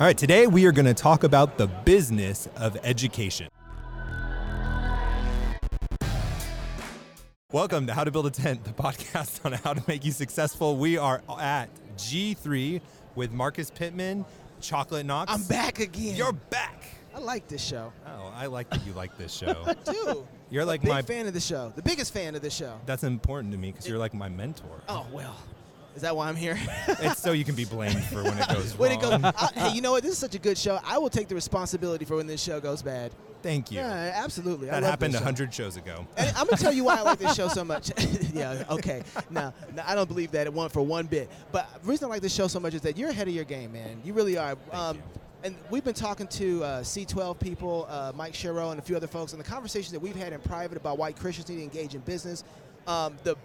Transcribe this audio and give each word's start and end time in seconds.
All 0.00 0.04
right, 0.08 0.18
today 0.18 0.48
we 0.48 0.66
are 0.66 0.72
going 0.72 0.86
to 0.86 0.92
talk 0.94 1.22
about 1.22 1.56
the 1.56 1.68
business 1.68 2.48
of 2.56 2.76
education. 2.82 3.46
Welcome 7.52 7.86
to 7.86 7.94
How 7.94 8.02
to 8.02 8.10
Build 8.10 8.26
a 8.26 8.30
Tent, 8.32 8.64
the 8.64 8.72
podcast 8.72 9.44
on 9.46 9.52
how 9.52 9.72
to 9.72 9.80
make 9.86 10.04
you 10.04 10.10
successful. 10.10 10.76
We 10.78 10.98
are 10.98 11.22
at 11.38 11.68
G3 11.96 12.80
with 13.14 13.30
Marcus 13.30 13.70
Pittman, 13.70 14.24
Chocolate 14.60 15.06
Knox. 15.06 15.32
I'm 15.32 15.44
back 15.44 15.78
again. 15.78 16.16
You're 16.16 16.32
back. 16.32 16.82
I 17.14 17.20
like 17.20 17.46
this 17.46 17.62
show. 17.64 17.92
Oh, 18.04 18.32
I 18.34 18.46
like 18.46 18.70
that 18.70 18.84
you 18.84 18.94
like 18.94 19.16
this 19.16 19.32
show. 19.36 19.54
I 19.64 19.74
do. 19.74 20.26
You're 20.50 20.64
like 20.64 20.80
Big 20.80 20.90
my. 20.90 21.02
fan 21.02 21.28
of 21.28 21.34
the 21.34 21.40
show. 21.40 21.72
The 21.76 21.82
biggest 21.82 22.12
fan 22.12 22.34
of 22.34 22.42
the 22.42 22.50
show. 22.50 22.80
That's 22.84 23.04
important 23.04 23.52
to 23.52 23.58
me 23.60 23.70
because 23.70 23.86
you're 23.86 23.98
like 23.98 24.12
my 24.12 24.28
mentor. 24.28 24.82
Oh 24.88 25.06
well. 25.12 25.36
Is 25.94 26.02
that 26.02 26.16
why 26.16 26.28
I'm 26.28 26.36
here? 26.36 26.58
It's 26.88 27.20
so 27.20 27.32
you 27.32 27.44
can 27.44 27.54
be 27.54 27.64
blamed 27.64 28.02
for 28.04 28.24
when 28.24 28.36
it 28.36 28.48
goes 28.48 28.76
when 28.78 28.90
it 28.92 29.00
goes. 29.00 29.20
I, 29.22 29.50
hey, 29.54 29.74
you 29.74 29.80
know 29.80 29.92
what? 29.92 30.02
This 30.02 30.12
is 30.12 30.18
such 30.18 30.34
a 30.34 30.38
good 30.38 30.58
show. 30.58 30.80
I 30.84 30.98
will 30.98 31.10
take 31.10 31.28
the 31.28 31.34
responsibility 31.34 32.04
for 32.04 32.16
when 32.16 32.26
this 32.26 32.42
show 32.42 32.60
goes 32.60 32.82
bad. 32.82 33.12
Thank 33.42 33.70
you. 33.70 33.76
Yeah, 33.76 34.12
absolutely. 34.24 34.68
That 34.68 34.82
happened 34.82 35.14
a 35.14 35.18
show. 35.18 35.24
hundred 35.24 35.52
shows 35.52 35.76
ago. 35.76 36.06
And 36.16 36.34
I'm 36.36 36.46
gonna 36.46 36.56
tell 36.56 36.72
you 36.72 36.84
why 36.84 36.96
I 36.96 37.02
like 37.02 37.18
this 37.18 37.34
show 37.36 37.48
so 37.48 37.64
much. 37.64 37.92
yeah, 38.32 38.64
okay. 38.70 39.02
No, 39.30 39.52
no, 39.74 39.82
I 39.86 39.94
don't 39.94 40.08
believe 40.08 40.30
that 40.32 40.46
it 40.46 40.52
won 40.52 40.70
for 40.70 40.82
one 40.82 41.06
bit. 41.06 41.30
But 41.52 41.68
the 41.82 41.88
reason 41.88 42.06
I 42.06 42.08
like 42.08 42.22
this 42.22 42.34
show 42.34 42.48
so 42.48 42.58
much 42.58 42.74
is 42.74 42.80
that 42.80 42.96
you're 42.96 43.10
ahead 43.10 43.28
of 43.28 43.34
your 43.34 43.44
game, 43.44 43.72
man. 43.72 44.00
You 44.02 44.14
really 44.14 44.36
are. 44.38 44.56
Um, 44.72 44.96
you. 44.96 45.02
and 45.44 45.56
we've 45.70 45.84
been 45.84 45.94
talking 45.94 46.26
to 46.28 46.64
uh, 46.64 46.80
C12 46.80 47.38
people, 47.38 47.86
uh, 47.88 48.12
Mike 48.16 48.34
Sherrill, 48.34 48.70
and 48.70 48.80
a 48.80 48.82
few 48.82 48.96
other 48.96 49.06
folks, 49.06 49.32
and 49.32 49.40
the 49.40 49.48
conversations 49.48 49.92
that 49.92 50.00
we've 50.00 50.16
had 50.16 50.32
in 50.32 50.40
private 50.40 50.78
about 50.78 50.98
why 50.98 51.12
Christians 51.12 51.48
need 51.50 51.56
to 51.56 51.62
engage 51.62 51.94
in 51.94 52.00
business. 52.00 52.42
Um, 52.86 53.16
the 53.24 53.36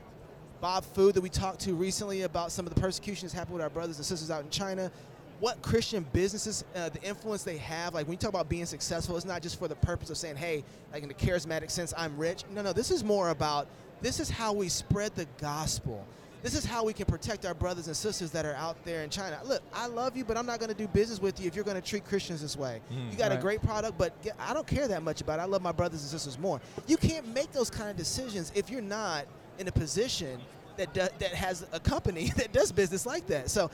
Bob 0.62 0.84
Fu 0.84 1.12
that 1.12 1.22
we 1.22 1.30
talked 1.30 1.60
to 1.62 1.74
recently 1.74 2.24
about 2.24 2.52
some 2.52 2.66
of 2.66 2.74
the 2.74 2.80
persecution 2.80 3.26
that's 3.26 3.34
happened 3.34 3.54
with 3.54 3.64
our 3.64 3.70
brothers 3.70 3.98
and 3.98 4.06
sisters 4.06 4.30
out 4.30 4.44
in 4.44 4.50
China. 4.50 4.92
What 5.40 5.62
Christian 5.62 6.06
businesses, 6.12 6.66
uh, 6.76 6.90
the 6.90 7.02
influence 7.02 7.44
they 7.44 7.58
have, 7.58 7.94
like 7.94 8.08
when 8.08 8.14
you 8.14 8.18
talk 8.18 8.30
about 8.30 8.50
being 8.50 8.66
successful, 8.66 9.16
it's 9.16 9.26
not 9.26 9.42
just 9.42 9.58
for 9.58 9.70
the 9.70 9.76
purpose 9.76 10.10
of 10.10 10.18
saying, 10.18 10.36
hey, 10.36 10.66
like 10.92 11.02
in 11.02 11.08
the 11.08 11.14
charismatic 11.16 11.72
sense, 11.72 11.94
I'm 11.98 12.18
rich. 12.18 12.44
No, 12.54 12.62
no, 12.62 12.74
this 12.74 12.92
is 12.92 13.06
more 13.06 13.30
about 13.30 13.68
this 14.02 14.20
is 14.20 14.30
how 14.30 14.52
we 14.52 14.68
spread 14.68 15.16
the 15.16 15.28
gospel. 15.40 16.06
This 16.42 16.56
is 16.56 16.64
how 16.64 16.86
we 16.86 16.94
can 16.94 17.06
protect 17.06 17.46
our 17.46 17.54
brothers 17.54 17.88
and 17.88 17.96
sisters 17.96 18.32
that 18.32 18.46
are 18.46 18.54
out 18.54 18.84
there 18.86 19.04
in 19.04 19.10
China. 19.10 19.40
Look, 19.44 19.62
I 19.74 19.88
love 19.88 20.16
you, 20.16 20.24
but 20.24 20.38
I'm 20.38 20.46
not 20.46 20.60
going 20.60 20.70
to 20.70 20.76
do 20.76 20.88
business 20.88 21.22
with 21.22 21.40
you 21.40 21.48
if 21.48 21.56
you're 21.56 21.66
going 21.66 21.76
to 21.80 21.86
treat 21.86 22.06
Christians 22.06 22.42
this 22.42 22.56
way. 22.56 22.80
Mm, 22.94 23.12
you 23.12 23.18
got 23.18 23.34
a 23.34 23.38
great 23.38 23.62
product, 23.62 23.98
but 23.98 24.14
I 24.40 24.54
don't 24.54 24.66
care 24.66 24.88
that 24.88 25.04
much 25.04 25.20
about 25.20 25.40
it. 25.40 25.42
I 25.42 25.46
love 25.46 25.62
my 25.62 25.74
brothers 25.74 26.02
and 26.02 26.10
sisters 26.10 26.40
more. 26.40 26.62
You 26.88 26.96
can't 26.96 27.28
make 27.34 27.52
those 27.52 27.70
kind 27.70 27.90
of 27.90 27.98
decisions 27.98 28.54
if 28.56 28.70
you're 28.70 28.82
not 28.82 29.26
in 29.60 29.68
a 29.68 29.72
position 29.72 30.40
that 30.78 30.94
do, 30.94 31.02
that 31.20 31.34
has 31.34 31.66
a 31.72 31.80
company 31.80 32.32
that 32.38 32.52
does 32.52 32.72
business 32.72 33.06
like 33.06 33.28
that. 33.28 33.50
So 33.50 33.70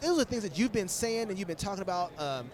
those 0.00 0.20
are 0.20 0.24
things 0.24 0.42
that 0.42 0.58
you've 0.58 0.72
been 0.72 0.88
saying 0.88 1.28
and 1.28 1.38
you've 1.38 1.48
been 1.48 1.56
talking 1.56 1.82
about 1.82 2.12
um, 2.18 2.50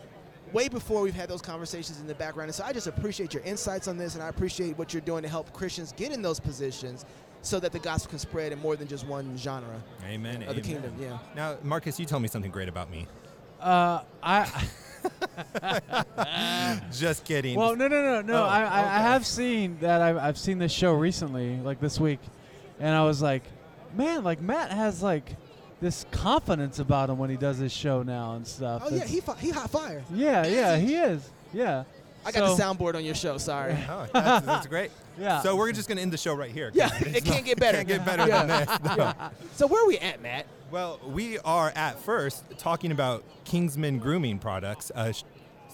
way 0.53 0.69
before 0.69 1.03
we've 1.03 1.15
had 1.15 1.29
those 1.29 1.43
conversations 1.43 2.01
in 2.01 2.07
the 2.07 2.15
background. 2.15 2.49
And 2.49 2.55
so 2.55 2.65
I 2.65 2.73
just 2.73 2.87
appreciate 2.87 3.35
your 3.35 3.43
insights 3.43 3.89
on 3.89 3.97
this, 3.97 4.15
and 4.15 4.23
I 4.23 4.29
appreciate 4.29 4.79
what 4.79 4.95
you're 4.95 5.01
doing 5.03 5.23
to 5.23 5.29
help 5.29 5.53
Christians 5.53 5.93
get 5.97 6.13
in 6.13 6.23
those 6.23 6.41
positions 6.41 7.05
so 7.43 7.61
that 7.61 7.73
the 7.73 7.79
gospel 7.79 8.11
can 8.11 8.19
spread 8.19 8.53
in 8.53 8.59
more 8.61 8.75
than 8.75 8.89
just 8.89 9.07
one 9.07 9.37
genre 9.37 9.81
Amen. 10.05 10.43
of 10.45 10.57
the 10.57 10.63
kingdom. 10.63 10.95
Yeah. 10.99 11.19
Now, 11.35 11.57
Marcus, 11.63 12.01
you 12.01 12.07
tell 12.07 12.19
me 12.19 12.29
something 12.29 12.51
great 12.51 12.69
about 12.69 12.91
me. 12.91 13.07
Uh, 13.61 14.01
I 14.23 14.49
Just 16.93 17.25
kidding. 17.25 17.57
well, 17.57 17.77
no, 17.77 17.89
no, 17.89 18.03
no, 18.03 18.23
no. 18.23 18.43
Oh, 18.43 18.47
I, 18.47 18.63
I, 18.63 18.81
I 18.81 18.99
have 18.99 19.25
seen 19.25 19.79
that. 19.81 20.01
I've, 20.01 20.17
I've 20.17 20.39
seen 20.39 20.59
this 20.59 20.73
show 20.73 20.93
recently, 20.95 21.59
like 21.61 21.81
this 21.81 22.01
week, 22.01 22.19
and 22.81 22.95
I 22.95 23.05
was 23.05 23.23
like, 23.23 23.43
man, 23.95 24.25
like 24.25 24.41
Matt 24.41 24.71
has 24.71 25.03
like 25.03 25.37
this 25.81 26.07
confidence 26.11 26.79
about 26.79 27.11
him 27.11 27.19
when 27.19 27.31
he 27.31 27.37
does 27.37 27.59
his 27.59 27.73
show 27.73 28.03
now 28.03 28.35
and 28.35 28.47
stuff. 28.47 28.83
Oh 28.85 28.89
yeah, 28.91 28.97
It's- 28.97 29.11
he 29.11 29.21
fi- 29.21 29.37
he 29.37 29.51
hot 29.51 29.71
fire. 29.71 30.03
yeah, 30.13 30.47
yeah, 30.47 30.77
he 30.77 30.95
is. 30.95 31.29
Yeah. 31.53 31.85
I 32.25 32.33
got 32.33 32.49
So- 32.49 32.57
the 32.57 32.63
soundboard 32.63 32.95
on 32.97 33.05
your 33.05 33.15
show. 33.15 33.39
Sorry. 33.39 33.77
Oh, 33.89 34.07
that's, 34.13 34.47
that's 34.47 34.67
great. 34.67 34.91
Yeah. 35.19 35.41
So 35.41 35.57
we're 35.57 35.73
just 35.73 35.89
going 35.89 35.97
to 35.97 36.03
end 36.03 36.13
the 36.13 36.19
show 36.19 36.35
right 36.35 36.51
here. 36.51 36.71
'cause 36.71 36.77
Yeah, 36.77 36.91
it 37.17 37.25
can't 37.25 37.43
get 37.47 37.59
better. 37.59 37.79
Can't 37.79 37.89
get 37.89 38.05
better 38.05 38.29
Yeah. 38.29 38.45
than 38.45 38.67
this. 38.85 38.97
No. 38.99 39.15
So 39.55 39.67
where 39.67 39.83
are 39.83 39.87
we 39.89 39.97
at, 39.97 40.21
Matt? 40.21 40.45
Well, 40.71 41.01
we 41.07 41.39
are 41.39 41.73
at 41.75 41.99
first 42.01 42.45
talking 42.59 42.93
about 42.93 43.25
Kingsman 43.47 43.99
Grooming 43.99 44.39
Products, 44.41 44.93
a 44.95 45.15
sh- 45.15 45.23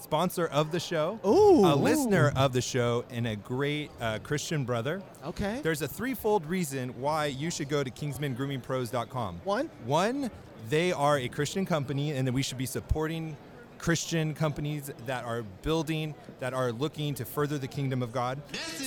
sponsor 0.02 0.46
of 0.46 0.72
the 0.72 0.80
show, 0.80 1.18
Ooh, 1.24 1.64
a 1.64 1.72
ooh. 1.72 1.74
listener 1.76 2.32
of 2.36 2.52
the 2.52 2.60
show, 2.60 3.04
and 3.10 3.26
a 3.26 3.36
great 3.36 3.90
uh, 4.00 4.18
Christian 4.22 4.64
brother. 4.64 5.02
Okay. 5.24 5.60
There's 5.62 5.82
a 5.82 5.88
threefold 5.88 6.44
reason 6.46 6.90
why 7.00 7.26
you 7.26 7.50
should 7.50 7.68
go 7.68 7.82
to 7.82 7.90
KingsmanGroomingPros.com. 7.90 9.40
One. 9.44 9.70
One, 9.84 10.30
they 10.68 10.92
are 10.92 11.18
a 11.18 11.28
Christian 11.28 11.64
company, 11.64 12.12
and 12.12 12.26
that 12.26 12.32
we 12.32 12.42
should 12.42 12.58
be 12.58 12.66
supporting 12.66 13.36
Christian 13.78 14.34
companies 14.34 14.90
that 15.06 15.24
are 15.24 15.42
building, 15.62 16.14
that 16.40 16.54
are 16.54 16.72
looking 16.72 17.14
to 17.14 17.24
further 17.24 17.58
the 17.58 17.68
kingdom 17.68 18.02
of 18.02 18.12
God. 18.12 18.40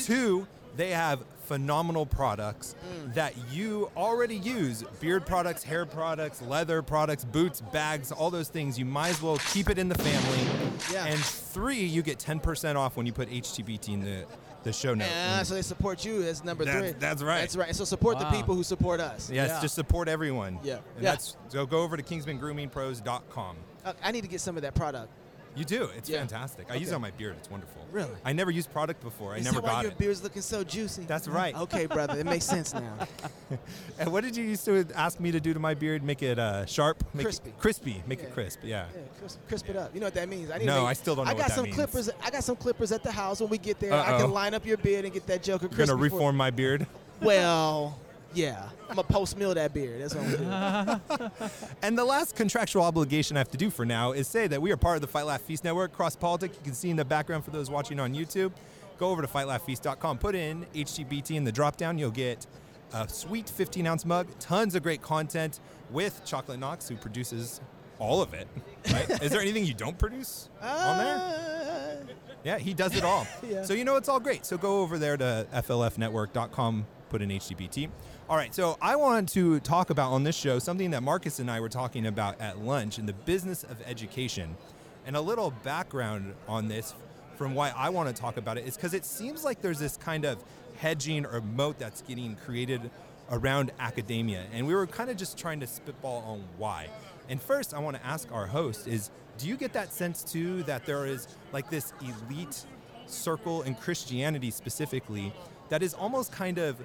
Two, 0.04 0.48
they 0.78 0.92
have 0.92 1.20
phenomenal 1.46 2.06
products 2.06 2.76
that 3.14 3.34
you 3.52 3.90
already 3.96 4.36
use 4.36 4.84
beard 5.00 5.26
products, 5.26 5.64
hair 5.64 5.86
products, 5.86 6.42
leather 6.42 6.82
products, 6.82 7.24
boots, 7.24 7.62
bags, 7.62 8.12
all 8.12 8.30
those 8.32 8.50
things. 8.50 8.78
You 8.80 8.86
might 8.86 9.10
as 9.10 9.22
well 9.22 9.38
keep 9.54 9.70
it 9.70 9.78
in 9.78 9.88
the 9.90 9.96
family. 9.96 10.48
Yeah. 10.92 11.06
And 11.06 11.20
three, 11.20 11.84
you 11.84 12.02
get 12.02 12.18
10% 12.20 12.76
off 12.76 12.98
when 12.98 13.06
you 13.06 13.14
put 13.14 13.30
HTBT 13.30 13.90
in 13.94 14.04
the, 14.04 14.26
the 14.64 14.74
show 14.74 14.94
note. 14.94 15.06
Yeah, 15.08 15.44
so 15.44 15.54
they 15.54 15.62
support 15.62 16.04
you 16.04 16.24
as 16.24 16.44
number 16.44 16.66
That's- 16.66 16.92
three. 16.92 17.00
that's 17.00 17.22
right. 17.24 17.42
That's 17.42 17.56
right. 17.56 17.76
So 17.76 17.86
support 17.86 18.18
Wow. 18.18 18.30
the 18.32 18.38
people 18.38 18.56
who 18.56 18.64
support 18.64 19.00
us. 19.00 19.30
Yes, 19.30 19.50
Yeah. 19.50 19.62
just 19.62 19.76
support 19.76 20.08
everyone. 20.08 20.60
Yeah. 20.64 20.76
And 20.96 21.04
Yeah. 21.04 21.12
that's 21.12 21.38
so 21.50 21.66
go 21.66 21.82
over 21.84 21.96
to 21.98 22.04
kingsmangroomingpros.com. 22.04 23.56
Uh, 23.86 23.94
I 24.04 24.12
need 24.12 24.22
to 24.22 24.28
get 24.28 24.42
some 24.42 24.56
of 24.56 24.64
that 24.64 24.74
product. 24.74 25.10
You 25.56 25.64
do. 25.66 25.90
It's 25.98 26.10
Yeah. 26.10 26.20
fantastic. 26.20 26.68
I 26.70 26.76
use 26.76 26.92
it 26.92 26.96
on 26.96 27.02
my 27.02 27.12
beard. 27.12 27.36
It's 27.40 27.50
wonderful. 27.50 27.86
Really? 27.92 28.10
I 28.26 28.34
never 28.34 28.52
used 28.52 28.72
product 28.74 29.02
before. 29.02 29.34
I 29.34 29.38
Is 29.38 29.46
never 29.46 29.56
that 29.62 29.64
why 29.64 29.70
got 29.72 29.84
your 29.84 29.92
it. 29.94 29.98
beard's 29.98 30.22
looking 30.22 30.42
so 30.42 30.64
juicy? 30.64 31.04
That's 31.04 31.28
right. 31.28 31.56
Okay, 31.66 31.86
brother. 31.86 32.20
It 32.20 32.26
makes 32.26 32.46
sense 32.46 32.74
now. 32.74 33.08
And 34.00 34.12
what 34.12 34.24
did 34.24 34.36
you 34.36 34.44
used 34.44 34.66
to 34.66 34.86
ask 34.96 35.20
me 35.20 35.32
to 35.32 35.40
do 35.40 35.54
to 35.54 35.60
my 35.60 35.74
beard? 35.74 36.04
Make 36.04 36.22
it 36.24 36.38
uh, 36.38 36.66
sharp, 36.66 37.04
make 37.14 37.26
Crispy. 37.26 37.50
it 37.52 37.60
crispy, 37.60 38.04
make 38.08 38.20
Yeah. 38.20 38.26
it 38.26 38.34
crisp. 38.34 38.60
Yeah. 38.64 38.86
Yeah, 38.94 39.02
crisp, 39.20 39.40
crisp 39.48 39.70
it 39.70 39.76
up. 39.78 39.94
You 39.94 40.00
know 40.02 40.08
what 40.08 40.16
that 40.16 40.28
means? 40.28 40.52
I 40.52 40.58
need 40.58 40.66
No, 40.66 40.76
to 40.76 40.82
make- 40.82 40.90
I 40.90 40.94
still 40.94 41.16
don't 41.16 41.26
know 41.26 41.32
I 41.32 41.34
what 41.34 41.40
got 41.42 41.48
that 41.50 41.56
some 41.56 41.64
means. 41.66 41.76
clippers. 41.76 42.10
I 42.24 42.30
got 42.32 42.44
some 42.44 42.56
clippers 42.58 42.92
at 42.92 43.04
the 43.04 43.12
house. 43.12 43.40
When 43.40 43.50
we 43.50 43.58
get 43.58 43.80
there, 43.80 43.94
I 43.94 44.14
Uh-oh. 44.14 44.20
can 44.24 44.32
line 44.32 44.54
up 44.54 44.66
your 44.66 44.78
beard 44.78 45.06
and 45.06 45.14
get 45.14 45.26
that 45.28 45.42
Joker 45.44 45.68
You're 45.72 45.86
gonna 45.88 45.96
reform 45.96 46.36
my 46.36 46.50
beard. 46.52 46.86
Well, 47.22 47.98
yeah. 48.36 48.70
I'm 48.90 48.96
gonna 48.96 49.08
post 49.08 49.38
mill 49.38 49.54
that 49.56 49.74
beard. 49.74 50.02
That's 50.02 50.14
what 50.16 50.26
I'm 50.26 50.32
gonna 50.38 51.02
do. 51.18 51.48
And 51.82 51.98
the 51.98 52.06
last 52.06 52.36
contractual 52.36 52.84
obligation 52.84 53.36
I 53.38 53.40
have 53.40 53.52
to 53.52 53.58
do 53.58 53.70
for 53.70 53.86
now 53.86 54.12
is 54.12 54.28
say 54.28 54.48
that 54.48 54.62
we 54.62 54.72
are 54.72 54.78
part 54.78 54.96
of 54.96 55.02
the 55.02 55.08
Fight 55.08 55.26
Laugh 55.26 55.42
Feast 55.42 55.64
Network, 55.64 55.92
Cross 55.94 56.18
Politic. 56.18 56.52
You 56.54 56.62
can 56.64 56.74
see 56.74 56.90
in 56.90 56.96
the 56.98 57.06
background 57.06 57.44
for 57.46 57.52
those 57.52 57.70
watching 57.70 58.00
on 58.00 58.14
YouTube. 58.14 58.52
Go 58.98 59.10
over 59.10 59.22
to 59.22 59.28
fightlaughfeast.com, 59.28 60.20
put 60.20 60.36
in 60.36 60.66
HTBT 60.74 61.36
in 61.36 61.44
the 61.44 61.52
drop 61.52 61.78
down. 61.78 61.98
You'll 61.98 62.12
get 62.12 62.46
a 62.94 63.10
sweet 63.10 63.50
15 63.50 63.86
ounce 63.88 64.06
mug, 64.06 64.28
tons 64.40 64.76
of 64.76 64.84
great 64.84 65.02
content 65.02 65.60
with 65.92 66.22
Chocolate 66.26 66.60
Knox, 66.60 66.88
who 66.88 66.96
produces 66.96 67.60
all 68.00 68.22
of 68.22 68.34
it. 68.34 68.48
Right? 68.92 69.10
is 69.22 69.32
there 69.32 69.42
anything 69.42 69.66
you 69.66 69.74
don't 69.74 69.98
produce 69.98 70.50
on 70.62 70.98
there? 70.98 71.16
Uh, 71.18 72.14
Yeah, 72.44 72.58
he 72.60 72.74
does 72.74 72.96
it 72.96 73.04
all. 73.04 73.26
Yeah. 73.50 73.64
So 73.64 73.74
you 73.74 73.84
know 73.86 73.96
it's 73.98 74.08
all 74.10 74.20
great. 74.20 74.46
So 74.46 74.58
go 74.58 74.82
over 74.82 74.98
there 74.98 75.18
to 75.18 75.46
flfnetwork.com, 75.54 76.86
put 77.10 77.22
in 77.22 77.30
HTBT. 77.30 77.90
All 78.28 78.36
right, 78.36 78.56
so 78.56 78.76
I 78.82 78.96
wanted 78.96 79.28
to 79.34 79.60
talk 79.60 79.92
about 79.92 80.12
on 80.12 80.24
this 80.24 80.36
show 80.36 80.58
something 80.58 80.90
that 80.92 81.04
Marcus 81.04 81.38
and 81.38 81.50
I 81.50 81.60
were 81.60 81.70
talking 81.70 82.08
about 82.08 82.42
at 82.42 82.58
lunch 82.58 82.98
in 82.98 83.06
the 83.06 83.14
business 83.14 83.64
of 83.64 83.80
education. 83.86 84.58
And 85.06 85.16
a 85.16 85.22
little 85.22 85.52
background 85.62 86.34
on 86.48 86.68
this 86.68 86.96
from 87.36 87.54
why 87.54 87.72
I 87.78 87.90
want 87.90 88.10
to 88.10 88.20
talk 88.20 88.38
about 88.38 88.58
it 88.58 88.66
is 88.66 88.78
because 88.78 88.96
it 88.96 89.06
seems 89.06 89.44
like 89.44 89.62
there's 89.62 89.78
this 89.78 89.96
kind 89.96 90.26
of 90.26 90.44
hedging 90.78 91.28
or 91.28 91.40
moat 91.40 91.78
that's 91.78 92.02
getting 92.02 92.36
created 92.36 92.90
around 93.30 93.72
academia. 93.78 94.46
And 94.52 94.66
we 94.66 94.74
were 94.74 94.88
kind 94.88 95.12
of 95.12 95.18
just 95.18 95.38
trying 95.38 95.60
to 95.60 95.68
spitball 95.68 96.24
on 96.26 96.44
why. 96.58 96.88
And 97.30 97.40
first, 97.40 97.76
I 97.76 97.80
want 97.80 97.96
to 97.96 98.04
ask 98.04 98.32
our 98.32 98.48
host 98.48 98.88
is 98.88 99.12
do 99.38 99.48
you 99.48 99.56
get 99.56 99.72
that 99.74 99.94
sense 99.94 100.24
too 100.24 100.64
that 100.64 100.88
there 100.88 101.06
is 101.06 101.28
like 101.54 101.70
this 101.70 101.94
elite 102.02 102.66
circle 103.06 103.62
in 103.62 103.76
Christianity 103.76 104.50
specifically 104.50 105.32
that 105.70 105.82
is 105.84 105.94
almost 105.94 106.32
kind 106.32 106.58
of 106.58 106.78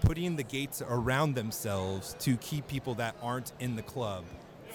putting 0.00 0.36
the 0.36 0.42
gates 0.42 0.82
around 0.88 1.34
themselves 1.34 2.16
to 2.20 2.36
keep 2.38 2.66
people 2.68 2.94
that 2.94 3.14
aren't 3.22 3.52
in 3.60 3.76
the 3.76 3.82
club 3.82 4.24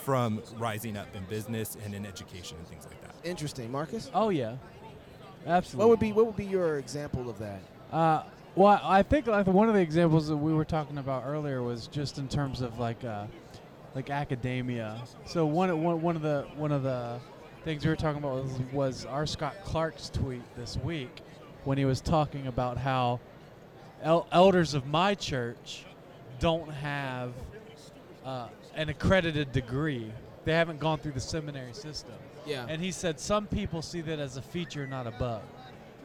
from 0.04 0.42
rising 0.58 0.96
up 0.96 1.08
in 1.16 1.24
business 1.26 1.76
and 1.84 1.94
in 1.94 2.06
education 2.06 2.58
and 2.58 2.68
things 2.68 2.86
like 2.86 3.02
that. 3.02 3.14
interesting, 3.28 3.72
Marcus. 3.72 4.10
Oh 4.14 4.30
yeah. 4.30 4.56
Absolutely. 5.46 5.80
What 5.80 5.90
would 5.90 6.00
be 6.00 6.12
what 6.14 6.26
would 6.26 6.36
be 6.36 6.46
your 6.46 6.78
example 6.78 7.30
of 7.30 7.40
that? 7.40 7.60
Uh, 7.92 8.24
well, 8.56 8.80
I 8.84 9.04
think 9.04 9.28
like 9.28 9.48
one 9.48 9.68
of 9.70 9.76
the 9.76 9.82
examples 9.82 10.28
that 10.28 10.38
we 10.38 10.54
were 10.54 10.66
talking 10.66 10.98
about 10.98 11.24
earlier 11.26 11.62
was 11.62 11.88
just 11.88 12.18
in 12.18 12.28
terms 12.28 12.62
of 12.62 12.80
like 12.80 13.04
uh, 13.04 13.26
like 13.96 14.10
academia. 14.10 15.02
So 15.26 15.46
one 15.46 15.70
of- 15.70 15.78
one 15.80 16.02
one 16.02 16.16
of 16.16 16.22
the 16.22 16.46
one 16.56 16.72
of 16.72 16.84
the 16.84 17.20
things 17.64 17.84
we 17.84 17.90
were 17.90 17.96
talking 17.98 18.20
about 18.24 18.44
was, 18.44 18.60
was 18.72 19.06
R. 19.06 19.26
Scott 19.26 19.56
Clark's 19.64 20.10
tweet 20.10 20.42
this 20.56 20.78
week 20.78 21.22
when 21.66 21.78
he 21.78 21.86
was 21.86 22.00
talking 22.02 22.48
about 22.48 22.78
how 22.78 23.20
el- 24.04 24.28
elders 24.32 24.74
of 24.74 24.86
my 24.88 25.16
church 25.16 25.86
don't 26.40 26.72
have 26.72 27.34
uh, 28.26 28.48
an 28.76 28.90
accredited 28.90 29.52
degree. 29.52 30.12
They 30.46 30.54
haven't 30.54 30.80
gone 30.80 31.00
through 31.00 31.14
the 31.14 31.20
seminary 31.20 31.74
system. 31.74 32.14
Yeah. 32.46 32.66
And 32.70 32.82
he 32.82 32.92
said 32.92 33.20
some 33.20 33.48
people 33.48 33.82
see 33.82 34.02
that 34.02 34.20
as 34.20 34.38
a 34.38 34.42
feature, 34.42 34.88
not 34.88 35.08
a 35.08 35.12
bug. 35.12 35.42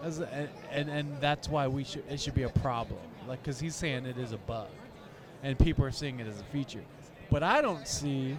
As 0.03 0.19
a, 0.19 0.29
and, 0.33 0.49
and 0.71 0.91
and 0.91 1.21
that's 1.21 1.49
why 1.49 1.69
we 1.69 1.85
should 1.85 2.05
it 2.11 2.21
should 2.21 2.35
be 2.35 2.43
a 2.43 2.49
problem. 2.49 2.99
Like 3.29 3.43
because 3.43 3.61
he's 3.61 3.77
saying 3.77 4.07
it 4.07 4.19
is 4.19 4.33
a 4.33 4.37
bug, 4.39 4.67
and 5.45 5.57
people 5.57 5.85
are 5.85 5.93
seeing 5.93 6.19
it 6.19 6.27
as 6.27 6.41
a 6.41 6.45
feature. 6.45 6.83
But 7.31 7.45
I 7.45 7.63
don't 7.63 7.87
see 7.87 8.37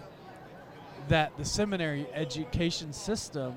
that 1.08 1.36
the 1.38 1.44
seminary 1.44 2.06
education 2.12 2.92
system 2.92 3.54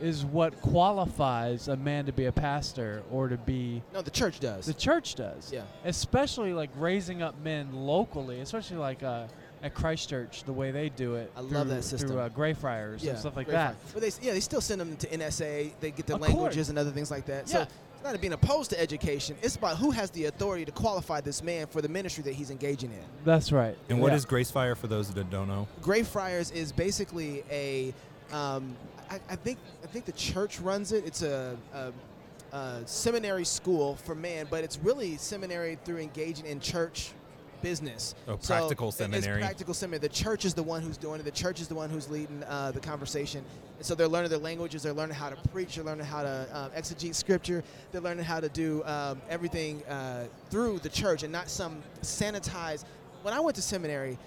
is 0.00 0.24
what 0.24 0.60
qualifies 0.62 1.68
a 1.68 1.76
man 1.76 2.06
to 2.06 2.12
be 2.12 2.26
a 2.26 2.32
pastor 2.32 3.02
or 3.10 3.28
to 3.28 3.36
be 3.36 3.82
No, 3.92 4.02
the 4.02 4.10
church 4.10 4.40
does. 4.40 4.66
the 4.66 4.74
church 4.74 5.14
does. 5.14 5.52
yeah. 5.52 5.62
Especially 5.84 6.52
like 6.52 6.70
raising 6.76 7.22
up 7.22 7.38
men 7.42 7.72
locally, 7.72 8.40
especially 8.40 8.76
like 8.78 9.02
uh, 9.02 9.26
at 9.62 9.74
Christ 9.74 10.08
Church, 10.10 10.42
the 10.44 10.52
way 10.52 10.72
they 10.72 10.88
do 10.88 11.14
it. 11.14 11.30
I 11.36 11.40
love 11.40 11.50
through- 11.68 11.76
that 11.76 11.82
system. 11.84 12.10
Through 12.10 12.18
uh, 12.20 12.28
Greyfriars 12.30 13.04
and 13.04 13.16
stuff 13.18 13.36
like 13.36 13.46
great 13.46 13.54
that. 13.54 13.76
fight. 13.80 13.90
But 13.94 14.02
they, 14.02 14.10
yeah, 14.26 14.32
they 14.32 14.40
still 14.40 14.60
send 14.60 14.80
them 14.80 14.96
to 14.96 15.06
NSA. 15.06 15.72
They 15.80 15.90
get 15.92 16.06
the 16.06 16.16
Of 16.16 16.20
languages 16.20 16.56
course. 16.56 16.68
and 16.70 16.78
other 16.78 16.90
things 16.90 17.10
like 17.12 17.26
that. 17.26 17.46
Yeah. 17.46 17.52
So 17.52 17.60
it's 17.62 18.02
not 18.02 18.20
being 18.20 18.32
opposed 18.32 18.70
to 18.70 18.80
education. 18.80 19.36
It's 19.40 19.54
about 19.54 19.76
who 19.76 19.92
has 19.92 20.10
the 20.10 20.24
authority 20.24 20.64
to 20.64 20.72
qualify 20.72 21.20
this 21.20 21.44
man 21.44 21.68
for 21.68 21.80
the 21.80 21.88
ministry 21.88 22.24
that 22.24 22.34
he's 22.34 22.50
engaging 22.50 22.90
in. 22.90 22.98
That's 23.24 23.52
right. 23.52 23.78
And 23.88 24.00
what 24.00 24.10
Yeah. 24.10 24.16
is 24.16 24.24
Greyfriars 24.24 24.78
for 24.78 24.88
those 24.88 25.12
that 25.12 25.30
don't 25.30 25.46
know? 25.46 25.68
Greyfriars 25.80 26.50
is 26.50 26.72
basically 26.72 27.44
a, 27.48 27.94
um, 28.32 28.74
I, 29.12 29.20
I 29.28 29.36
think 29.36 29.58
I 29.84 29.86
think 29.86 30.06
the 30.06 30.12
church 30.12 30.58
runs 30.60 30.92
it. 30.92 31.04
It's 31.04 31.22
a, 31.22 31.56
a, 31.74 32.56
a 32.56 32.82
seminary 32.86 33.44
school 33.44 33.96
for 33.96 34.14
men, 34.14 34.46
but 34.48 34.64
it's 34.64 34.78
really 34.78 35.18
seminary 35.18 35.78
through 35.84 35.98
engaging 35.98 36.46
in 36.46 36.60
church 36.60 37.12
business. 37.60 38.14
Oh, 38.26 38.38
So 38.40 38.54
practical 38.54 38.90
seminary. 38.90 39.40
It's 39.40 39.46
practical 39.46 39.74
seminary. 39.74 40.00
The 40.00 40.14
church 40.14 40.44
is 40.46 40.54
the 40.54 40.62
one 40.62 40.80
who's 40.82 40.96
doing 40.96 41.20
it. 41.20 41.24
The 41.24 41.30
church 41.30 41.60
is 41.60 41.68
the 41.68 41.74
one 41.74 41.90
who's 41.90 42.08
leading 42.10 42.42
uh, 42.44 42.72
the 42.72 42.80
conversation. 42.80 43.44
And 43.76 43.86
so 43.86 43.94
they're 43.94 44.08
learning 44.08 44.30
their 44.30 44.38
languages. 44.38 44.82
They're 44.82 44.92
learning 44.94 45.14
how 45.14 45.28
to 45.28 45.36
preach. 45.50 45.76
They're 45.76 45.84
learning 45.84 46.06
how 46.06 46.22
to 46.22 46.48
um, 46.52 46.70
exegete 46.70 47.14
scripture. 47.14 47.62
They're 47.92 48.00
learning 48.00 48.24
how 48.24 48.40
to 48.40 48.48
do 48.48 48.82
um, 48.84 49.20
everything 49.28 49.84
uh, 49.84 50.24
through 50.50 50.80
the 50.80 50.88
church 50.88 51.22
and 51.22 51.30
not 51.30 51.50
some 51.50 51.82
sanitized. 52.00 52.84
When 53.22 53.34
I 53.34 53.38
went 53.40 53.54
to 53.56 53.62
seminary, 53.62 54.18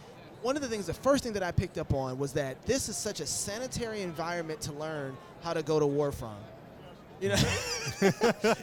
one 0.46 0.56
of 0.56 0.62
the 0.62 0.68
things, 0.68 0.86
the 0.86 0.94
first 0.94 1.24
thing 1.24 1.34
that 1.34 1.42
I 1.42 1.52
picked 1.52 1.80
up 1.80 1.92
on 1.92 2.20
was 2.20 2.34
that 2.34 2.64
this 2.68 2.88
is 2.88 2.96
such 2.96 3.20
a 3.20 3.26
sanitary 3.26 4.04
environment 4.04 4.62
to 4.62 4.74
learn 4.74 5.18
how 5.42 5.54
to 5.54 5.64
go 5.64 5.80
to 5.80 5.88
war 5.88 6.12
from. 6.12 6.36
You 7.20 7.30
know, 7.30 7.36
You 8.02 8.12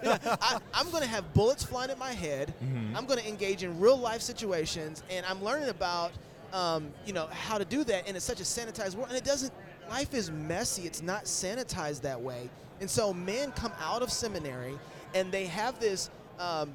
know, 0.05 0.17
I, 0.41 0.59
I'm 0.73 0.89
going 0.93 1.03
to 1.03 1.09
have 1.09 1.35
bullets 1.35 1.65
flying 1.65 1.91
at 1.91 1.99
my 1.99 2.13
head. 2.13 2.55
Mhm. 2.63 2.97
I'm 2.97 3.05
going 3.07 3.19
to 3.19 3.29
engage 3.29 3.65
in 3.65 3.81
real 3.81 3.97
life 3.97 4.23
situations, 4.23 5.03
and 5.11 5.27
I'm 5.27 5.43
learning 5.43 5.71
about, 5.71 6.13
um, 6.53 6.93
you 7.05 7.13
know, 7.13 7.27
how 7.33 7.59
to 7.59 7.65
do 7.65 7.83
that. 7.83 8.07
And 8.07 8.17
it's 8.17 8.25
such 8.25 8.39
a 8.41 8.45
sanitized 8.45 8.95
world, 8.95 9.09
and 9.09 9.19
it 9.19 9.25
doesn't. 9.25 9.53
Life 9.91 10.15
is 10.15 10.31
messy. 10.31 10.83
It's 10.83 11.03
not 11.03 11.25
sanitized 11.25 12.03
that 12.03 12.21
way. 12.21 12.49
And 12.81 12.89
so 12.89 13.13
men 13.13 13.51
come 13.53 13.73
out 13.81 14.03
of 14.03 14.13
seminary, 14.13 14.79
and 15.17 15.33
they 15.33 15.47
have 15.47 15.81
this. 15.81 16.11
Um, 16.39 16.75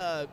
uh, 0.00 0.26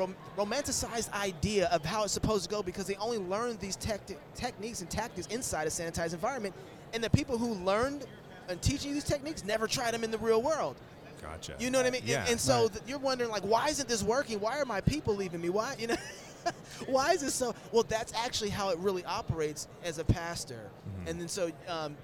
rom- 0.00 0.16
romanticized 0.36 1.12
idea 1.12 1.68
of 1.68 1.84
how 1.84 2.04
it's 2.04 2.12
supposed 2.12 2.44
to 2.44 2.50
go 2.50 2.62
because 2.62 2.86
they 2.86 2.96
only 2.96 3.18
learned 3.18 3.60
these 3.60 3.76
tacti- 3.76 4.16
techniques 4.34 4.80
and 4.80 4.90
tactics 4.90 5.26
inside 5.28 5.66
a 5.66 5.70
sanitized 5.70 6.12
environment, 6.14 6.54
and 6.92 7.04
the 7.04 7.10
people 7.10 7.38
who 7.38 7.54
learned 7.54 8.06
and 8.48 8.60
teaching 8.62 8.88
you 8.88 8.94
these 8.94 9.04
techniques 9.04 9.44
never 9.44 9.66
tried 9.66 9.92
them 9.94 10.02
in 10.04 10.10
the 10.10 10.18
real 10.18 10.42
world. 10.42 10.76
Gotcha. 11.22 11.54
You 11.58 11.70
know 11.70 11.78
what 11.78 11.86
I 11.86 11.90
mean? 11.90 12.00
And- 12.00 12.10
Yeah. 12.10 12.26
and, 12.28 12.40
so 12.40 12.62
right. 12.62 12.72
th- 12.72 12.84
you're 12.88 12.98
wondering 12.98 13.30
like, 13.30 13.42
why 13.42 13.68
isn't 13.68 13.88
this 13.88 14.02
working? 14.02 14.40
Why 14.40 14.58
are 14.58 14.64
my 14.64 14.80
people 14.80 15.14
leaving 15.14 15.40
me? 15.40 15.50
Why 15.50 15.76
you 15.78 15.88
know? 15.88 15.96
why 16.86 17.12
is 17.12 17.20
this 17.20 17.34
so? 17.34 17.54
Well, 17.72 17.84
that's 17.86 18.12
actually 18.14 18.50
how 18.50 18.70
it 18.70 18.78
really 18.78 19.04
operates 19.04 19.68
as 19.84 19.98
a 19.98 20.04
pastor. 20.04 20.60
Mm-hmm. 20.98 21.08
And 21.08 21.20
then 21.20 21.28
so. 21.28 21.50
Um, 21.68 21.96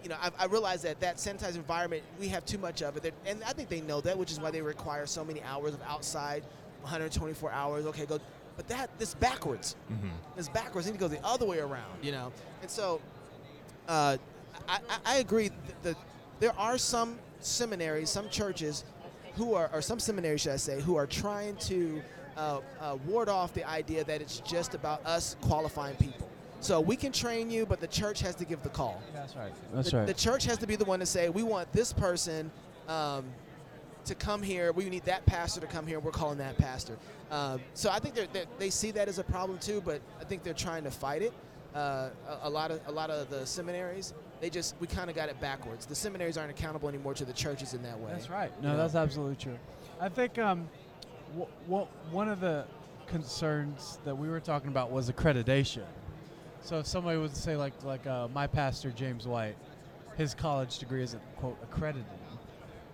you 0.00 0.08
know, 0.08 0.16
I, 0.22 0.30
I 0.38 0.46
realize 0.46 0.82
that 0.82 1.00
that 1.00 1.16
sanitized 1.16 1.56
environment, 1.56 2.04
we 2.20 2.28
have 2.28 2.46
too 2.46 2.56
much 2.56 2.82
of 2.82 2.96
it, 2.96 3.02
They're- 3.02 3.12
and 3.26 3.42
I 3.42 3.52
think 3.52 3.68
they 3.68 3.80
know 3.80 4.00
that, 4.02 4.16
which 4.16 4.30
is 4.30 4.38
why 4.38 4.52
they 4.52 4.62
require 4.62 5.06
so 5.06 5.24
many 5.24 5.42
hours 5.42 5.74
of 5.74 5.82
outside, 5.82 6.44
124 6.82 7.50
hours. 7.50 7.86
Okay, 7.86 8.06
go, 8.06 8.18
but 8.56 8.68
that 8.68 8.90
this 8.98 9.14
backwards. 9.14 9.76
Mhm. 9.90 10.10
It's 10.36 10.48
backwards. 10.48 10.86
They 10.86 10.92
need 10.92 10.98
to 10.98 11.08
go 11.08 11.08
the 11.08 11.24
other 11.24 11.46
way 11.46 11.58
around, 11.58 12.02
you 12.02 12.12
know. 12.12 12.32
And 12.62 12.70
so, 12.70 13.00
uh, 13.88 14.16
I, 14.68 14.78
I, 14.88 14.98
I 15.04 15.16
agree 15.18 15.48
that 15.48 15.82
the, 15.82 15.96
there 16.40 16.56
are 16.58 16.78
some 16.78 17.18
seminaries, 17.40 18.10
some 18.10 18.28
churches, 18.28 18.84
who 19.36 19.54
are, 19.54 19.70
or 19.72 19.80
some 19.80 20.00
seminaries, 20.00 20.40
should 20.42 20.52
I 20.52 20.56
say, 20.56 20.80
who 20.80 20.96
are 20.96 21.06
trying 21.06 21.56
to 21.56 22.02
uh, 22.36 22.60
uh, 22.80 22.96
ward 23.06 23.28
off 23.28 23.54
the 23.54 23.68
idea 23.68 24.04
that 24.04 24.20
it's 24.20 24.40
just 24.40 24.74
about 24.74 25.04
us 25.06 25.36
qualifying 25.40 25.96
people. 25.96 26.28
So 26.60 26.80
we 26.80 26.96
can 26.96 27.12
train 27.12 27.50
you, 27.50 27.66
but 27.66 27.80
the 27.80 27.86
church 27.86 28.20
has 28.20 28.34
to 28.36 28.44
give 28.44 28.62
the 28.64 28.68
call. 28.68 29.00
That's 29.14 29.36
right. 29.36 29.52
That's 29.72 29.90
the, 29.90 29.98
right. 29.98 30.06
the 30.06 30.14
church 30.14 30.44
has 30.44 30.58
to 30.58 30.66
be 30.66 30.74
the 30.74 30.84
one 30.84 30.98
to 30.98 31.06
say, 31.06 31.28
we 31.28 31.44
want 31.44 31.72
this 31.72 31.92
person 31.92 32.50
um, 32.88 33.24
to 34.08 34.14
come 34.14 34.42
here. 34.42 34.72
We 34.72 34.88
need 34.90 35.04
that 35.04 35.24
pastor 35.26 35.60
to 35.60 35.66
come 35.66 35.86
here. 35.86 36.00
We're 36.00 36.10
calling 36.10 36.38
that 36.38 36.58
pastor. 36.58 36.98
Um, 37.30 37.60
so 37.74 37.90
I 37.90 37.98
think 37.98 38.14
they're, 38.14 38.26
they're, 38.32 38.46
they 38.58 38.70
see 38.70 38.90
that 38.92 39.08
as 39.08 39.18
a 39.18 39.24
problem 39.24 39.58
too, 39.58 39.80
but 39.84 40.00
I 40.20 40.24
think 40.24 40.42
they're 40.42 40.54
trying 40.54 40.84
to 40.84 40.90
fight 40.90 41.22
it. 41.22 41.32
Uh, 41.74 42.08
a, 42.42 42.48
a 42.48 42.50
lot 42.50 42.70
of 42.70 42.80
a 42.86 42.90
lot 42.92 43.10
of 43.10 43.28
the 43.28 43.46
seminaries, 43.46 44.14
they 44.40 44.48
just 44.50 44.74
we 44.80 44.86
kind 44.86 45.10
of 45.10 45.14
got 45.16 45.28
it 45.28 45.38
backwards. 45.40 45.84
The 45.86 45.94
seminaries 45.94 46.38
aren't 46.38 46.50
accountable 46.50 46.88
anymore 46.88 47.12
to 47.14 47.24
the 47.26 47.32
churches 47.34 47.74
in 47.74 47.82
that 47.82 47.98
way. 48.00 48.10
That's 48.10 48.30
right. 48.30 48.50
No, 48.62 48.70
You 48.70 48.76
know? 48.76 48.82
that's 48.82 48.94
absolutely 48.94 49.36
true. 49.36 49.58
I 50.00 50.08
think 50.08 50.38
um, 50.38 50.66
w- 51.34 51.50
w- 51.68 51.86
one 52.10 52.28
of 52.30 52.40
the 52.40 52.64
concerns 53.06 53.98
that 54.04 54.14
we 54.16 54.28
were 54.28 54.40
talking 54.40 54.68
about 54.68 54.90
was 54.90 55.10
accreditation. 55.10 55.84
So 56.62 56.78
if 56.78 56.86
somebody 56.86 57.18
would 57.18 57.36
say 57.36 57.56
like 57.56 57.74
like 57.84 58.06
uh, 58.06 58.28
my 58.28 58.46
pastor 58.46 58.90
James 58.90 59.26
White, 59.26 59.56
his 60.16 60.34
college 60.34 60.78
degree 60.78 61.02
isn't 61.02 61.22
quote 61.36 61.58
accredited, 61.62 62.06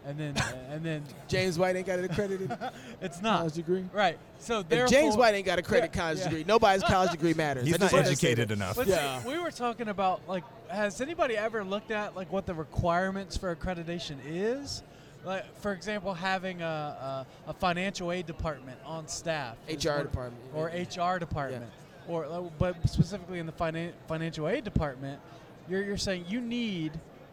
and 0.07 0.19
then 0.19 0.35
and 0.71 0.85
then 0.85 1.03
James 1.29 1.59
White 1.59 1.77
ain't 1.77 1.87
got 1.87 1.99
an 1.99 2.05
accredited 2.05 2.51
it's 3.01 3.23
not 3.23 3.39
college 3.39 3.55
degree. 3.55 3.85
right. 3.93 4.19
So 4.39 4.61
If 4.61 4.69
therefore, 4.69 4.89
James 4.89 5.17
White 5.17 5.35
ain't 5.35 5.47
got 5.47 5.59
a 5.59 5.63
credit 5.63 5.91
Yeah, 5.95 6.01
college 6.01 6.19
yeah. 6.19 6.25
degree. 6.25 6.45
Nobody's 6.47 6.83
college 6.83 7.11
degree 7.11 7.33
matters. 7.37 7.65
He's 7.65 7.73
not 7.73 7.81
just 7.81 7.93
wanted 7.95 8.11
to 8.11 8.17
say 8.17 8.29
educated 8.33 8.51
enough. 8.51 8.77
But 8.77 8.87
Yeah. 8.87 9.21
see, 9.23 9.29
we 9.29 9.39
were 9.39 9.51
talking 9.51 9.89
about 9.89 10.21
like, 10.29 10.45
has 10.69 11.01
anybody 11.01 11.37
ever 11.37 11.65
looked 11.65 11.91
at 11.91 12.15
like 12.15 12.31
what 12.33 12.45
the 12.47 12.55
requirements 12.55 13.37
for 13.37 13.55
accreditation 13.55 14.17
is? 14.27 14.83
Like, 15.25 15.57
for 15.61 15.73
example, 15.73 16.13
having 16.13 16.61
a, 16.61 17.27
a, 17.47 17.51
a 17.51 17.55
financial 17.55 18.13
aid 18.13 18.27
department 18.27 18.79
on 18.85 19.09
staff, 19.09 19.57
HR 19.69 19.89
one- 19.93 20.03
department. 20.03 20.43
or 20.55 20.67
HR 20.67 21.19
department, 21.19 21.65
or 22.07 22.27
uh, 22.27 22.43
but 22.59 22.77
specifically 22.91 23.39
in 23.39 23.47
the 23.47 23.53
finan- 23.53 23.93
financial 24.07 24.47
aid 24.47 24.65
department, 24.65 25.19
you're 25.67 25.83
you're 25.83 25.97
saying 25.97 26.27
you 26.29 26.43
need, 26.43 26.93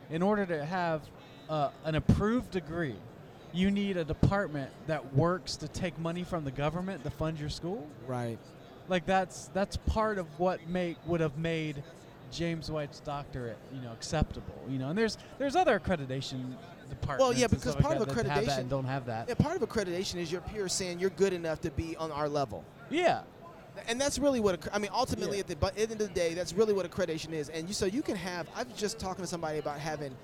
in 0.10 0.22
order 0.22 0.46
to 0.46 0.64
have 0.64 1.02
uh, 1.52 1.70
an 1.86 1.96
approved 1.96 2.50
degree, 2.52 2.96
you 3.54 3.70
need 3.70 3.98
a 3.98 4.04
department 4.06 4.72
that 4.88 5.14
works 5.14 5.58
to 5.58 5.68
take 5.68 6.00
money 6.00 6.24
from 6.24 6.46
the 6.46 6.52
government 6.52 7.04
to 7.04 7.10
fund 7.10 7.38
your 7.40 7.50
school 7.50 7.86
Right. 8.08 8.40
like 8.88 9.06
that's 9.06 9.50
that's 9.54 9.76
part 9.78 10.18
of 10.18 10.26
what 10.40 10.66
make 10.68 10.98
would 11.06 11.20
have 11.20 11.38
made 11.38 11.84
James 12.32 12.72
White's 12.72 13.02
doctorate, 13.02 13.58
you 13.74 13.82
know, 13.82 13.92
acceptable. 13.92 14.56
You 14.70 14.80
know, 14.80 14.90
and 14.90 14.98
there's 14.98 15.18
there's 15.38 15.58
other 15.58 15.78
accreditation 15.78 16.56
departments. 16.90 17.20
Well, 17.20 17.34
yeah, 17.34 17.48
because 17.48 17.76
part 17.76 18.00
like 18.00 18.08
of 18.08 18.16
that 18.16 18.26
have 18.26 18.46
that 18.46 18.60
accreditation- 18.64 18.70
don't 18.70 18.86
have 18.86 19.06
that. 19.08 19.28
Yeah, 19.28 19.34
part 19.36 19.62
of 19.62 19.68
accreditation 19.68 20.16
is 20.16 20.32
your 20.32 20.40
peers 20.42 20.72
saying 20.72 21.00
you're 21.00 21.10
good 21.10 21.34
enough 21.34 21.60
to 21.62 21.72
be 21.72 21.98
on 21.98 22.10
our 22.12 22.30
level. 22.30 22.64
Yeah, 22.90 23.24
And 23.88 24.00
that's 24.00 24.18
really 24.20 24.40
what 24.40 24.66
I 24.74 24.80
mean. 24.80 24.92
Ultimately, 24.94 25.38
Yeah. 25.38 25.42
at 25.52 25.60
the 25.76 25.82
end 25.82 25.92
of 25.92 25.98
the 26.00 26.08
day, 26.08 26.34
that's 26.34 26.54
really 26.54 26.74
what 26.74 26.90
accreditation 26.90 27.32
is. 27.34 27.50
And 27.50 27.68
you, 27.68 27.74
so 27.74 27.86
you 27.86 28.02
can 28.02 28.16
have. 28.16 28.48
I 28.56 28.64
was 28.64 28.74
just 28.78 28.98
talking 29.00 29.24
to 29.24 29.28
somebody 29.28 29.60
about 29.60 29.80
having 29.80 30.16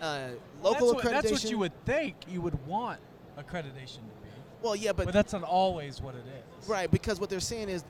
uh, 0.00 0.28
local 0.62 0.72
that's 0.72 0.82
what, 0.82 1.04
accreditation. 1.04 1.10
that's 1.12 1.30
what 1.32 1.50
you 1.50 1.58
would 1.58 1.84
think 1.84 2.16
you 2.28 2.40
would 2.40 2.66
want 2.66 3.00
accreditation 3.38 3.96
to 3.96 4.20
be, 4.22 4.28
Well, 4.62 4.76
yeah, 4.76 4.92
but, 4.92 5.06
but, 5.06 5.14
that's 5.14 5.32
not 5.32 5.42
always 5.42 6.00
what 6.00 6.14
it 6.14 6.24
is. 6.62 6.68
right 6.68 6.90
because 6.90 7.20
what 7.20 7.30
they're 7.30 7.40
saying 7.40 7.68
is, 7.68 7.84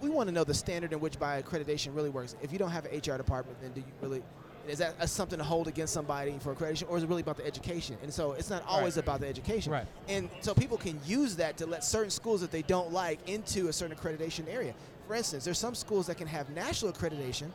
we 0.00 0.10
want 0.10 0.28
to 0.28 0.32
know 0.34 0.44
the 0.44 0.54
standard 0.54 0.92
in 0.92 1.00
which 1.00 1.18
by 1.18 1.40
accreditation 1.40 1.94
really 1.94 2.10
works. 2.10 2.36
If 2.42 2.52
you 2.52 2.58
don't 2.58 2.70
have 2.70 2.84
an 2.86 2.98
HR 2.98 3.16
department, 3.16 3.60
then 3.62 3.72
do 3.72 3.80
you 3.80 3.86
really? 4.02 4.22
Is 4.66 4.78
that 4.78 4.94
a, 4.98 5.06
something 5.06 5.38
to 5.38 5.44
hold 5.44 5.68
against 5.68 5.92
somebody 5.92 6.38
for 6.40 6.54
accreditation, 6.54 6.84
or 6.88 6.96
is 6.96 7.02
it 7.02 7.08
really 7.08 7.20
about 7.20 7.36
the 7.36 7.46
education? 7.46 7.96
And 8.02 8.12
so 8.12 8.32
it's 8.32 8.48
not 8.48 8.64
always 8.66 8.96
Right. 8.96 9.04
about 9.04 9.20
the 9.20 9.28
education. 9.28 9.70
Right. 9.72 9.86
And 10.08 10.30
so 10.40 10.54
people 10.54 10.78
can 10.78 10.98
use 11.06 11.36
that 11.36 11.58
to 11.58 11.66
let 11.66 11.84
certain 11.84 12.10
schools 12.10 12.40
that 12.40 12.50
they 12.50 12.62
don't 12.62 12.90
like 12.90 13.28
into 13.28 13.68
a 13.68 13.72
certain 13.74 13.94
accreditation 13.96 14.48
area. 14.48 14.74
For 15.06 15.14
instance, 15.16 15.44
there's 15.44 15.58
some 15.58 15.74
schools 15.74 16.06
that 16.06 16.16
can 16.16 16.26
have 16.26 16.48
national 16.50 16.92
accreditation, 16.92 17.50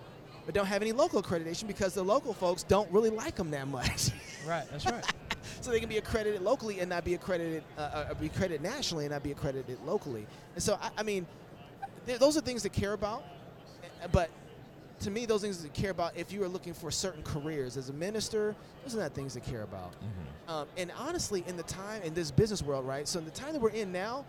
but 0.50 0.56
don't 0.56 0.66
have 0.66 0.82
any 0.82 0.94
local 0.94 1.22
accreditation 1.22 1.68
because 1.68 1.94
the 1.94 2.02
local 2.02 2.34
folks 2.34 2.64
don't 2.64 2.92
really 2.92 3.12
like 3.12 3.36
them 3.36 3.52
that 3.52 3.68
much. 3.68 4.10
Right. 4.48 4.66
That's 4.72 4.86
right. 4.86 5.06
so 5.62 5.70
they 5.70 5.80
can 5.80 5.90
be 5.90 5.98
accredited 5.98 6.42
locally 6.42 6.80
and 6.80 6.90
not 6.90 7.06
be 7.06 7.14
accredited, 7.14 7.62
uh, 7.78 7.82
uh, 7.82 8.14
be 8.16 8.26
accredited 8.28 8.64
nationally 8.64 9.06
and 9.06 9.12
not 9.12 9.22
be 9.22 9.32
accredited 9.32 9.78
locally. 9.86 10.26
And 10.56 10.64
so, 10.64 10.80
I, 10.82 10.90
I 10.98 11.04
mean, 11.04 11.28
th- 12.08 12.20
those 12.20 12.36
are 12.36 12.42
things 12.42 12.64
to 12.64 12.70
care 12.70 12.94
about. 12.94 13.24
uh, 14.02 14.08
But 14.12 14.32
to 15.02 15.12
me, 15.12 15.28
those 15.28 15.42
things 15.42 15.62
to 15.62 15.68
care 15.70 15.92
about 15.92 16.18
if 16.18 16.32
you 16.32 16.42
are 16.44 16.48
looking 16.48 16.74
for 16.74 16.90
certain 16.90 17.22
careers 17.22 17.78
as 17.78 17.90
a 17.90 17.94
minister, 17.94 18.56
those 18.84 18.96
are 18.96 19.00
not 19.02 19.14
things 19.14 19.34
to 19.34 19.40
care 19.40 19.62
about. 19.62 19.92
Mm-hmm. 19.92 20.52
Um, 20.52 20.68
and 20.78 20.92
honestly, 20.98 21.44
in 21.46 21.58
the 21.58 21.64
time 21.64 22.02
in 22.02 22.16
this 22.16 22.32
business 22.32 22.64
world, 22.64 22.88
right? 22.88 23.08
So 23.08 23.20
in 23.20 23.26
the 23.26 23.32
time 23.32 23.54
that 23.54 23.62
we're 23.62 23.70
in 23.70 23.92
now, 23.92 24.26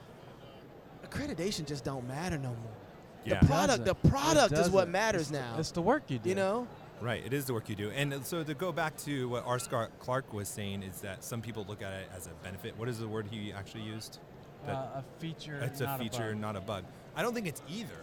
accreditation 1.09 1.67
just 1.67 1.85
don't 1.85 2.07
matter 2.07 2.37
no 2.37 2.49
more. 2.51 2.77
Yeah. 3.25 3.41
The 3.41 3.47
product, 3.47 3.85
the 3.85 3.95
product 3.95 4.53
is 4.53 4.71
what 4.71 4.89
matters 4.89 5.23
It's 5.23 5.31
the- 5.31 5.39
now. 5.39 5.57
It's 5.59 5.71
the 5.73 5.83
work 5.83 6.05
you 6.09 6.19
do. 6.19 6.29
you 6.31 6.35
know, 6.35 6.67
Right, 7.03 7.23
it 7.25 7.33
is 7.33 7.47
the 7.47 7.55
work 7.55 7.69
you 7.71 7.75
do. 7.77 7.91
And 7.91 8.27
so 8.27 8.45
to 8.45 8.53
go 8.53 8.73
back 8.73 8.95
to 9.05 9.27
what 9.31 9.47
R. 9.47 9.59
Scott 9.59 9.91
Clark 10.01 10.35
was 10.35 10.49
saying 10.51 10.83
is 10.83 11.01
that 11.01 11.25
some 11.25 11.41
people 11.41 11.65
look 11.67 11.81
at 11.83 11.93
it 11.95 12.11
as 12.15 12.27
a 12.27 12.31
benefit. 12.43 12.77
What 12.79 12.89
is 12.91 12.99
the 12.99 13.09
word 13.09 13.27
he 13.31 13.53
actually 13.55 13.85
used? 13.85 14.19
Uh, 14.69 14.73
a 14.73 15.05
feature. 15.19 15.59
it's 15.63 15.81
a 15.81 15.85
not 15.85 15.99
feature, 15.99 16.33
bug. 16.33 16.41
not 16.41 16.57
a 16.57 16.61
bug. 16.61 16.85
I 17.17 17.23
don't 17.23 17.33
think 17.33 17.47
it's 17.47 17.63
either. 17.71 17.95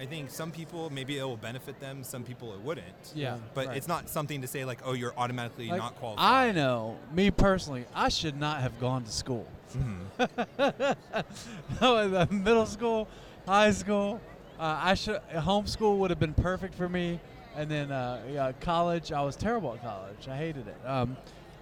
I 0.00 0.06
think 0.06 0.30
some 0.30 0.50
people 0.50 0.88
maybe 0.88 1.18
it 1.18 1.22
will 1.24 1.36
benefit 1.36 1.78
them, 1.78 2.02
some 2.02 2.22
people 2.24 2.54
it 2.54 2.60
wouldn't. 2.62 2.86
Yeah, 3.14 3.36
But 3.52 3.66
right. 3.66 3.76
it's 3.76 3.86
not 3.86 4.08
something 4.08 4.40
to 4.40 4.46
say 4.48 4.64
like, 4.64 4.80
oh, 4.86 4.94
you're 4.94 5.12
automatically 5.18 5.68
Like, 5.68 5.78
not 5.80 5.96
qualified. 5.96 6.24
I 6.24 6.52
know, 6.52 6.96
me 7.12 7.30
personally, 7.30 7.84
I 7.94 8.08
should 8.08 8.40
not 8.40 8.62
have 8.62 8.80
gone 8.80 9.04
to 9.04 9.10
school. 9.12 9.46
Mhm. 9.76 10.96
No, 11.80 12.26
middle 12.30 12.66
school, 12.66 13.08
high 13.46 13.70
school, 13.72 14.20
uh, 14.62 14.78
I 14.80 14.94
should 14.94 15.20
homeschool 15.34 15.98
would 15.98 16.10
have 16.10 16.20
been 16.20 16.34
perfect 16.34 16.76
for 16.76 16.88
me, 16.88 17.18
and 17.56 17.68
then 17.68 17.90
uh, 17.90 18.22
yeah, 18.32 18.52
college, 18.60 19.10
I 19.10 19.20
was 19.22 19.34
terrible 19.34 19.74
at 19.74 19.82
college. 19.82 20.28
I 20.28 20.36
hated 20.36 20.68
it. 20.68 20.76
Um, 20.86 21.16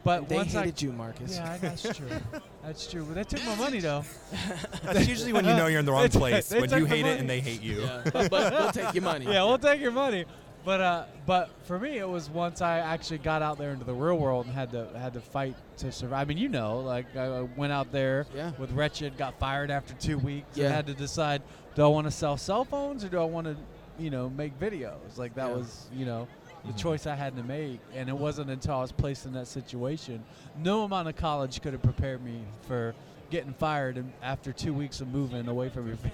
but 0.04 0.28
they 0.28 0.36
once 0.36 0.52
hated 0.52 0.74
I, 0.82 0.86
you, 0.86 0.92
Marcus. 0.92 1.34
yeah, 1.34 1.56
that's 1.58 1.82
true. 1.82 2.08
that's 2.62 2.90
true. 2.90 3.04
But 3.04 3.14
they 3.14 3.24
took 3.24 3.44
my 3.46 3.54
money 3.54 3.80
though. 3.80 4.04
That's 4.82 5.06
usually 5.06 5.32
when 5.32 5.44
you 5.44 5.54
know 5.54 5.66
you're 5.66 5.80
in 5.80 5.86
the 5.86 5.92
wrong 5.92 6.08
place, 6.10 6.48
they 6.48 6.60
when 6.60 6.70
you 6.70 6.80
the 6.80 6.88
hate 6.88 7.06
it 7.06 7.20
and 7.20 7.28
they 7.28 7.40
hate 7.40 7.62
you. 7.62 7.80
Yeah, 7.80 8.02
but, 8.12 8.30
but 8.30 8.52
we'll 8.52 8.72
take 8.72 8.94
your 8.94 9.02
money. 9.02 9.26
yeah, 9.26 9.44
we'll 9.44 9.58
take 9.58 9.80
your 9.80 9.92
money. 9.92 10.24
But 10.64 10.80
uh, 10.80 11.04
but 11.26 11.50
for 11.64 11.78
me, 11.78 11.98
it 11.98 12.08
was 12.08 12.28
once 12.28 12.60
I 12.60 12.78
actually 12.78 13.18
got 13.18 13.40
out 13.42 13.56
there 13.58 13.70
into 13.72 13.84
the 13.84 13.94
real 13.94 14.18
world 14.18 14.46
and 14.46 14.54
had 14.54 14.70
to 14.72 14.88
had 14.98 15.14
to 15.14 15.20
fight 15.20 15.56
to 15.78 15.90
survive. 15.90 16.20
I 16.20 16.24
mean, 16.26 16.38
you 16.38 16.48
know, 16.50 16.80
like 16.80 17.16
I 17.16 17.42
went 17.56 17.72
out 17.72 17.90
there 17.92 18.26
Yeah. 18.34 18.52
with 18.58 18.70
Wretched, 18.72 19.16
got 19.16 19.38
fired 19.38 19.70
after 19.70 19.94
two 19.94 20.18
weeks, 20.18 20.56
Yeah. 20.56 20.66
and 20.66 20.74
had 20.74 20.86
to 20.88 20.94
decide: 20.94 21.42
do 21.74 21.82
I 21.84 21.88
want 21.88 22.06
to 22.06 22.10
sell 22.10 22.36
cell 22.36 22.64
phones 22.64 23.02
or 23.04 23.08
do 23.08 23.18
I 23.18 23.24
want 23.24 23.46
to, 23.46 23.56
you 23.98 24.10
know, 24.10 24.28
make 24.28 24.58
videos? 24.60 25.16
Like 25.16 25.34
that 25.36 25.48
Yeah. 25.48 25.56
was, 25.56 25.86
you 25.94 26.04
know, 26.04 26.28
the 26.66 26.72
Mhm. 26.74 26.78
choice 26.78 27.06
I 27.06 27.14
had 27.14 27.36
to 27.36 27.42
make. 27.42 27.80
And 27.94 28.10
it 28.10 28.16
wasn't 28.18 28.50
until 28.50 28.74
I 28.74 28.80
was 28.82 28.92
placed 28.92 29.24
in 29.24 29.32
that 29.32 29.46
situation, 29.46 30.22
no 30.58 30.84
amount 30.84 31.08
of 31.08 31.16
college 31.16 31.62
could 31.62 31.72
have 31.72 31.82
prepared 31.82 32.22
me 32.22 32.42
for 32.68 32.94
getting 33.30 33.54
fired 33.54 33.96
and 33.96 34.12
after 34.22 34.52
two 34.52 34.74
weeks 34.74 35.00
of 35.00 35.08
moving 35.08 35.48
away 35.48 35.70
from 35.70 35.86
your 35.86 35.96
family. 35.96 36.12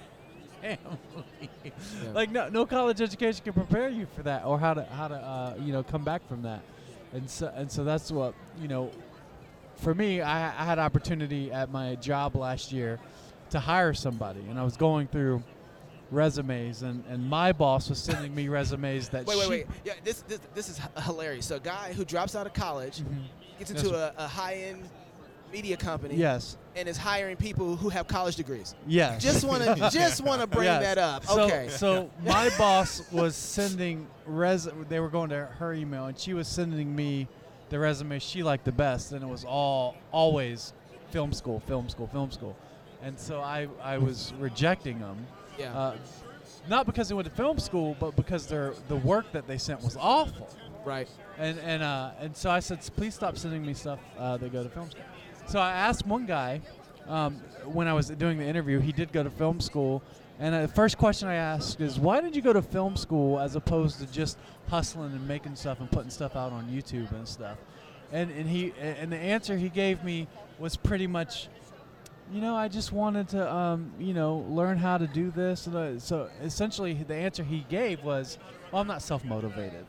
Like 2.13 2.31
no, 2.31 2.49
no 2.49 2.65
college 2.65 3.01
education 3.01 3.43
can 3.43 3.53
prepare 3.53 3.89
you 3.89 4.07
for 4.15 4.23
that, 4.23 4.45
or 4.45 4.59
how 4.59 4.73
to 4.73 4.83
how 4.85 5.07
to 5.07 5.15
uh, 5.15 5.53
you 5.59 5.71
know 5.73 5.83
come 5.83 6.03
back 6.03 6.27
from 6.27 6.41
that, 6.43 6.61
and 7.13 7.29
so 7.29 7.51
and 7.55 7.71
so 7.71 7.83
that's 7.83 8.11
what 8.11 8.33
you 8.61 8.67
know. 8.67 8.91
For 9.75 9.93
me, 9.93 10.21
I, 10.21 10.47
I 10.59 10.65
had 10.65 10.79
opportunity 10.79 11.51
at 11.51 11.69
my 11.71 11.93
job 11.95 12.35
last 12.35 12.71
year 12.71 12.99
to 13.51 13.59
hire 13.59 13.93
somebody, 13.93 14.39
and 14.49 14.59
I 14.59 14.63
was 14.63 14.75
going 14.75 15.05
through 15.07 15.43
resumes, 16.09 16.81
and, 16.81 17.03
and 17.07 17.29
my 17.29 17.51
boss 17.51 17.87
was 17.89 17.99
sending 17.99 18.33
me 18.33 18.47
resumes 18.47 19.09
that 19.09 19.27
Wait, 19.27 19.37
wait, 19.37 19.49
wait. 19.49 19.67
Yeah, 19.85 19.93
this 20.03 20.21
this 20.21 20.39
this 20.55 20.69
is 20.69 20.79
hilarious. 21.03 21.45
So, 21.45 21.57
a 21.57 21.59
guy 21.59 21.93
who 21.93 22.05
drops 22.05 22.35
out 22.35 22.47
of 22.47 22.53
college 22.53 23.01
Mhm. 23.01 23.25
gets 23.59 23.71
Yes, 23.71 23.83
into 23.83 23.95
a, 23.95 24.13
a 24.17 24.27
high-end 24.27 24.89
media 25.51 25.77
company 25.77 26.15
Yes, 26.15 26.57
and 26.75 26.87
is 26.87 26.97
hiring 26.97 27.35
people 27.37 27.75
who 27.75 27.89
have 27.89 28.07
college 28.07 28.35
degrees. 28.35 28.75
yes. 28.87 29.21
Just 29.23 29.45
want 29.45 29.63
to 29.63 29.75
just 29.91 30.21
want 30.23 30.41
to 30.41 30.47
bring 30.47 30.65
Yes. 30.65 30.81
that 30.83 30.97
up. 30.97 31.25
So, 31.25 31.41
Okay. 31.41 31.67
So 31.69 32.09
my 32.25 32.49
boss 32.57 33.01
was 33.11 33.35
sending 33.35 34.07
res. 34.25 34.67
They 34.89 34.99
were 34.99 35.09
going 35.09 35.29
to 35.29 35.45
her 35.45 35.73
email, 35.73 36.05
and 36.05 36.17
she 36.17 36.33
was 36.33 36.47
sending 36.47 36.95
me 36.95 37.27
the 37.69 37.79
resume 37.79 38.19
she 38.19 38.43
liked 38.43 38.65
the 38.65 38.71
best, 38.71 39.11
and 39.11 39.23
it 39.23 39.27
was 39.27 39.43
all 39.45 39.95
always 40.11 40.73
film 41.09 41.33
school, 41.33 41.59
film 41.61 41.87
school, 41.89 42.07
film 42.07 42.31
school, 42.31 42.55
and 43.01 43.17
so 43.19 43.41
I 43.41 43.67
I 43.81 43.97
was 43.97 44.33
rejecting 44.39 44.99
them. 44.99 45.25
yeah. 45.57 45.77
Uh, 45.77 45.97
not 46.69 46.85
because 46.85 47.07
they 47.07 47.15
went 47.15 47.27
to 47.29 47.33
film 47.33 47.59
school, 47.59 47.95
but 47.97 48.15
because 48.17 48.45
their 48.47 48.73
the 48.89 48.95
work 48.97 49.31
that 49.31 49.47
they 49.47 49.57
sent 49.57 49.81
was 49.83 49.95
awful. 49.99 50.49
right. 50.85 51.07
And 51.37 51.57
and 51.59 51.81
uh, 51.81 52.11
and 52.19 52.35
so 52.35 52.49
I 52.49 52.59
said, 52.59 52.79
please 52.97 53.15
stop 53.15 53.37
sending 53.37 53.65
me 53.65 53.73
stuff 53.73 53.99
uh, 54.17 54.35
that 54.37 54.51
go 54.51 54.63
to 54.63 54.69
film 54.69 54.89
school. 54.89 55.03
So 55.47 55.59
I 55.59 55.71
asked 55.71 56.05
one 56.05 56.25
guy 56.25 56.59
um, 57.07 57.35
when 57.63 57.87
I 57.87 57.93
was 57.93 58.09
doing 58.09 58.37
the 58.37 58.43
interview. 58.43 58.79
He 58.79 58.91
did 58.91 59.13
go 59.13 59.23
to 59.23 59.29
film 59.29 59.61
school, 59.61 60.03
and 60.39 60.53
uh, 60.53 60.63
the 60.63 60.67
first 60.67 60.97
question 60.97 61.29
I 61.29 61.35
asked 61.35 61.79
is, 61.79 61.97
why 61.97 62.19
did 62.19 62.35
you 62.35 62.41
go 62.41 62.51
to 62.51 62.61
film 62.61 62.97
school 62.97 63.39
as 63.39 63.55
opposed 63.55 63.99
to 63.99 64.07
just 64.07 64.37
hustling 64.67 65.13
and 65.13 65.25
making 65.25 65.55
stuff 65.55 65.79
and 65.79 65.89
putting 65.89 66.09
stuff 66.09 66.35
out 66.35 66.51
on 66.51 66.65
YouTube 66.65 67.11
and 67.13 67.25
stuff? 67.25 67.57
And 68.11 68.29
and 68.31 68.49
he 68.49 68.73
and 68.79 69.09
the 69.09 69.17
answer 69.17 69.57
he 69.57 69.69
gave 69.69 70.03
me 70.03 70.27
was 70.59 70.75
pretty 70.75 71.07
much. 71.07 71.47
You 72.29 72.41
know, 72.41 72.57
I 72.57 72.67
just 72.67 72.91
wanted 72.91 73.29
to, 73.29 73.53
um, 73.53 73.93
you 73.97 74.13
know, 74.13 74.45
learn 74.49 74.77
how 74.77 74.97
to 74.97 75.07
do 75.07 75.31
this. 75.31 75.65
Uh, 75.65 75.97
so 75.97 76.29
essentially, 76.43 76.93
the 76.93 77.15
answer 77.15 77.41
he 77.41 77.65
gave 77.69 78.03
was, 78.03 78.37
"Well, 78.69 78.81
I'm 78.81 78.87
not 78.87 79.01
self-motivated." 79.01 79.85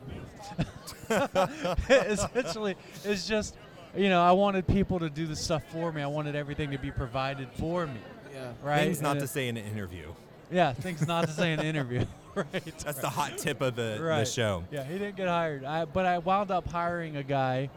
essentially 1.91 2.77
it's 3.05 3.27
just 3.27 3.57
you 3.97 4.09
know 4.09 4.23
i 4.23 4.33
wanted 4.33 4.67
people 4.67 4.99
to 4.99 5.09
do 5.11 5.27
the 5.27 5.37
stuff 5.37 5.63
for 5.71 5.93
me 5.93 6.03
i 6.03 6.07
wanted 6.07 6.35
everything 6.37 6.71
to 6.71 6.79
be 6.79 6.91
provided 6.91 7.49
for 7.59 7.87
me 7.87 8.01
Yeah. 8.35 8.53
right 8.63 8.85
Things 8.85 9.01
not 9.01 9.13
And 9.13 9.21
to 9.21 9.25
it- 9.25 9.29
say 9.29 9.49
in 9.49 9.57
an 9.57 9.65
interview. 9.65 10.13
yeah 10.51 10.73
things 10.73 11.07
not 11.07 11.27
to 11.27 11.33
say 11.33 11.53
in 11.53 11.61
an 11.61 11.67
interview 11.67 12.05
right 12.35 12.53
That's 12.79 13.01
the 13.01 13.09
hot 13.09 13.39
tip 13.39 13.61
of 13.61 13.75
the, 13.77 13.97
the 13.99 14.03
Right. 14.05 14.29
show. 14.29 14.65
yeah 14.71 14.85
he 14.85 14.99
didn't 14.99 15.17
get 15.17 15.29
hired 15.29 15.65
I, 15.65 15.85
but 15.87 16.07
i 16.07 16.19
wound 16.19 16.51
up 16.51 16.69
hiring 16.71 17.17
a 17.17 17.23
guy 17.23 17.71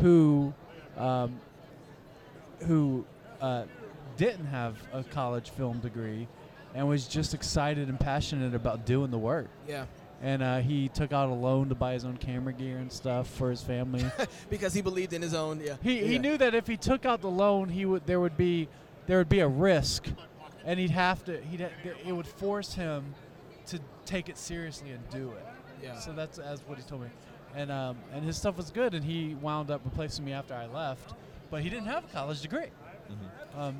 who 0.00 0.52
um, 0.96 1.38
who 2.66 3.04
uh, 3.40 3.64
didn't 4.16 4.46
have 4.46 4.76
a 4.92 5.02
college 5.02 5.50
film 5.50 5.78
degree 5.80 6.26
and 6.74 6.86
was 6.86 7.06
just 7.08 7.32
excited 7.34 7.88
and 7.88 7.98
passionate 7.98 8.54
about 8.54 8.84
doing 8.86 9.10
the 9.10 9.18
work 9.18 9.48
Yeah. 9.68 9.86
And 10.22 10.42
uh, 10.42 10.58
he 10.58 10.88
took 10.88 11.12
out 11.12 11.28
a 11.30 11.34
loan 11.34 11.68
to 11.70 11.74
buy 11.74 11.94
his 11.94 12.04
own 12.04 12.16
camera 12.16 12.52
gear 12.52 12.76
and 12.78 12.92
stuff 12.92 13.26
for 13.28 13.50
his 13.50 13.62
family 13.62 14.04
Because 14.50 14.74
he 14.74 14.82
believed 14.82 15.12
in 15.12 15.22
his 15.22 15.32
own. 15.34 15.60
Yeah. 15.64 15.76
He, 15.82 15.98
he 16.04 16.12
Yeah. 16.14 16.18
knew 16.20 16.36
that 16.38 16.54
if 16.54 16.66
he 16.66 16.76
took 16.76 17.06
out 17.06 17.20
the 17.22 17.30
loan, 17.30 17.68
he 17.68 17.84
would 17.86 18.06
there 18.06 18.20
would 18.20 18.36
be 18.36 18.68
there 19.06 19.18
would 19.18 19.28
be 19.30 19.40
a 19.40 19.48
risk, 19.48 20.06
and 20.64 20.78
he'd 20.78 20.90
have 20.90 21.24
to 21.24 21.40
he'd 21.42 21.60
ha- 21.62 21.90
it 22.06 22.12
would 22.12 22.26
force 22.26 22.74
him 22.74 23.14
to 23.66 23.78
take 24.04 24.28
it 24.28 24.36
seriously 24.38 24.90
and 24.90 25.08
do 25.10 25.30
it. 25.32 25.46
Yeah. 25.82 25.98
So 25.98 26.12
that's 26.12 26.38
as 26.38 26.60
what 26.66 26.76
he 26.78 26.84
told 26.84 27.02
me, 27.02 27.08
and 27.56 27.70
um, 27.72 27.96
and 28.12 28.24
his 28.24 28.36
stuff 28.36 28.56
was 28.56 28.70
good, 28.70 28.94
and 28.94 29.04
he 29.04 29.34
wound 29.40 29.70
up 29.70 29.80
replacing 29.84 30.24
me 30.24 30.32
after 30.32 30.54
I 30.54 30.66
left, 30.66 31.14
but 31.50 31.62
he 31.62 31.70
didn't 31.70 31.86
have 31.86 32.04
a 32.04 32.08
college 32.08 32.42
degree. 32.42 32.66
Mm-hmm. 33.10 33.60
Um, 33.60 33.76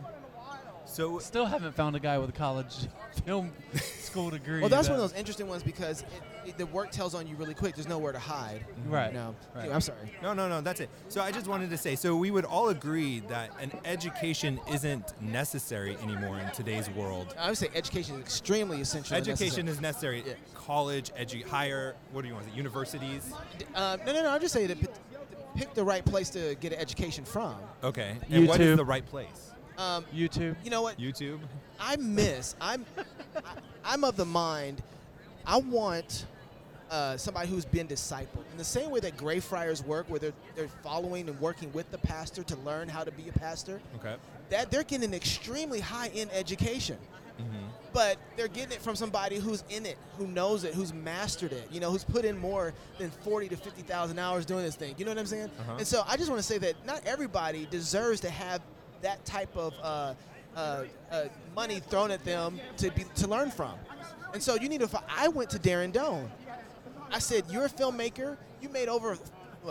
So 0.91 1.19
still 1.21 1.47
haven't 1.47 1.75
found 1.75 1.95
a 1.95 2.01
guy 2.01 2.19
with 2.19 2.31
a 2.31 2.33
college 2.33 2.75
film 3.25 3.53
school 3.75 4.31
degree. 4.31 4.61
Well, 4.61 4.69
that's 4.69 4.89
one 4.89 4.97
of 4.99 5.03
those 5.03 5.17
interesting 5.17 5.47
ones 5.47 5.63
because 5.63 6.03
it, 6.03 6.51
it, 6.51 6.59
the 6.59 6.67
work 6.67 6.91
tells 6.91 7.15
on 7.15 7.27
you 7.29 7.37
really 7.37 7.55
quick. 7.55 7.77
There's 7.77 7.89
nowhere 7.89 8.13
to 8.13 8.19
hide. 8.19 8.65
Right. 8.89 9.15
No. 9.15 9.35
Right. 9.55 9.61
Anyway, 9.61 9.75
I'm 9.77 9.81
sorry. 9.81 10.13
No, 10.21 10.33
no, 10.35 10.49
no, 10.49 10.61
that's 10.61 10.81
it. 10.81 10.91
So 11.09 11.21
I 11.21 11.31
just 11.31 11.47
wanted 11.47 11.71
to 11.71 11.77
say 11.79 11.95
so 11.95 12.17
we 12.17 12.31
would 12.33 12.45
all 12.45 12.71
agree 12.71 13.21
that 13.29 13.51
an 13.61 13.71
education 13.85 14.61
isn't 14.71 15.15
necessary 15.23 15.97
anymore 16.03 16.39
in 16.41 16.51
today's 16.51 16.91
world. 16.91 17.35
I 17.39 17.49
would 17.49 17.59
say 17.59 17.69
education 17.75 18.17
is 18.17 18.21
extremely 18.23 18.81
essential. 18.81 19.17
and 19.17 19.27
Education 19.29 19.67
necessary. 19.67 19.71
is 19.71 19.81
necessary. 19.81 20.25
Yeah. 20.27 20.33
College, 20.55 21.13
edu- 21.15 21.47
higher, 21.47 21.95
what 22.13 22.23
do 22.23 22.29
you 22.29 22.35
want 22.35 22.47
to 22.47 22.51
say, 22.51 22.57
universities? 22.57 23.33
Uh, 23.75 23.97
no, 24.05 24.13
no, 24.13 24.23
no. 24.25 24.31
I'm 24.31 24.41
just 24.41 24.55
saying 24.55 24.69
that 24.69 24.79
pick 25.57 25.75
the 25.75 25.85
right 25.85 26.05
place 26.05 26.31
to 26.31 26.57
get 26.61 26.73
an 26.73 26.79
education 26.79 27.25
from. 27.25 27.55
Okay. 27.85 28.17
And 28.31 28.47
what 28.49 28.61
is 28.61 28.77
the 28.77 28.85
right 28.85 29.07
place? 29.07 29.50
Um, 29.79 30.05
YouTube. 30.15 30.57
you 30.65 30.71
know 30.71 30.83
what? 30.83 30.99
YouTube? 30.99 31.39
I 31.79 31.97
miss. 31.97 32.55
I'm. 32.61 32.85
I, 33.37 33.41
I'm 33.85 34.05
of 34.05 34.17
the 34.17 34.25
mind. 34.27 34.83
I 35.47 35.57
want 35.59 36.27
uh, 36.91 37.17
somebody 37.17 37.49
who's 37.49 37.65
been 37.65 37.87
discipled 37.89 38.45
in 38.53 38.59
the 38.59 38.65
same 38.65 38.91
way 38.91 39.01
that 39.01 39.17
Greyfriars 39.17 39.83
work, 39.83 40.09
where 40.11 40.19
they're 40.19 40.33
they're 40.55 40.69
following 40.83 41.29
and 41.29 41.41
working 41.41 41.73
with 41.73 41.91
the 41.91 41.99
pastor 41.99 42.43
to 42.43 42.57
learn 42.59 42.89
how 42.89 43.05
to 43.05 43.11
be 43.13 43.29
a 43.29 43.33
pastor. 43.33 43.81
Okay. 43.97 44.17
That 44.51 44.71
they're 44.71 44.83
getting 44.85 45.05
an 45.09 45.15
extremely 45.15 45.81
high 45.81 46.09
end 46.09 46.31
education, 46.33 46.99
Mm-hmm. 47.41 47.69
but 47.95 48.19
they're 48.37 48.49
getting 48.49 48.73
it 48.73 48.83
from 48.83 48.95
somebody 48.95 49.37
who's 49.39 49.65
in 49.71 49.87
it, 49.87 49.97
who 50.19 50.27
knows 50.27 50.63
it, 50.65 50.75
who's 50.75 50.93
mastered 50.93 51.53
it. 51.53 51.67
You 51.73 51.81
know, 51.81 51.91
who's 51.91 52.05
put 52.05 52.27
in 52.27 52.37
more 52.37 52.75
than 52.99 53.11
forty 53.11 53.49
to 53.49 53.57
fifty 53.57 53.81
thousand 53.81 54.19
hours 54.19 54.45
doing 54.45 54.63
this 54.63 54.77
thing. 54.77 54.95
You 54.99 55.07
know 55.07 55.13
what 55.13 55.19
I'm 55.19 55.25
saying? 55.27 55.51
Uh-huh. 55.61 55.77
And 55.79 55.87
so 55.87 56.03
I 56.07 56.19
just 56.19 56.29
want 56.29 56.39
to 56.39 56.47
say 56.47 56.59
that 56.59 56.75
not 56.85 57.01
everybody 57.07 57.67
deserves 57.71 58.21
to 58.23 58.31
have 58.31 58.61
that 59.03 59.25
type 59.25 59.57
of 59.57 59.75
uh, 59.83 60.15
uh, 60.57 60.85
uh, 61.11 61.25
money 61.55 61.81
thrown 61.81 62.11
at 62.11 62.25
them 62.25 62.61
to 62.79 62.91
be 62.91 63.05
to 63.17 63.29
learn 63.29 63.51
from. 63.51 63.75
And 64.33 64.43
so 64.43 64.55
you 64.55 64.69
need 64.69 64.81
to. 64.81 65.03
I 65.09 65.29
went 65.29 65.51
to 65.51 65.59
Darren 65.59 65.93
Doane. 65.93 66.29
I 67.11 67.19
said, 67.19 67.45
"You're 67.51 67.67
a 67.67 67.69
filmmaker. 67.69 68.37
You 68.61 68.69
made 68.69 68.89
over 68.89 69.19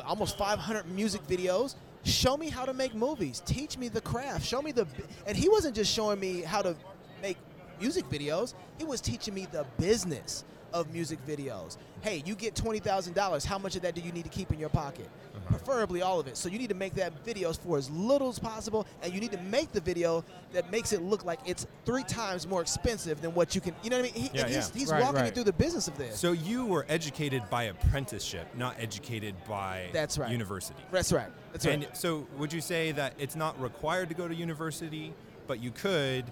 almost 0.05 0.37
500 0.37 0.87
music 0.89 1.25
videos. 1.27 1.75
Show 2.03 2.37
me 2.37 2.49
how 2.49 2.65
to 2.65 2.73
make 2.73 2.93
movies. 2.95 3.41
Teach 3.45 3.77
me 3.77 3.87
the 3.89 4.01
craft. 4.01 4.45
Show 4.45 4.61
me 4.61 4.71
the." 4.71 4.85
bu-" 4.85 5.03
And 5.25 5.37
he 5.37 5.49
wasn't 5.49 5.75
just 5.75 5.93
showing 5.93 6.19
me 6.19 6.41
how 6.41 6.61
to 6.61 6.75
make 7.21 7.37
music 7.79 8.05
videos. 8.09 8.53
He 8.77 8.83
was 8.83 9.01
teaching 9.01 9.33
me 9.33 9.47
the 9.51 9.65
business. 9.77 10.43
of 10.71 10.93
music 10.93 11.17
videos. 11.25 11.77
Hey, 12.01 12.21
you 12.27 12.35
get 12.35 12.55
twenty 12.55 12.77
thousand 12.77 13.15
dollars. 13.15 13.43
How 13.43 13.57
much 13.57 13.75
of 13.75 13.81
that 13.81 13.95
do 13.95 14.01
you 14.01 14.11
need 14.11 14.23
to 14.25 14.29
keep 14.29 14.51
in 14.51 14.59
your 14.59 14.69
pocket? 14.69 15.09
Preferably 15.49 16.01
all 16.01 16.19
of 16.19 16.27
it. 16.27 16.37
So 16.37 16.47
you 16.49 16.57
need 16.59 16.69
to 16.69 16.75
make 16.75 16.93
that 16.95 17.25
videos 17.25 17.59
for 17.59 17.77
as 17.77 17.89
little 17.89 18.29
as 18.29 18.39
possible, 18.39 18.85
and 19.01 19.13
you 19.13 19.19
need 19.19 19.31
to 19.31 19.39
make 19.41 19.71
the 19.71 19.81
video 19.81 20.23
that 20.53 20.71
makes 20.71 20.93
it 20.93 21.01
look 21.01 21.25
like 21.25 21.39
it's 21.45 21.65
three 21.85 22.03
times 22.03 22.47
more 22.47 22.61
expensive 22.61 23.21
than 23.21 23.33
what 23.33 23.55
you 23.55 23.61
can. 23.61 23.75
You 23.83 23.89
know 23.89 23.97
what 24.01 24.11
I 24.11 24.13
mean? 24.13 24.23
He, 24.29 24.37
Yeah, 24.37 24.45
and 24.45 24.55
he's, 24.55 24.71
yeah. 24.73 24.79
he's 24.79 24.91
Right, 24.91 25.03
walking 25.03 25.25
you 25.25 25.31
through 25.31 25.43
the 25.45 25.53
business 25.53 25.87
of 25.87 25.97
this. 25.97 26.19
So 26.19 26.31
you 26.31 26.65
were 26.65 26.85
educated 26.89 27.43
by 27.49 27.63
apprenticeship, 27.63 28.47
not 28.55 28.75
educated 28.79 29.35
by 29.47 29.87
That's 29.93 30.17
right. 30.17 30.31
university. 30.31 30.81
That's 30.91 31.11
right. 31.11 31.29
That's 31.51 31.65
right. 31.65 31.75
And 31.75 31.87
so 31.93 32.27
would 32.37 32.53
you 32.53 32.61
say 32.61 32.91
that 32.93 33.13
it's 33.17 33.35
not 33.35 33.59
required 33.61 34.09
to 34.09 34.15
go 34.15 34.27
to 34.27 34.35
university, 34.35 35.13
but 35.47 35.59
you 35.61 35.71
could, 35.71 36.25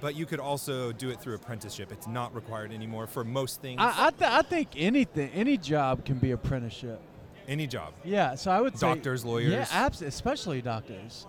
but 0.00 0.14
you 0.16 0.26
could 0.26 0.40
also 0.40 0.92
do 0.92 1.10
it 1.10 1.20
through 1.20 1.34
apprenticeship. 1.34 1.90
It's 1.92 2.06
not 2.06 2.34
required 2.34 2.72
anymore 2.72 3.06
for 3.06 3.24
most 3.24 3.60
things. 3.60 3.80
I 3.80 4.06
I, 4.06 4.10
th- 4.10 4.30
I 4.30 4.42
think 4.42 4.68
anything, 4.76 5.30
any 5.34 5.56
job 5.56 6.04
can 6.04 6.18
be 6.18 6.32
apprenticeship. 6.32 7.00
Any 7.48 7.66
job. 7.66 7.92
Yeah, 8.04 8.34
so 8.34 8.50
I 8.50 8.60
would 8.60 8.78
say 8.78 8.86
Doctors, 8.86 9.24
lawyers. 9.24 9.52
Yeah, 9.52 9.66
abs- 9.70 10.02
especially 10.02 10.62
doctors. 10.62 11.26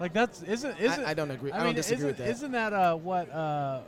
Like 0.00 0.12
that's 0.12 0.42
isn't 0.42 0.78
isn't 0.78 1.04
I 1.04 1.14
don't 1.14 1.30
agree- 1.30 1.52
I 1.52 1.56
mean, 1.58 1.64
don't 1.66 1.74
disagree 1.74 2.06
with 2.06 2.18
that. 2.18 2.28
Isn't 2.28 2.52
that 2.52 2.72
uh 2.72 2.94
what 2.96 3.30
uh 3.32 3.80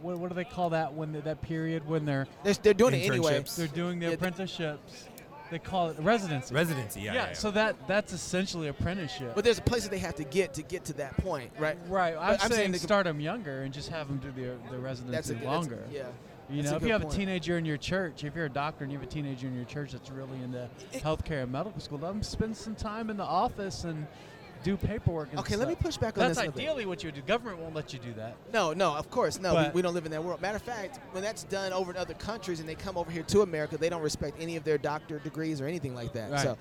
what, 0.00 0.18
what 0.18 0.28
do 0.28 0.34
they 0.34 0.44
call 0.44 0.70
that 0.70 0.94
when 0.94 1.12
they, 1.12 1.20
that 1.20 1.40
period 1.42 1.86
when 1.88 2.04
they're 2.04 2.26
they're, 2.42 2.54
they're 2.54 2.74
doing 2.74 2.94
it 2.94 3.08
anyway. 3.08 3.40
Internships. 3.40 3.56
they're 3.56 3.66
doing 3.68 4.00
the 4.00 4.06
Yeah, 4.06 4.12
apprenticeships? 4.12 5.08
They 5.50 5.58
call 5.58 5.90
it 5.90 5.98
residency. 5.98 6.54
Residency, 6.54 7.02
yeah. 7.02 7.12
yeah, 7.12 7.26
yeah. 7.26 7.32
so 7.34 7.50
that 7.50 7.76
that's 7.86 8.14
essentially 8.14 8.68
apprenticeship. 8.68 9.32
But 9.34 9.44
there's 9.44 9.58
a 9.58 9.62
place 9.62 9.82
that 9.82 9.90
they 9.90 9.98
have 9.98 10.14
to 10.14 10.24
get 10.24 10.54
to 10.54 10.62
get 10.62 10.86
to 10.86 10.94
that 10.94 11.14
point, 11.18 11.50
right? 11.58 11.76
right, 11.88 12.14
I'm, 12.18 12.38
I'm 12.40 12.50
saying 12.50 12.72
saying 12.72 12.74
start 12.76 13.04
them 13.04 13.20
younger 13.20 13.62
and 13.62 13.72
just 13.72 13.90
have 13.90 14.08
them 14.08 14.16
do 14.16 14.32
the 14.32 14.56
the 14.70 14.78
residency 14.78 15.12
That's 15.14 15.30
a 15.30 15.46
longer. 15.46 15.76
That's, 15.76 15.92
yeah. 15.92 16.06
You 16.52 16.58
That's 16.62 16.70
know, 16.72 16.76
if 16.76 16.82
you 16.82 16.92
have 16.92 17.02
point. 17.02 17.14
a 17.14 17.16
teenager 17.16 17.56
in 17.58 17.64
your 17.64 17.78
church, 17.78 18.24
if 18.24 18.36
you're 18.36 18.44
a 18.44 18.50
doctor 18.50 18.84
and 18.84 18.92
you 18.92 18.98
have 18.98 19.06
a 19.06 19.10
teenager 19.10 19.46
in 19.46 19.54
your 19.56 19.64
church 19.64 19.92
that's 19.92 20.10
really 20.10 20.40
into 20.42 20.68
It- 20.92 21.02
healthcare 21.02 21.44
and 21.44 21.52
medical 21.52 21.80
school, 21.80 21.98
let 21.98 22.08
them 22.12 22.22
spend 22.22 22.56
some 22.56 22.74
time 22.74 23.08
in 23.08 23.16
the 23.16 23.24
office 23.24 23.84
and 23.84 24.06
do 24.62 24.76
paperwork. 24.76 25.30
And 25.30 25.40
Okay, 25.40 25.56
let 25.56 25.66
me 25.66 25.74
push 25.74 25.96
back 25.96 26.16
on 26.18 26.26
That's 26.28 26.38
this. 26.38 26.46
bit. 26.52 26.54
ideally 26.60 26.84
what 26.86 27.02
you 27.02 27.08
would 27.08 27.14
do. 27.14 27.22
Government 27.22 27.58
won't 27.58 27.74
let 27.74 27.92
you 27.94 27.98
do 27.98 28.12
that. 28.14 28.36
No, 28.52 28.72
no, 28.74 28.94
of 28.94 29.10
course, 29.10 29.40
no. 29.40 29.54
We, 29.54 29.70
we 29.76 29.82
don't 29.82 29.94
live 29.94 30.04
in 30.04 30.12
that 30.12 30.22
world. 30.22 30.40
Matter 30.42 30.56
of 30.56 30.62
fact, 30.62 31.00
when 31.12 31.22
that's 31.22 31.44
done 31.44 31.72
over 31.72 31.90
in 31.90 31.96
other 31.96 32.14
countries 32.14 32.60
and 32.60 32.68
they 32.68 32.74
come 32.74 32.96
over 32.98 33.10
here 33.10 33.22
to 33.24 33.40
America, 33.40 33.76
they 33.78 33.88
don't 33.88 34.02
respect 34.02 34.36
any 34.38 34.56
of 34.56 34.62
their 34.64 34.78
doctor 34.78 35.18
degrees 35.20 35.60
or 35.60 35.66
anything 35.66 35.94
like 35.94 36.12
that. 36.12 36.30
Right. 36.30 36.40
So, 36.40 36.58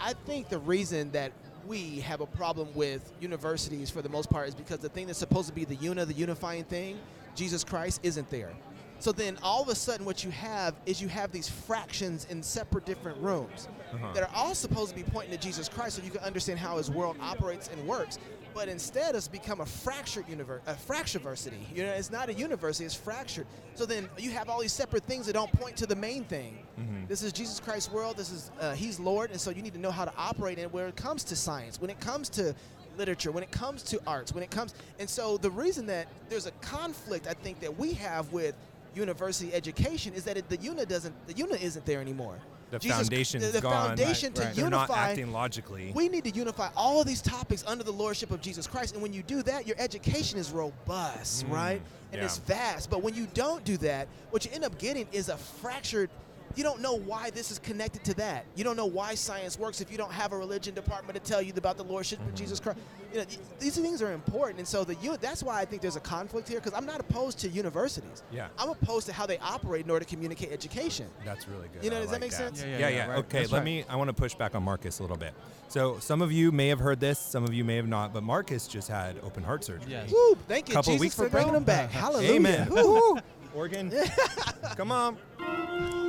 I 0.00 0.10
I 0.10 0.12
think 0.24 0.48
the 0.48 0.58
reason 0.60 1.10
that 1.12 1.32
we 1.66 2.00
have 2.00 2.20
a 2.20 2.26
problem 2.26 2.68
with 2.74 3.12
universities 3.20 3.90
for 3.90 4.00
the 4.02 4.08
most 4.08 4.30
part 4.30 4.48
is 4.48 4.54
because 4.54 4.78
the 4.78 4.88
thing 4.88 5.06
that's 5.06 5.18
supposed 5.18 5.48
to 5.48 5.54
be 5.54 5.64
the 5.64 5.76
una, 5.84 6.04
the 6.06 6.14
unifying 6.14 6.64
thing, 6.64 6.98
Jesus 7.34 7.64
Christ, 7.64 8.00
isn't 8.02 8.30
there. 8.30 8.52
So 8.98 9.12
then 9.12 9.38
all 9.42 9.62
of 9.62 9.68
a 9.68 9.74
sudden, 9.74 10.06
what 10.06 10.24
you 10.24 10.30
have 10.30 10.74
is 10.86 11.00
you 11.02 11.08
have 11.08 11.30
these 11.30 11.48
fractions 11.48 12.26
in 12.30 12.42
separate 12.42 12.86
different 12.86 13.18
rooms 13.18 13.68
Uh-huh. 13.92 14.12
that 14.14 14.22
are 14.22 14.30
all 14.34 14.54
supposed 14.54 14.90
to 14.90 14.96
be 14.96 15.02
pointing 15.04 15.30
to 15.30 15.38
Jesus 15.38 15.68
Christ, 15.68 15.96
so 15.96 16.02
you 16.02 16.10
can 16.10 16.20
understand 16.22 16.58
how 16.58 16.78
His 16.78 16.90
world 16.90 17.16
operates 17.20 17.68
and 17.68 17.86
works. 17.86 18.18
But 18.54 18.68
instead, 18.68 19.14
it's 19.14 19.28
become 19.28 19.60
a 19.60 19.66
fractured 19.66 20.26
universe, 20.30 20.62
a 20.66 20.74
fractureversity. 20.74 21.58
You 21.74 21.82
know, 21.84 21.92
it's 21.92 22.10
not 22.10 22.30
a 22.30 22.34
university; 22.34 22.86
it's 22.86 22.94
fractured. 22.94 23.46
So 23.74 23.84
then 23.84 24.08
you 24.16 24.30
have 24.30 24.48
all 24.48 24.60
these 24.60 24.72
separate 24.72 25.04
things 25.04 25.26
that 25.26 25.34
don't 25.34 25.52
point 25.52 25.76
to 25.76 25.86
the 25.86 25.94
main 25.94 26.24
thing. 26.24 26.58
Mhm. 26.78 27.06
This 27.06 27.22
is 27.22 27.32
Jesus 27.34 27.60
Christ's 27.60 27.92
world. 27.92 28.16
This 28.16 28.30
is 28.32 28.50
uh, 28.60 28.72
He's 28.74 28.98
Lord, 28.98 29.30
and 29.30 29.38
so 29.40 29.50
you 29.50 29.60
need 29.62 29.74
to 29.74 29.78
know 29.80 29.90
how 29.90 30.06
to 30.06 30.12
operate 30.16 30.56
in 30.58 30.64
it 30.64 30.72
where 30.72 30.88
it 30.88 30.96
comes 30.96 31.22
to 31.24 31.36
science, 31.36 31.78
when 31.80 31.90
it 31.90 32.00
comes 32.00 32.30
to 32.30 32.54
literature, 32.96 33.30
when 33.30 33.42
it 33.42 33.50
comes 33.50 33.82
to 33.82 34.00
arts, 34.06 34.32
when 34.32 34.42
it 34.42 34.50
comes. 34.50 34.74
And 34.98 35.08
so 35.08 35.36
the 35.36 35.50
reason 35.50 35.84
that 35.86 36.08
there's 36.30 36.46
a 36.46 36.50
conflict, 36.62 37.26
I 37.26 37.34
think, 37.34 37.60
that 37.60 37.78
we 37.78 37.92
have 37.92 38.32
with 38.32 38.54
university 38.96 39.52
education 39.54 40.14
is 40.14 40.24
that 40.24 40.36
it, 40.36 40.48
the 40.48 40.56
UNA 40.56 40.86
doesn't, 40.86 41.14
the 41.26 41.34
UNA 41.34 41.56
isn't 41.56 41.84
there 41.86 42.00
anymore. 42.00 42.36
the 42.70 42.80
foundation's 42.80 43.46
the, 43.46 43.52
the 43.52 43.60
gone. 43.60 43.72
foundation 43.96 44.32
to 44.32 44.40
Right, 44.40 44.46
right. 44.48 44.56
They're 44.56 44.70
not 44.70 44.88
unify. 44.88 45.08
acting 45.10 45.32
logically. 45.32 45.92
We 45.94 46.08
need 46.08 46.24
to 46.24 46.30
unify 46.30 46.68
all 46.76 47.00
of 47.00 47.06
these 47.06 47.22
topics 47.22 47.62
under 47.66 47.84
the 47.84 47.92
lordship 47.92 48.30
of 48.32 48.40
Jesus 48.40 48.66
Christ. 48.66 48.94
And 48.94 49.02
when 49.02 49.12
you 49.12 49.22
do 49.22 49.42
that, 49.44 49.66
your 49.66 49.76
education 49.78 50.38
is 50.38 50.50
robust, 50.50 51.46
Mm, 51.46 51.52
right? 51.52 51.82
And 52.12 52.20
yeah. 52.20 52.24
it's 52.24 52.38
vast. 52.38 52.90
But 52.90 53.02
when 53.02 53.14
you 53.14 53.26
don't 53.34 53.62
do 53.64 53.76
that, 53.78 54.08
what 54.30 54.44
you 54.44 54.50
end 54.52 54.64
up 54.64 54.78
getting 54.78 55.06
is 55.12 55.28
a 55.28 55.36
fractured. 55.36 56.10
You 56.56 56.62
don't 56.64 56.80
know 56.80 56.94
why 56.94 57.30
this 57.30 57.50
is 57.50 57.58
connected 57.58 58.02
to 58.04 58.14
that. 58.14 58.46
You 58.56 58.64
don't 58.64 58.76
know 58.76 58.86
why 58.86 59.14
science 59.14 59.58
works 59.58 59.80
if 59.80 59.92
you 59.92 59.98
don't 59.98 60.10
have 60.12 60.32
a 60.32 60.36
religion 60.38 60.74
department 60.74 61.22
to 61.22 61.30
tell 61.30 61.40
you 61.42 61.52
about 61.56 61.76
the 61.76 61.84
lordship 61.84 62.18
Mm-hmm. 62.18 62.28
of 62.30 62.34
Jesus 62.34 62.58
Christ. 62.60 62.78
You 63.12 63.20
know, 63.20 63.26
these 63.60 63.76
things 63.78 64.00
are 64.02 64.12
important, 64.12 64.58
and 64.58 64.66
so 64.66 64.82
the 64.84 64.94
u- 64.96 65.16
that's 65.20 65.42
why 65.42 65.60
I 65.60 65.64
think 65.64 65.80
there's 65.82 65.96
a 65.96 66.00
conflict 66.00 66.48
here. 66.48 66.58
Because 66.58 66.72
I'm 66.76 66.86
not 66.86 66.98
opposed 67.00 67.38
to 67.40 67.48
universities. 67.48 68.22
Yeah. 68.32 68.48
I'm 68.58 68.70
opposed 68.70 69.06
to 69.06 69.12
how 69.12 69.26
they 69.26 69.38
operate 69.38 69.84
in 69.84 69.90
order 69.90 70.04
to 70.04 70.10
communicate 70.10 70.50
education. 70.50 71.06
That's 71.24 71.46
really 71.46 71.68
good. 71.72 71.84
You 71.84 71.90
know, 71.90 71.98
I 71.98 72.00
does 72.00 72.08
that 72.10 72.14
like 72.14 72.20
make 72.22 72.32
sense? 72.32 72.62
Yeah, 72.62 72.68
Yeah, 72.68 72.78
yeah, 72.78 72.88
yeah. 72.88 72.96
yeah, 72.96 73.06
right. 73.10 73.18
Okay, 73.18 73.38
That's 73.40 73.52
let 73.52 73.58
right. 73.58 73.64
me. 73.64 73.84
I 73.88 73.96
want 73.96 74.08
to 74.08 74.14
push 74.14 74.34
back 74.34 74.54
on 74.54 74.62
Marcus 74.62 74.98
a 74.98 75.02
little 75.02 75.16
bit. 75.18 75.34
So 75.68 75.98
some 76.00 76.22
of 76.22 76.32
you 76.32 76.52
may 76.52 76.68
have 76.68 76.78
heard 76.78 77.00
this, 77.00 77.18
some 77.18 77.44
of 77.44 77.52
you 77.52 77.64
may 77.64 77.76
have 77.76 77.88
not, 77.88 78.12
but 78.14 78.22
Marcus 78.22 78.66
just 78.66 78.88
had 78.88 79.16
open 79.22 79.42
heart 79.44 79.62
surgery. 79.64 79.90
Yes. 79.92 80.10
Woo! 80.10 80.36
Thank 80.48 80.68
you, 80.68 80.74
Couple 80.74 80.92
Jesus, 80.92 81.00
weeks 81.02 81.14
for 81.14 81.26
ago? 81.26 81.32
bringing 81.32 81.54
him 81.54 81.64
back. 81.64 81.90
Hallelujah. 81.92 82.32
Amen. 82.34 82.68
Woo. 82.70 83.12
Woo. 83.14 83.18
Oregon. 83.54 83.92
Come 84.76 84.90
on. 84.92 85.16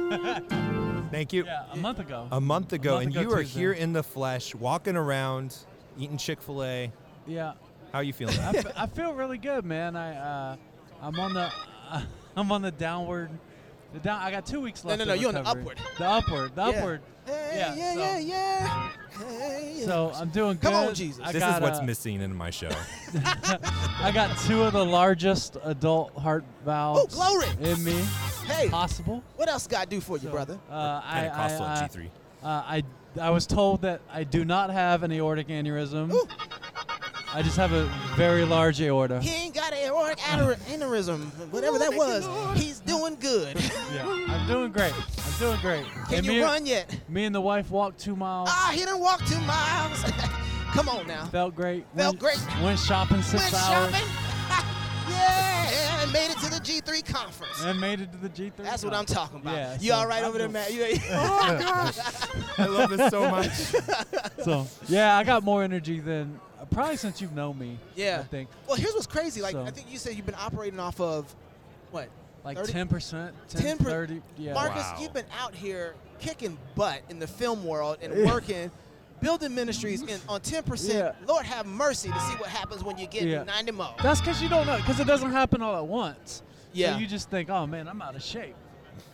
Thank 1.11 1.33
you. 1.33 1.45
Yeah, 1.45 1.63
a 1.71 1.77
month 1.77 1.99
ago. 1.99 2.27
A 2.31 2.39
month 2.41 2.73
ago, 2.73 2.95
month 2.95 3.03
and 3.05 3.11
ago 3.15 3.21
you 3.21 3.31
are 3.33 3.39
Tuesday. 3.43 3.59
here 3.59 3.71
in 3.73 3.93
the 3.93 4.03
flesh, 4.03 4.53
walking 4.55 4.95
around, 4.95 5.55
eating 5.97 6.17
Chick 6.17 6.41
Fil 6.41 6.63
A. 6.63 6.91
yeah, 7.25 7.53
How 7.91 7.99
are 7.99 8.03
you 8.03 8.13
feeling? 8.13 8.37
I, 8.39 8.49
f- 8.49 8.73
I 8.75 8.87
feel 8.87 9.13
really 9.13 9.37
good, 9.37 9.65
man. 9.65 9.95
I 9.95 10.15
uh, 10.17 10.55
I'm 11.01 11.19
on 11.19 11.33
the 11.33 11.51
I'm 12.35 12.51
on 12.51 12.61
the 12.61 12.71
downward. 12.71 13.29
The 13.93 13.99
down. 13.99 14.21
I 14.21 14.31
got 14.31 14.45
two 14.45 14.59
weeks 14.59 14.83
left. 14.83 14.97
no, 14.99 15.03
of 15.03 15.07
no, 15.07 15.13
you're 15.15 15.29
on 15.29 15.35
the 15.43 15.47
upward. 15.49 15.79
The 15.97 16.05
upward. 16.07 16.55
The 16.55 16.61
Yeah. 16.61 16.77
upward. 16.79 17.01
Hey, 17.27 17.57
Yeah, 17.57 17.75
yeah, 17.75 17.93
so- 17.93 17.99
yeah, 17.99 18.17
yeah. 18.19 18.89
Hey. 19.27 19.81
So 19.83 20.11
I'm 20.15 20.29
doing 20.29 20.53
good. 20.53 20.61
Come 20.61 20.73
on, 20.75 20.93
Jesus. 20.95 21.21
I 21.23 21.31
this 21.31 21.39
got, 21.41 21.55
is 21.55 21.61
what's 21.61 21.79
uh, 21.79 21.83
missing 21.83 22.21
in 22.21 22.35
my 22.35 22.49
show. 22.49 22.69
I 23.15 24.11
got 24.13 24.37
two 24.39 24.63
of 24.63 24.73
the 24.73 24.85
largest 24.85 25.57
adult 25.63 26.13
heart 26.17 26.43
valves 26.65 27.01
Oh, 27.03 27.07
glory. 27.07 27.47
in 27.71 27.83
me 27.83 28.03
hey, 28.45 28.69
possible. 28.69 29.23
what 29.35 29.49
else 29.49 29.65
God 29.67 29.89
do 29.89 29.99
for 30.01 30.17
you, 30.17 30.29
brother? 30.29 30.59
Uh, 30.69 31.01
I, 31.03 31.21
Pentecostal 31.21 31.65
I, 31.65 31.73
I, 31.73 31.87
G3. 31.87 32.05
uh, 32.05 32.47
I 32.47 32.83
I 33.19 33.29
was 33.31 33.47
told 33.47 33.81
that 33.81 34.01
I 34.11 34.23
do 34.23 34.45
not 34.45 34.69
have 34.69 35.01
an 35.03 35.11
aortic 35.11 35.47
aneurysm. 35.47 36.11
Ooh. 36.13 36.27
I 37.37 37.43
just 37.43 37.55
have 37.57 37.71
a 37.71 37.85
very 38.15 38.43
large 38.45 38.81
aorta. 38.81 39.21
He 39.21 39.29
ain't 39.29 39.53
got 39.53 39.71
an 39.71 39.77
aortic 39.85 40.17
aneurysm, 40.17 41.19
whatever 41.51 41.77
that 41.77 41.93
was. 41.93 42.27
He's 42.59 42.79
doing 42.79 43.15
good. 43.19 43.55
Yeah, 43.93 44.05
I'm 44.27 44.47
doing 44.47 44.71
great. 44.71 44.93
I'm 44.93 45.39
doing 45.39 45.59
great. 45.61 45.85
Can 46.07 46.15
And 46.15 46.25
you 46.25 46.31
me, 46.33 46.41
run 46.41 46.65
yet? 46.65 46.99
Me 47.07 47.23
and 47.25 47.33
the 47.33 47.39
wife 47.39 47.69
walked 47.71 47.99
two 47.99 48.15
miles. 48.17 48.49
Ah, 48.51 48.71
he 48.73 48.79
didn't 48.79 48.99
walk 48.99 49.23
two 49.25 49.39
miles. 49.41 50.03
Come 50.73 50.89
on 50.89 51.07
now. 51.07 51.25
Felt 51.27 51.55
great. 51.55 51.85
Felt 51.95 52.21
went, 52.21 52.37
great. 52.37 52.61
Went 52.63 52.79
shopping 52.79 53.21
six 53.21 53.43
Went 53.43 53.53
hours. 53.53 53.95
shopping. 53.95 54.07
yeah, 55.09 56.01
and 56.03 56.11
made 56.11 56.29
it 56.31 56.37
to 56.39 56.49
the 56.49 56.59
G3 56.59 57.05
conference. 57.13 57.63
And 57.63 57.79
made 57.79 58.01
it 58.01 58.11
to 58.11 58.17
the 58.17 58.29
G3. 58.29 58.57
That's 58.57 58.83
what 58.83 58.93
I'm 58.93 59.05
talking 59.05 59.39
about. 59.39 59.55
Yeah, 59.55 59.77
you 59.79 59.91
so 59.91 59.97
all 59.97 60.07
right 60.07 60.19
I'm 60.23 60.29
over 60.29 60.37
there, 60.37 60.47
doing- 60.47 60.53
Matt? 60.53 60.73
You, 60.73 60.99
Oh 61.11 61.57
gosh, 61.59 61.97
I 62.57 62.65
love 62.65 62.89
this 62.89 63.09
so 63.09 63.29
much. 63.29 63.51
So 64.43 64.67
yeah, 64.89 65.17
I 65.17 65.23
got 65.23 65.43
more 65.43 65.63
energy 65.63 65.99
than 66.01 66.39
probably 66.65 66.97
since 66.97 67.21
you've 67.21 67.33
known 67.33 67.57
me. 67.59 67.77
Yeah. 67.95 68.19
I 68.21 68.23
think 68.23 68.49
well, 68.67 68.75
here's 68.77 68.93
what's 68.93 69.07
crazy. 69.07 69.41
Like 69.41 69.53
So- 69.53 69.65
I 69.65 69.71
think 69.71 69.91
you 69.91 69.97
said 69.97 70.15
you've 70.15 70.25
been 70.25 70.35
operating 70.35 70.79
off 70.79 70.99
of 70.99 71.33
what? 71.91 72.09
like 72.43 72.57
30 72.57 72.71
ten 72.71 72.87
percent, 72.87 73.35
10, 73.49 73.61
10 73.61 73.77
per- 73.79 73.83
30. 73.89 74.21
Yeah. 74.37 74.53
Marcus, 74.53 74.83
Wow. 74.83 74.97
you've 75.01 75.13
been 75.13 75.25
out 75.37 75.53
here 75.53 75.95
kicking 76.19 76.57
butt 76.75 77.01
in 77.09 77.19
the 77.19 77.27
film 77.27 77.65
world 77.65 77.97
and 78.01 78.25
working, 78.31 78.71
building 79.21 79.53
ministries 79.53 80.01
in, 80.01 80.19
on 80.29 80.39
10%. 80.39 80.93
Yeah. 80.93 81.11
Lord 81.27 81.45
have 81.45 81.65
mercy 81.65 82.09
to 82.09 82.19
see 82.21 82.35
what 82.35 82.49
happens 82.49 82.83
when 82.83 82.97
you 82.97 83.07
get 83.07 83.23
Yeah. 83.23 83.43
90 83.43 83.71
more. 83.71 83.93
That's 84.01 84.21
because 84.21 84.41
you 84.41 84.47
don't 84.47 84.65
know, 84.65 84.77
because 84.77 84.99
it 84.99 85.07
doesn't 85.07 85.31
happen 85.31 85.61
all 85.61 85.75
at 85.75 85.85
once. 85.87 86.41
Yeah. 86.73 86.93
So 86.93 86.99
you 86.99 87.07
just 87.07 87.29
think, 87.29 87.49
oh 87.49 87.67
man, 87.67 87.87
I'm 87.87 88.01
out 88.01 88.15
of 88.15 88.23
shape. 88.23 88.55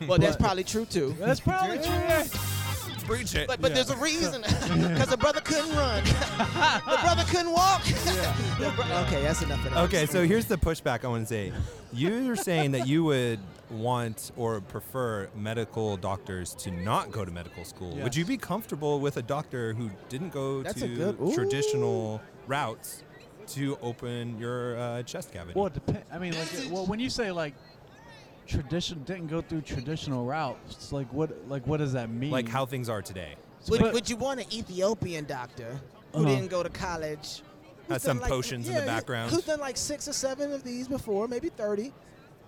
well, 0.07 0.17
that's 0.19 0.37
probably 0.37 0.63
true 0.63 0.85
too. 0.85 1.15
That's 1.19 1.39
probably 1.39 1.77
true. 1.77 2.62
Yeah. 3.03 3.07
Preach 3.15 3.35
it. 3.35 3.47
But 3.47 3.61
but 3.61 3.69
Yeah. 3.71 3.75
there's 3.75 3.89
a 3.89 3.97
reason 3.97 4.41
because 4.41 5.07
the 5.09 5.17
brother 5.17 5.41
couldn't 5.41 5.75
run, 5.75 6.03
the 6.05 6.97
brother 7.01 7.23
couldn't 7.27 7.51
walk. 7.51 7.83
The 8.59 8.71
bro- 8.75 8.85
okay, 9.07 9.23
that's 9.23 9.41
enough 9.41 9.65
of 9.65 9.73
that. 9.73 9.79
Okay, 9.85 10.05
so 10.05 10.25
here's 10.25 10.45
the 10.45 10.57
pushback 10.57 11.03
I 11.03 11.07
want 11.07 11.27
to 11.27 11.33
say. 11.33 11.51
You're 11.91 12.35
saying 12.35 12.71
that 12.71 12.87
you 12.87 13.03
would 13.03 13.39
want 13.71 14.31
or 14.37 14.61
prefer 14.61 15.27
medical 15.35 15.97
doctors 15.97 16.53
to 16.55 16.71
not 16.71 17.11
go 17.11 17.25
to 17.25 17.31
medical 17.31 17.65
school. 17.65 17.95
Would 17.97 18.15
you 18.15 18.25
be 18.25 18.37
comfortable 18.37 18.99
with 18.99 19.17
a 19.17 19.21
doctor 19.23 19.73
who 19.73 19.89
didn't 20.07 20.31
go 20.31 20.61
That's 20.61 20.79
to 20.81 20.87
good- 20.87 21.33
traditional 21.33 22.21
routes 22.47 23.03
to 23.47 23.77
open 23.81 24.37
your 24.39 24.77
uh, 24.79 25.03
chest 25.03 25.33
cavity? 25.33 25.53
Well, 25.59 25.67
it 25.67 25.73
depends. 25.73 26.05
I 26.11 26.19
mean, 26.19 26.33
like, 26.37 26.49
well, 26.69 26.85
when 26.85 26.99
you 26.99 27.09
say 27.09 27.31
like 27.31 27.55
tradition 28.47 29.03
didn't 29.03 29.27
go 29.27 29.41
through 29.41 29.61
traditional 29.61 30.25
routes, 30.25 30.91
like 30.91 31.11
what, 31.13 31.47
like 31.47 31.65
what 31.67 31.77
does 31.77 31.93
that 31.93 32.09
mean? 32.09 32.31
like 32.31 32.47
how 32.49 32.65
things 32.65 32.89
are 32.89 33.01
today. 33.01 33.35
Would, 33.69 33.79
But- 33.81 33.93
would 33.93 34.09
you 34.09 34.15
want 34.17 34.39
an 34.41 34.47
Ethiopian 34.53 35.25
doctor 35.25 35.79
who 36.13 36.19
Uh-huh. 36.19 36.25
didn't 36.35 36.49
go 36.49 36.63
to 36.63 36.69
college? 36.69 37.41
who's 37.87 37.93
Has 37.95 38.03
some 38.03 38.19
done 38.19 38.29
potions 38.29 38.67
in 38.69 38.75
the 38.75 38.79
yeah, 38.81 38.85
background. 38.85 39.31
Who's 39.31 39.43
done 39.45 39.59
like 39.59 39.75
six 39.77 40.07
or 40.07 40.13
seven 40.13 40.53
of 40.53 40.63
these 40.63 40.87
before, 40.87 41.27
maybe 41.27 41.49
30, 41.49 41.91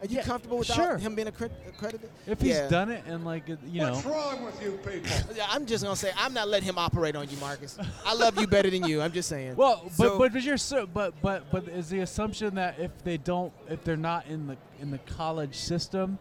Are 0.06 0.12
you 0.12 0.18
Yeah, 0.18 0.24
comfortable 0.24 0.58
without 0.60 0.76
sure. 0.76 0.98
him 0.98 1.16
being 1.16 1.28
accredited? 1.28 2.10
If 2.28 2.40
he's 2.42 2.52
Yeah. 2.56 2.68
done 2.68 2.92
it 2.92 3.04
and 3.08 3.26
like 3.26 3.48
you 3.48 3.58
know, 3.82 3.94
What's 3.94 4.06
wrong 4.06 4.46
with 4.46 4.62
you 4.62 4.72
people? 4.86 5.10
Yeah, 5.36 5.48
I'm 5.50 5.66
just 5.66 5.84
gonna 5.84 5.96
say 5.96 6.12
I'm 6.18 6.34
not 6.34 6.48
letting 6.48 6.68
him 6.70 6.78
operate 6.78 7.16
on 7.16 7.28
you, 7.30 7.38
Marcus. 7.38 7.78
I 8.06 8.14
love 8.14 8.40
you 8.40 8.46
better 8.48 8.70
than 8.70 8.84
you. 8.84 9.02
I'm 9.02 9.12
just 9.12 9.30
saying. 9.30 9.56
well, 9.56 9.82
but 9.84 9.94
So- 9.94 10.18
but 10.20 10.32
but 10.34 10.42
you're 10.44 10.58
so 10.58 10.86
but 10.86 11.20
but 11.22 11.50
but 11.52 11.68
is 11.68 11.90
the 11.90 12.00
assumption 12.00 12.56
that 12.56 12.80
if 12.80 12.92
they 13.04 13.18
don't 13.18 13.52
if 13.68 13.84
they're 13.84 13.98
not 13.98 14.28
in 14.28 14.48
the 14.48 14.58
in 14.80 14.92
the 14.92 15.00
college 15.00 15.56
system, 15.56 16.20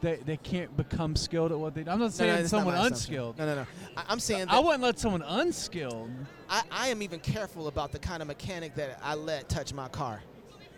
they 0.00 0.16
they 0.24 0.36
can't 0.36 0.76
become 0.76 1.16
skilled 1.16 1.50
at 1.50 1.58
what 1.58 1.74
they. 1.74 1.82
do? 1.82 1.90
I'm 1.90 1.98
not 1.98 2.04
No, 2.04 2.06
no, 2.06 2.10
saying 2.10 2.40
not 2.42 2.50
someone 2.50 2.74
unskilled. 2.76 3.36
No, 3.38 3.46
no, 3.46 3.54
no. 3.56 3.66
I, 3.96 4.04
I'm 4.08 4.20
saying 4.20 4.46
I 4.48 4.60
wouldn't 4.60 4.82
let 4.82 4.98
someone 5.00 5.22
unskilled. 5.22 6.10
I, 6.48 6.62
I 6.70 6.88
am 6.88 7.02
even 7.02 7.18
careful 7.20 7.66
about 7.66 7.90
the 7.90 7.98
kind 7.98 8.22
of 8.22 8.28
mechanic 8.28 8.74
that 8.76 9.00
I 9.02 9.14
let 9.14 9.48
touch 9.48 9.72
my 9.72 9.88
car. 9.88 10.22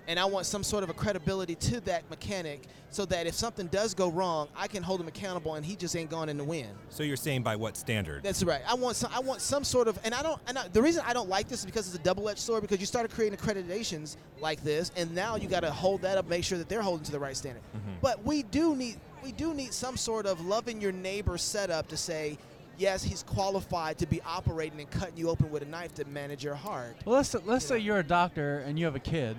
And 0.09 0.21
I 0.21 0.25
want 0.25 0.47
some 0.47 0.63
sort 0.63 0.85
of 0.85 0.91
a 0.91 0.95
credibility 0.95 1.55
to 1.57 1.81
that 1.81 2.09
mechanic 2.11 2.63
so 2.91 3.05
that 3.07 3.27
if 3.27 3.35
something 3.35 3.67
does 3.67 3.93
go 3.93 4.09
wrong, 4.09 4.49
I 4.57 4.69
can 4.69 4.83
hold 4.83 5.01
him 5.01 5.09
accountable 5.09 5.55
and 5.57 5.67
he 5.67 5.75
just 5.77 5.97
ain't 5.97 6.11
gone 6.11 6.29
in 6.29 6.37
the 6.37 6.45
wind. 6.45 6.71
So 6.91 7.03
you're 7.03 7.17
saying 7.17 7.43
by 7.43 7.57
what 7.57 7.77
standard? 7.77 8.23
That's 8.23 8.45
right. 8.45 8.63
I 8.69 8.75
want 8.75 8.97
some. 8.97 9.11
I 9.13 9.21
want 9.21 9.41
some 9.41 9.65
sort 9.65 9.89
of, 9.89 9.99
and 10.05 10.15
I 10.15 10.23
don't. 10.23 10.41
And 10.47 10.59
I, 10.59 10.69
the 10.69 10.83
reason 10.83 11.03
I 11.07 11.13
don't 11.13 11.29
like 11.29 11.49
this 11.49 11.61
is 11.61 11.67
because 11.67 11.87
it's 11.87 11.97
a 11.97 12.03
double-edged 12.03 12.39
sword. 12.39 12.63
Because 12.63 12.81
you 12.81 12.87
started 12.87 13.11
creating 13.11 13.39
accreditations 13.39 14.17
like 14.41 14.63
this, 14.63 14.93
and 14.97 15.15
now 15.15 15.37
you 15.37 15.49
got 15.49 15.61
to 15.61 15.71
hold 15.71 16.03
that 16.03 16.19
up, 16.19 16.29
make 16.29 16.45
sure 16.45 16.59
that 16.59 16.69
they're 16.69 16.83
holding 16.83 17.05
to 17.05 17.13
the 17.13 17.19
right 17.19 17.37
standard. 17.37 17.63
Mm-hmm. 17.77 17.97
But 18.01 18.25
we 18.25 18.45
do 18.45 18.75
need, 18.75 18.99
we 19.23 19.33
do 19.33 19.53
need 19.55 19.73
some 19.73 19.97
sort 19.97 20.27
of 20.27 20.41
loving 20.41 20.81
your 20.81 20.93
neighbor 20.93 21.37
setup 21.37 21.89
to 21.89 21.97
say, 21.97 22.39
yes, 22.79 23.03
he's 23.03 23.23
qualified 23.23 23.99
to 23.99 24.07
be 24.07 24.21
operating 24.23 24.81
and 24.81 24.91
cutting 24.91 25.17
you 25.17 25.29
open 25.29 25.51
with 25.51 25.63
a 25.63 25.67
knife 25.67 25.95
to 25.95 26.05
manage 26.07 26.45
your 26.45 26.55
heart. 26.55 26.97
Well, 27.05 27.17
let's 27.17 27.35
let's 27.45 27.67
say 27.67 27.79
you're 27.79 27.99
a 27.99 28.07
doctor 28.07 28.61
and 28.61 28.79
you 28.79 28.85
have 28.85 28.97
a 28.97 29.01
kid, 29.01 29.37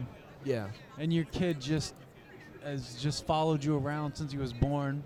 Yeah. 0.47 0.67
and 0.97 1.13
your 1.13 1.25
kid 1.25 1.59
just 1.61 1.93
has 2.63 2.95
just 2.95 3.25
followed 3.25 3.63
you 3.63 3.77
around 3.77 4.15
since 4.15 4.31
he 4.31 4.37
was 4.37 4.53
born. 4.53 5.03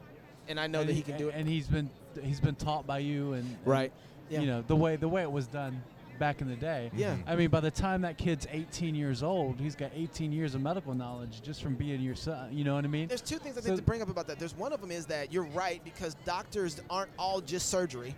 And 0.47 0.59
I 0.59 0.67
know 0.67 0.81
and 0.81 0.89
that 0.89 0.93
he 0.93 1.01
can 1.01 1.17
do 1.17 1.29
it. 1.29 1.35
and 1.35 1.47
he's 1.47 1.67
been 1.67 1.89
he's 2.21 2.39
been 2.39 2.55
taught 2.55 2.85
by 2.87 2.99
you 2.99 3.33
and 3.33 3.45
and, 3.47 3.57
Right. 3.65 3.91
Yeah. 4.29 4.41
you 4.41 4.47
know 4.47 4.63
the 4.65 4.75
way 4.75 4.95
the 4.95 5.07
way 5.07 5.21
it 5.21 5.31
was 5.31 5.47
done 5.47 5.81
back 6.19 6.39
in 6.41 6.47
the 6.47 6.55
day. 6.55 6.91
Yeah. 6.95 7.15
I 7.25 7.35
mean, 7.35 7.49
by 7.49 7.61
the 7.61 7.71
time 7.71 8.01
that 8.03 8.15
kid's 8.17 8.45
18 8.51 8.93
years 8.93 9.23
old, 9.23 9.59
he's 9.59 9.75
got 9.75 9.89
18 9.95 10.31
years 10.31 10.53
of 10.53 10.61
medical 10.61 10.93
knowledge 10.93 11.41
just 11.41 11.63
from 11.63 11.73
being 11.73 11.99
your 11.99 12.13
son. 12.13 12.55
You 12.55 12.63
know 12.63 12.75
what 12.75 12.85
I 12.85 12.89
mean? 12.89 13.07
There's 13.07 13.21
two 13.21 13.39
things 13.39 13.57
I 13.57 13.61
So- 13.61 13.67
think 13.67 13.77
to 13.79 13.83
bring 13.83 14.03
up 14.03 14.09
about 14.09 14.27
that. 14.27 14.37
There's 14.37 14.55
one 14.55 14.71
of 14.71 14.81
them 14.81 14.91
is 14.91 15.07
that 15.07 15.33
you're 15.33 15.45
right 15.45 15.83
because 15.83 16.15
doctors 16.23 16.79
aren't 16.91 17.09
all 17.17 17.41
just 17.41 17.69
surgery. 17.69 18.13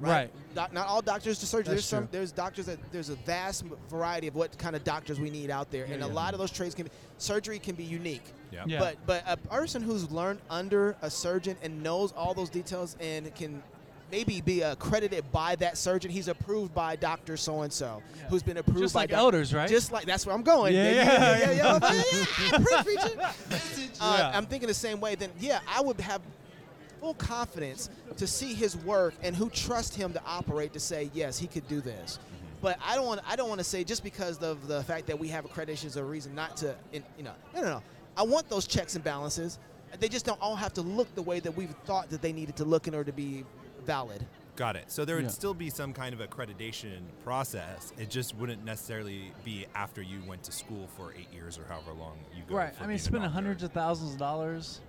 Right. 0.00 0.10
Right. 0.10 0.30
Doc, 0.54 0.72
not 0.72 0.86
all 0.86 1.02
doctors 1.02 1.38
do 1.38 1.46
surgery. 1.46 1.74
That's 1.74 1.82
there's 1.82 1.84
some. 1.84 2.04
true. 2.04 2.08
There's 2.12 2.32
doctors 2.32 2.66
that 2.66 2.78
there's 2.92 3.08
a 3.10 3.16
vast 3.16 3.64
variety 3.90 4.26
of 4.28 4.34
what 4.34 4.56
kind 4.58 4.74
of 4.76 4.84
doctors 4.84 5.18
we 5.20 5.30
need 5.30 5.50
out 5.50 5.70
there, 5.70 5.84
and 5.86 6.02
a 6.02 6.06
lot 6.06 6.32
of 6.34 6.38
those 6.40 6.50
trades 6.50 6.74
can 6.74 6.84
be 6.86 6.90
surgery 7.18 7.58
can 7.58 7.74
be 7.74 7.84
unique. 7.84 8.24
yeah. 8.52 8.64
Yeah. 8.66 8.78
But 8.78 8.96
but 9.06 9.24
a 9.26 9.36
person 9.36 9.82
who's 9.82 10.10
learned 10.10 10.40
under 10.50 10.96
a 11.02 11.10
surgeon 11.10 11.56
and 11.62 11.82
knows 11.82 12.12
all 12.12 12.32
those 12.34 12.48
details 12.50 12.96
and 13.00 13.34
can 13.34 13.62
maybe 14.10 14.40
be 14.40 14.62
accredited 14.62 15.30
by 15.32 15.54
that 15.56 15.76
surgeon. 15.76 16.10
He's 16.10 16.28
approved 16.28 16.74
by 16.74 16.96
Doctor 16.96 17.36
So 17.36 17.60
and 17.60 17.70
So, 17.72 18.02
who's 18.30 18.42
been 18.42 18.56
approved 18.56 18.80
Just 18.80 18.94
by 18.94 19.00
like 19.00 19.10
doc- 19.10 19.18
elders, 19.18 19.52
right? 19.52 19.68
Just 19.68 19.92
like 19.92 20.06
that's 20.06 20.24
where 20.24 20.34
I'm 20.34 20.42
going. 20.42 20.74
Yeah, 20.74 20.90
yeah, 20.90 21.02
yeah, 21.02 21.04
yeah. 21.04 21.38
yeah, 21.38 21.50
yeah, 21.52 21.78
yeah. 22.50 22.58
Preach, 22.58 22.84
preach 22.84 23.04
it. 23.04 23.98
Uh, 24.00 24.16
Yeah. 24.18 24.30
I'm 24.34 24.46
thinking 24.46 24.66
the 24.68 24.72
same 24.74 24.98
way. 25.00 25.14
Then 25.14 25.30
yeah, 25.38 25.60
I 25.68 25.80
would 25.82 26.00
have 26.00 26.22
full 27.00 27.14
confidence 27.14 27.90
to 28.16 28.26
see 28.26 28.54
his 28.54 28.76
work 28.78 29.14
and 29.22 29.34
who 29.34 29.48
trust 29.50 29.94
him 29.94 30.12
to 30.12 30.22
operate 30.26 30.72
to 30.72 30.80
say 30.80 31.10
yes, 31.14 31.38
he 31.38 31.46
could 31.46 31.66
do 31.68 31.80
this. 31.80 32.18
Mm-hmm. 32.18 32.44
But 32.60 32.78
I 32.84 32.96
don't 32.96 33.06
want 33.06 33.20
I 33.26 33.36
don't 33.36 33.48
want 33.48 33.60
to 33.60 33.64
say 33.64 33.84
just 33.84 34.02
because 34.02 34.42
of 34.42 34.66
the 34.68 34.82
fact 34.84 35.06
that 35.06 35.18
we 35.18 35.28
have 35.28 35.44
accreditations 35.44 35.96
or 35.96 36.00
a 36.00 36.04
reason 36.04 36.34
not 36.34 36.56
to 36.58 36.74
you 36.92 37.02
know 37.22 37.32
no 37.54 37.60
no 37.62 37.68
no. 37.68 37.82
I 38.16 38.22
want 38.22 38.48
those 38.48 38.66
checks 38.66 38.94
and 38.96 39.04
balances. 39.04 39.58
They 40.00 40.08
just 40.08 40.26
don't 40.26 40.40
all 40.42 40.56
have 40.56 40.74
to 40.74 40.82
look 40.82 41.12
the 41.14 41.22
way 41.22 41.40
that 41.40 41.56
we've 41.56 41.74
thought 41.86 42.10
that 42.10 42.20
they 42.20 42.32
needed 42.32 42.56
to 42.56 42.64
look 42.64 42.88
in 42.88 42.94
order 42.94 43.10
to 43.10 43.16
be 43.16 43.44
valid. 43.86 44.26
Got 44.56 44.74
it. 44.74 44.90
So 44.90 45.04
there 45.04 45.14
would 45.16 45.26
Yeah. 45.26 45.30
still 45.30 45.54
be 45.54 45.70
some 45.70 45.92
kind 45.92 46.12
of 46.12 46.20
accreditation 46.20 46.98
process. 47.22 47.92
It 47.96 48.10
just 48.10 48.34
wouldn't 48.36 48.64
necessarily 48.64 49.32
be 49.44 49.66
after 49.76 50.02
you 50.02 50.20
went 50.26 50.42
to 50.42 50.52
school 50.52 50.88
for 50.96 51.14
eight 51.16 51.32
years 51.32 51.58
or 51.58 51.64
however 51.68 51.92
long 51.92 52.18
you 52.36 52.42
go. 52.48 52.56
right. 52.56 52.74
for 52.74 52.80
I 52.80 52.82
mean, 52.82 52.88
being 52.88 52.98
a 52.98 53.02
spending 53.02 53.30
hundreds 53.30 53.62
of 53.62 53.70
thousands 53.72 54.14
of 54.14 54.18
dollars 54.18 54.80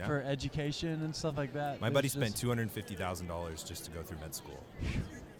Yeah. 0.00 0.06
for 0.06 0.22
education 0.22 1.02
and 1.02 1.14
stuff 1.14 1.36
like 1.36 1.52
that. 1.54 1.80
My 1.80 1.90
buddy 1.90 2.08
spent 2.08 2.36
two 2.36 2.48
hundred 2.48 2.70
fifty 2.70 2.94
thousand 2.94 3.28
dollars 3.28 3.62
just 3.62 3.84
to 3.84 3.90
go 3.90 4.02
through 4.02 4.18
med 4.20 4.34
school. 4.34 4.58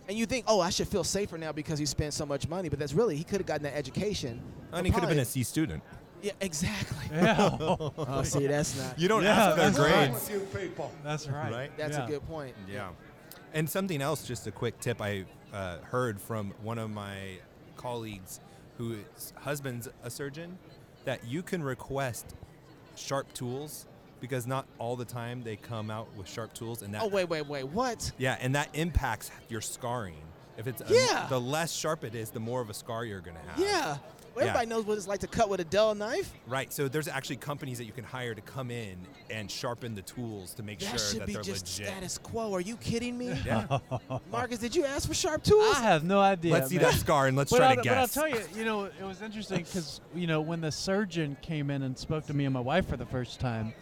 And 0.09 0.19
you 0.19 0.27
think, 0.27 0.45
oh, 0.49 0.61
I 0.61 0.71
should 0.71 0.89
feel 0.89 1.05
safer 1.05 1.39
now 1.39 1.53
because 1.53 1.79
he 1.79 1.87
spent 1.87 2.13
so 2.15 2.27
much 2.27 2.49
money, 2.49 2.69
but 2.69 2.79
that's 2.79 2.93
really 2.93 3.17
he 3.17 3.25
could 3.25 3.39
have 3.39 3.47
gotten 3.47 3.63
that 3.63 3.77
education. 3.77 4.43
And 4.73 4.85
he 4.87 4.93
could 4.93 5.01
have 5.01 5.09
been 5.09 5.19
a 5.21 5.25
C 5.25 5.43
student. 5.43 5.83
Yeah, 6.23 6.33
exactly. 6.41 6.97
Yeah. 7.13 7.57
oh, 7.61 8.23
see, 8.25 8.47
that's 8.47 8.77
not. 8.79 8.99
You 8.99 9.09
don't 9.09 9.23
Yeah, 9.23 9.31
ask 9.31 9.57
their 9.57 9.71
that's 9.71 9.79
What's 9.79 9.91
grades. 9.93 10.31
with 10.31 10.55
you 10.55 10.61
people? 10.61 10.93
That's 11.03 11.27
right. 11.29 11.51
Right? 11.53 11.79
That's 11.79 11.97
Yeah. 11.97 12.05
a 12.05 12.09
good 12.09 12.27
point. 12.29 12.55
Yeah. 12.71 12.91
And 13.55 13.69
something 13.69 14.03
else, 14.03 14.27
just 14.27 14.47
a 14.47 14.51
quick 14.53 14.79
tip 14.81 15.01
I 15.01 15.25
uh, 15.53 15.79
heard 15.79 16.21
from 16.21 16.53
one 16.63 16.79
of 16.79 16.91
my 16.91 17.39
colleagues 17.77 18.41
whose 18.79 19.33
husband's 19.37 19.89
a 20.05 20.11
surgeon 20.11 20.59
that 21.05 21.25
you 21.27 21.43
can 21.43 21.63
request 21.63 22.35
sharp 22.97 23.33
tools 23.33 23.87
because 24.21 24.47
not 24.47 24.67
all 24.79 24.97
the 24.97 25.05
time 25.05 25.43
they 25.43 25.57
come 25.57 25.91
out 25.91 26.09
with 26.17 26.29
sharp 26.29 26.53
tools 26.55 26.83
and 26.83 26.95
that 26.95 27.03
Oh 27.03 27.09
wait, 27.09 27.29
wait, 27.29 27.47
wait. 27.47 27.65
What? 27.69 28.13
yeah 28.19 28.37
and 28.41 28.55
that 28.55 28.69
impacts 28.75 29.31
your 29.49 29.61
scarring 29.61 30.15
if 30.59 30.67
it's 30.67 30.83
a- 30.83 30.87
Yeah. 30.95 31.27
the 31.29 31.41
less 31.41 31.73
sharp 31.73 32.05
it 32.05 32.15
is 32.15 32.31
the 32.31 32.41
more 32.41 32.61
of 32.61 32.71
a 32.71 32.75
scar 32.75 33.05
you're 33.05 33.21
gonna 33.21 33.39
have 33.49 33.59
Yeah. 33.59 33.97
Well, 34.33 34.45
Yeah. 34.45 34.51
everybody 34.53 34.67
knows 34.69 34.85
what 34.87 34.97
it's 34.97 35.09
like 35.09 35.19
to 35.21 35.27
cut 35.27 35.49
with 35.49 35.59
a 35.59 35.65
dull 35.65 35.93
knife. 35.95 36.33
right 36.47 36.73
so 36.73 36.87
there's 36.87 37.09
actually 37.09 37.37
companies 37.37 37.79
that 37.79 37.85
you 37.85 37.93
can 37.93 38.05
hire 38.05 38.33
to 38.35 38.41
come 38.41 38.71
in 38.71 38.97
and 39.29 39.51
sharpen 39.51 39.95
the 39.97 40.03
tools 40.03 40.55
to 40.55 40.63
make 40.63 40.79
That 40.79 40.91
sure 40.91 40.99
should 40.99 41.21
that 41.23 41.27
be 41.27 41.33
they're 41.33 41.43
just 41.43 41.67
legit 41.79 41.89
status 41.93 42.19
quo. 42.19 42.53
Are 42.55 42.61
you 42.61 42.77
kidding 42.77 43.19
me? 43.19 43.33
yeah 43.45 43.79
Marcus, 44.31 44.59
did 44.61 44.77
you 44.77 44.85
ask 44.85 45.09
for 45.09 45.15
sharp 45.15 45.43
tools? 45.43 45.75
I 45.77 45.81
have 45.83 46.05
no 46.05 46.21
idea. 46.21 46.53
let's 46.53 46.69
see 46.69 46.79
that 46.79 46.95
scar 46.95 47.27
and 47.27 47.37
let's 47.37 47.51
But 47.51 47.59
try 47.59 47.69
I'll, 47.71 47.77
to 47.77 47.83
but 47.83 47.99
I'll 47.99 48.07
tell 48.09 48.29
you, 48.29 48.41
you 48.55 48.65
know, 48.65 48.85
it 48.85 49.03
was 49.03 49.21
interesting 49.21 49.59
because 49.65 50.01
you 50.15 50.27
know 50.29 50.41
when 50.41 50.61
the 50.61 50.71
surgeon 50.71 51.37
came 51.43 51.69
in 51.71 51.83
and 51.83 51.99
spoke 51.99 52.27
to 52.27 52.35
me 52.35 52.45
and 52.45 52.55
my 52.55 52.61
wife 52.61 52.87
for 52.89 52.97
the 52.97 53.07
first 53.07 53.41
time, 53.41 53.73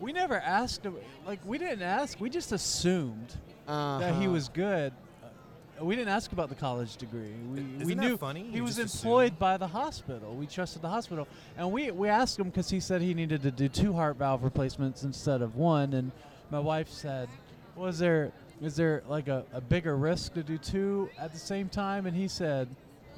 we 0.00 0.12
never 0.12 0.36
asked 0.40 0.84
him. 0.84 0.96
Like 1.26 1.40
we 1.44 1.58
didn't 1.58 1.82
ask. 1.82 2.18
We 2.20 2.30
just 2.30 2.52
assumed 2.52 3.36
that 3.66 4.14
he 4.14 4.24
Uh-huh. 4.26 4.30
was 4.32 4.48
good. 4.48 4.92
Uh, 5.22 5.84
We 5.84 5.94
didn't 5.96 6.12
ask 6.12 6.32
about 6.32 6.48
the 6.48 6.54
college 6.54 6.96
degree. 6.96 7.32
We, 7.52 7.60
we 7.62 7.82
Isn't 7.82 7.96
that 7.96 7.96
knew 8.08 8.16
funny? 8.16 8.44
he 8.50 8.56
You 8.56 8.64
was 8.64 8.78
employed 8.78 9.32
assume? 9.32 9.38
by 9.38 9.56
the 9.56 9.68
hospital. 9.68 10.34
We 10.34 10.46
trusted 10.46 10.82
the 10.82 10.88
hospital, 10.88 11.26
and 11.56 11.70
we 11.72 11.90
we 11.90 12.08
asked 12.08 12.38
him 12.38 12.48
because 12.50 12.68
he 12.70 12.80
said 12.80 13.00
he 13.02 13.14
needed 13.14 13.42
to 13.42 13.50
do 13.50 13.68
two 13.68 13.92
heart 13.92 14.16
valve 14.16 14.42
replacements 14.44 15.04
instead 15.04 15.40
of 15.42 15.56
one. 15.56 15.92
And 15.94 16.10
my 16.50 16.58
wife 16.60 16.88
said, 16.88 17.28
"Was 17.76 17.98
there 17.98 18.32
is 18.60 18.76
there 18.76 19.02
like 19.08 19.28
a, 19.28 19.44
a 19.54 19.60
bigger 19.60 19.96
risk 19.96 20.34
to 20.34 20.42
do 20.42 20.58
two 20.58 21.08
at 21.18 21.32
the 21.32 21.38
same 21.38 21.68
time?" 21.68 22.06
And 22.06 22.14
he 22.16 22.28
said, 22.28 22.68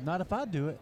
"Not 0.04 0.20
if 0.20 0.32
I 0.32 0.44
do 0.44 0.68
it." 0.68 0.78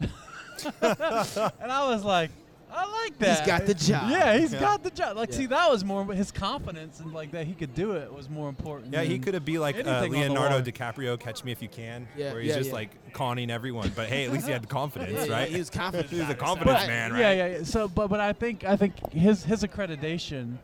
and 0.82 1.70
I 1.72 1.88
was 1.90 2.04
like, 2.04 2.30
I 2.76 3.02
like 3.04 3.18
that. 3.20 3.38
He's 3.38 3.46
got 3.46 3.66
the 3.66 3.74
job. 3.74 4.10
Yeah, 4.10 4.36
he's 4.36 4.52
Yeah. 4.52 4.60
got 4.60 4.82
the 4.82 4.90
job. 4.90 5.16
Like, 5.16 5.30
Yeah. 5.30 5.36
see, 5.36 5.46
that 5.46 5.70
was 5.70 5.84
more 5.84 6.04
his 6.12 6.32
confidence 6.32 6.98
and 7.00 7.12
like 7.14 7.30
that 7.30 7.46
he 7.46 7.54
could 7.54 7.72
do 7.74 7.92
it 7.92 8.12
was 8.12 8.28
more 8.28 8.48
important. 8.48 8.92
Yeah, 8.92 9.02
he 9.02 9.14
than 9.14 9.22
could 9.22 9.34
have 9.34 9.44
be 9.44 9.58
like 9.58 9.76
uh, 9.76 9.88
on 9.88 10.02
the 10.02 10.08
Leonardo 10.18 10.56
wall. 10.56 10.62
DiCaprio, 10.62 11.18
Catch 11.20 11.44
Me 11.44 11.52
If 11.52 11.62
You 11.62 11.68
Can, 11.68 12.08
Yeah, 12.16 12.32
where 12.32 12.40
he's 12.40 12.50
yeah, 12.50 12.56
just 12.56 12.68
yeah. 12.70 12.74
like 12.74 13.12
conning 13.12 13.50
everyone. 13.50 13.92
But 13.94 14.08
hey, 14.08 14.24
at 14.24 14.32
least 14.32 14.46
he 14.46 14.52
had 14.52 14.62
the 14.62 14.66
confidence, 14.66 15.12
Yeah, 15.12 15.24
yeah, 15.26 15.32
right? 15.32 15.48
he 15.48 15.58
was 15.58 15.70
confident. 15.70 16.10
He 16.10 16.16
was 16.18 16.28
a 16.28 16.32
about 16.32 16.36
it, 16.36 16.40
so- 16.40 16.44
confidence 16.46 16.80
But- 16.80 16.86
man, 16.88 17.10
Yeah, 17.16 17.26
right? 17.26 17.36
yeah, 17.38 17.46
yeah. 17.58 17.62
So, 17.62 17.86
but 17.88 18.08
but 18.08 18.18
I 18.20 18.32
think 18.32 18.64
I 18.64 18.76
think 18.76 18.94
his 19.12 19.44
his 19.44 19.62
accreditation 19.62 20.56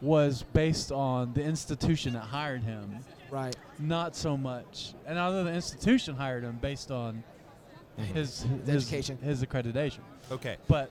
was 0.00 0.42
based 0.52 0.92
on 0.92 1.32
the 1.34 1.42
institution 1.42 2.12
that 2.14 2.20
hired 2.20 2.62
him, 2.62 2.98
Right. 3.30 3.56
not 3.78 4.14
so 4.14 4.36
much. 4.36 4.92
And 5.06 5.18
although 5.18 5.44
the 5.44 5.52
institution 5.54 6.14
hired 6.16 6.44
him 6.44 6.58
based 6.60 6.90
on 6.90 7.22
his 7.96 8.42
his 8.66 8.84
education. 8.84 9.18
his 9.22 9.42
accreditation, 9.42 10.00
Okay. 10.30 10.56
but 10.68 10.90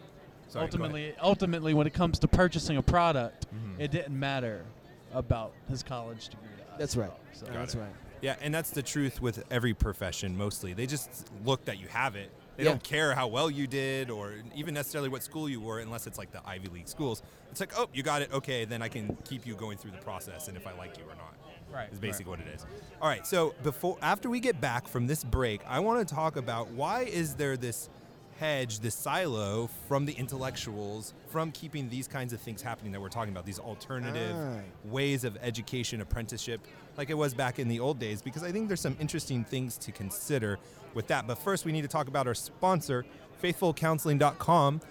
Sorry, 0.55 0.65
ultimately, 0.65 1.13
ultimately, 1.21 1.73
when 1.73 1.85
it 1.87 1.93
comes 1.93 2.17
to 2.19 2.27
purchasing 2.27 2.77
a 2.77 2.81
product, 2.81 3.45
Mhm. 3.53 3.79
it 3.79 3.91
didn't 3.91 4.17
matter 4.17 4.65
about 5.13 5.53
his 5.69 5.83
college 5.83 6.29
degree. 6.29 6.47
That's 6.77 6.95
right. 6.95 7.11
So. 7.33 7.45
That's 7.47 7.75
it. 7.75 7.79
right. 7.79 7.93
Yeah, 8.21 8.35
and 8.41 8.53
that's 8.53 8.69
the 8.71 8.81
truth 8.81 9.21
with 9.21 9.43
every 9.51 9.73
profession 9.73 10.37
mostly. 10.37 10.73
They 10.73 10.85
just 10.87 11.27
look 11.43 11.65
that 11.65 11.79
you 11.79 11.87
have 11.89 12.15
it. 12.15 12.31
They 12.55 12.63
Yeah. 12.63 12.69
don't 12.71 12.83
care 12.83 13.13
how 13.13 13.27
well 13.27 13.51
you 13.51 13.67
did 13.67 14.09
or 14.09 14.33
even 14.55 14.73
necessarily 14.73 15.09
what 15.09 15.21
school 15.23 15.49
you 15.49 15.59
were 15.59 15.79
unless 15.79 16.07
it's 16.07 16.17
like 16.17 16.31
the 16.31 16.41
Ivy 16.47 16.69
League 16.69 16.87
schools. 16.87 17.21
It's 17.51 17.59
like, 17.59 17.77
oh, 17.77 17.89
you 17.93 18.01
got 18.01 18.21
it. 18.21 18.31
Okay, 18.31 18.63
then 18.63 18.81
I 18.81 18.87
can 18.87 19.17
keep 19.25 19.45
you 19.45 19.55
going 19.55 19.77
through 19.77 19.91
the 19.91 19.97
process 19.97 20.47
and 20.47 20.55
if 20.55 20.65
I 20.65 20.71
like 20.73 20.97
you 20.97 21.03
or 21.03 21.15
not. 21.15 21.33
Right, 21.71 21.91
Is 21.91 21.99
basically 21.99 22.29
what 22.29 22.39
it 22.39 22.47
is. 22.47 22.65
All 23.01 23.09
right, 23.09 23.27
so 23.27 23.53
before 23.61 23.97
after 24.01 24.29
we 24.29 24.39
get 24.39 24.61
back 24.61 24.87
from 24.87 25.07
this 25.07 25.25
break, 25.25 25.59
I 25.67 25.79
want 25.79 26.07
to 26.07 26.15
talk 26.15 26.37
about 26.37 26.69
why 26.69 27.01
is 27.01 27.35
there 27.35 27.57
this 27.57 27.89
hedge, 28.37 28.79
the 28.79 28.91
silo 28.91 29.69
from 29.87 30.05
the 30.05 30.13
intellectuals 30.13 31.13
from 31.29 31.51
keeping 31.51 31.89
these 31.89 32.07
kinds 32.07 32.33
of 32.33 32.39
things 32.41 32.61
happening 32.61 32.91
that 32.91 32.99
we're 33.01 33.09
talking 33.09 33.31
about, 33.33 33.45
these 33.45 33.59
alternative 33.59 34.35
Ah. 34.35 34.59
ways 34.83 35.23
of 35.23 35.37
education, 35.41 36.01
apprenticeship, 36.01 36.59
like 36.97 37.09
it 37.09 37.13
was 37.17 37.33
back 37.33 37.59
in 37.59 37.67
the 37.67 37.79
old 37.79 37.97
days, 37.99 38.21
because 38.21 38.43
I 38.43 38.51
think 38.51 38.67
there's 38.67 38.81
some 38.81 38.97
interesting 38.99 39.43
things 39.45 39.77
to 39.79 39.91
consider 39.91 40.59
with 40.93 41.07
that. 41.07 41.27
But 41.27 41.37
first, 41.37 41.65
we 41.65 41.71
need 41.71 41.83
to 41.83 41.87
talk 41.87 42.07
about 42.07 42.27
our 42.27 42.33
sponsor, 42.33 43.05
faithfulcounseling.com. 43.41 44.81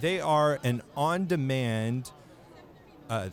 They 0.00 0.20
are 0.20 0.58
an 0.64 0.82
on-demand 0.96 2.10
uh, 3.08 3.28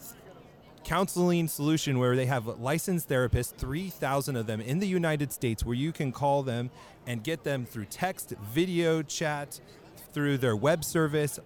counseling 0.83 1.47
solution 1.47 1.97
where 1.99 2.15
they 2.15 2.25
have 2.25 2.45
licensed 2.59 3.07
therapists, 3.09 3.53
3,000 3.55 4.35
of 4.35 4.45
them 4.47 4.59
in 4.61 4.79
the 4.79 4.87
United 4.87 5.31
States, 5.31 5.63
where 5.65 5.75
you 5.75 5.91
can 5.91 6.11
call 6.11 6.43
them 6.43 6.69
and 7.07 7.23
get 7.23 7.43
them 7.43 7.65
through 7.65 7.85
text, 7.85 8.33
video, 8.51 9.01
chat, 9.01 9.59
through 10.13 10.37
their 10.37 10.55
web 10.55 10.83
service. 10.83 11.39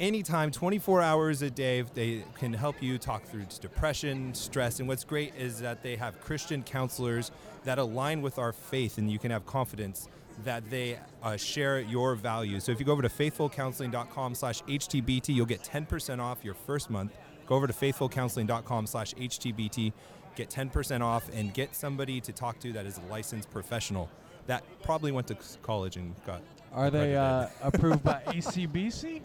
Anytime, 0.00 0.52
24 0.52 1.02
hours 1.02 1.42
a 1.42 1.50
day, 1.50 1.82
they 1.82 2.24
can 2.36 2.52
help 2.52 2.80
you 2.80 2.98
talk 2.98 3.24
through 3.24 3.46
depression, 3.60 4.32
stress. 4.32 4.78
And 4.78 4.88
what's 4.88 5.02
great 5.02 5.34
is 5.34 5.60
that 5.60 5.82
they 5.82 5.96
have 5.96 6.20
Christian 6.20 6.62
counselors 6.62 7.32
that 7.64 7.78
align 7.78 8.22
with 8.22 8.38
our 8.38 8.52
faith, 8.52 8.98
and 8.98 9.10
you 9.10 9.18
can 9.18 9.32
have 9.32 9.44
confidence 9.44 10.08
that 10.44 10.68
they 10.70 10.98
uh, 11.22 11.36
share 11.36 11.80
your 11.80 12.14
values. 12.14 12.62
So 12.62 12.70
if 12.70 12.78
you 12.78 12.86
go 12.86 12.92
over 12.92 13.02
to 13.02 13.08
faithfulcounseling.com 13.08 14.36
slash 14.36 14.62
HTBT, 14.62 15.34
you'll 15.34 15.46
get 15.46 15.62
10% 15.62 16.20
off 16.20 16.44
your 16.44 16.54
first 16.54 16.90
month. 16.90 17.12
Go 17.46 17.56
over 17.56 17.66
to 17.66 17.72
faithfulcounseling.com 17.72 18.86
slash 18.86 19.14
HTBT, 19.14 19.92
get 20.36 20.48
10% 20.48 21.00
off, 21.00 21.28
and 21.32 21.52
get 21.52 21.74
somebody 21.74 22.20
to 22.20 22.32
talk 22.32 22.60
to 22.60 22.72
that 22.72 22.86
is 22.86 22.98
a 22.98 23.10
licensed 23.10 23.50
professional 23.50 24.08
that 24.48 24.64
probably 24.82 25.12
went 25.12 25.28
to 25.28 25.36
college 25.62 25.96
and 25.96 26.14
got. 26.26 26.42
Are 26.72 26.90
they 26.90 27.16
uh, 27.16 27.46
approved 27.62 28.02
by 28.02 28.20
ACBC? 28.26 29.22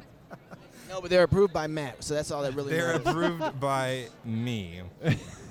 No, 0.90 1.02
but 1.02 1.10
they're 1.10 1.24
approved 1.24 1.54
by 1.54 1.66
Matt, 1.66 2.04
so 2.04 2.14
that's 2.14 2.30
all 2.30 2.44
that 2.44 2.54
really 2.54 2.74
They're 2.74 3.00
matters. 3.00 3.08
approved 3.08 3.60
by 3.60 4.08
me. 4.24 4.82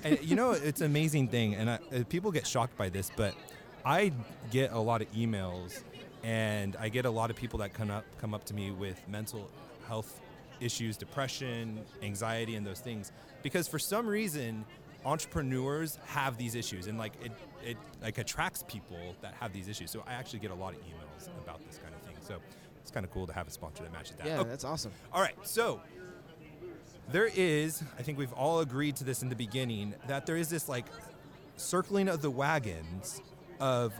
And 0.03 0.19
you 0.21 0.35
know, 0.35 0.51
it's 0.51 0.79
an 0.79 0.85
amazing 0.85 1.27
thing, 1.27 1.55
and 1.55 1.69
I, 1.69 1.79
uh, 1.93 2.03
people 2.07 2.31
get 2.31 2.47
shocked 2.47 2.77
by 2.77 2.89
this, 2.89 3.11
but 3.15 3.33
I 3.83 4.13
get 4.51 4.71
a 4.71 4.79
lot 4.79 5.01
of 5.01 5.11
emails, 5.11 5.81
and 6.23 6.75
I 6.79 6.87
get 6.89 7.05
a 7.05 7.09
lot 7.09 7.29
of 7.29 7.35
people 7.35 7.59
that 7.59 7.73
come 7.73 7.91
up 7.91 8.05
come 8.21 8.33
up 8.33 8.45
to 8.45 8.53
me 8.53 8.71
with 8.71 9.01
mental 9.09 9.49
health 9.87 10.21
issues, 10.61 10.95
depression, 10.97 11.81
anxiety, 12.01 12.55
and 12.55 12.65
those 12.65 12.79
things, 12.79 13.11
because 13.41 13.67
for 13.67 13.79
some 13.79 14.07
reason, 14.07 14.63
entrepreneurs 15.03 15.97
have 16.05 16.37
these 16.37 16.55
issues, 16.55 16.87
and 16.87 16.97
like 16.97 17.13
it, 17.23 17.31
it 17.63 17.77
like 18.01 18.17
attracts 18.17 18.63
people 18.67 19.15
that 19.21 19.33
have 19.39 19.53
these 19.53 19.67
issues. 19.67 19.91
So 19.91 20.03
I 20.07 20.13
actually 20.13 20.39
get 20.39 20.51
a 20.51 20.55
lot 20.55 20.73
of 20.73 20.79
emails 20.81 21.27
about 21.43 21.65
this 21.67 21.77
kind 21.77 21.93
of 21.95 22.01
thing. 22.01 22.15
So 22.21 22.37
it's 22.81 22.91
kind 22.91 23.05
of 23.05 23.11
cool 23.11 23.25
to 23.27 23.33
have 23.33 23.47
a 23.47 23.51
sponsor 23.51 23.83
that 23.83 23.91
matches 23.93 24.15
that. 24.17 24.27
Yeah, 24.27 24.39
Oh, 24.39 24.43
that's 24.43 24.63
awesome. 24.63 24.91
all 25.11 25.21
right, 25.21 25.35
so 25.43 25.81
there 27.11 27.29
is, 27.35 27.83
I 27.99 28.01
think 28.01 28.17
we've 28.17 28.33
all 28.33 28.59
agreed 28.61 28.95
to 28.97 29.03
this 29.03 29.21
in 29.21 29.29
the 29.29 29.35
beginning, 29.35 29.93
that 30.07 30.25
there 30.25 30.37
is 30.37 30.49
this 30.49 30.67
like 30.69 30.85
circling 31.57 32.07
of 32.09 32.21
the 32.21 32.31
wagons 32.31 33.21
of 33.59 33.93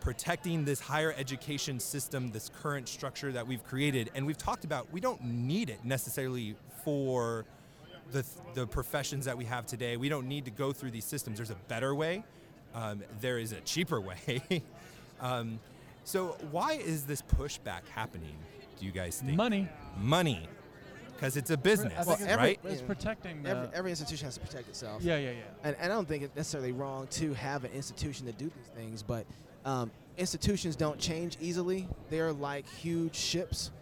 protecting 0.00 0.64
this 0.64 0.80
higher 0.80 1.14
education 1.16 1.80
system, 1.80 2.30
this 2.30 2.50
current 2.62 2.88
structure 2.88 3.32
that 3.32 3.46
we've 3.46 3.64
created. 3.64 4.10
And 4.14 4.26
we've 4.26 4.38
talked 4.38 4.64
about 4.64 4.92
we 4.92 5.00
don't 5.00 5.22
need 5.24 5.70
it 5.70 5.84
necessarily 5.84 6.56
for 6.84 7.44
the, 8.12 8.24
the 8.54 8.66
professions 8.66 9.24
that 9.26 9.36
we 9.36 9.44
have 9.44 9.66
today. 9.66 9.96
We 9.96 10.08
don't 10.08 10.26
need 10.28 10.44
to 10.46 10.50
go 10.50 10.72
through 10.72 10.92
these 10.92 11.04
systems. 11.04 11.38
There's 11.38 11.50
a 11.50 11.56
better 11.68 11.94
way, 11.94 12.24
um, 12.74 13.02
there 13.20 13.38
is 13.38 13.52
a 13.52 13.60
cheaper 13.60 14.00
way. 14.00 14.42
um, 15.20 15.58
so, 16.04 16.36
why 16.50 16.74
is 16.74 17.04
this 17.04 17.22
pushback 17.22 17.80
happening, 17.94 18.36
do 18.78 18.86
you 18.86 18.92
guys 18.92 19.20
think? 19.20 19.36
Money. 19.36 19.68
money 19.98 20.48
because 21.18 21.36
it's 21.36 21.50
a 21.50 21.56
business, 21.56 21.92
I 21.98 22.04
think 22.04 22.20
it's, 22.20 22.28
every- 22.28 22.46
right? 22.46 22.60
it's 22.64 22.82
protecting 22.82 23.42
the. 23.42 23.50
Every, 23.50 23.68
every 23.74 23.90
institution 23.90 24.26
has 24.26 24.34
to 24.34 24.40
protect 24.40 24.68
itself. 24.68 25.02
yeah, 25.02 25.16
yeah, 25.18 25.30
yeah. 25.30 25.36
And, 25.64 25.76
and 25.80 25.92
I 25.92 25.94
don't 25.96 26.06
think 26.06 26.22
it's 26.22 26.36
necessarily 26.36 26.70
wrong 26.70 27.08
to 27.08 27.34
have 27.34 27.64
an 27.64 27.72
institution 27.72 28.26
to 28.26 28.32
do 28.32 28.44
these 28.44 28.68
things, 28.76 29.02
but 29.02 29.26
um, 29.64 29.90
institutions 30.16 30.76
don't 30.76 30.98
change 30.98 31.36
easily. 31.40 31.88
They're 32.08 32.32
like 32.32 32.68
huge 32.68 33.16
ships, 33.16 33.72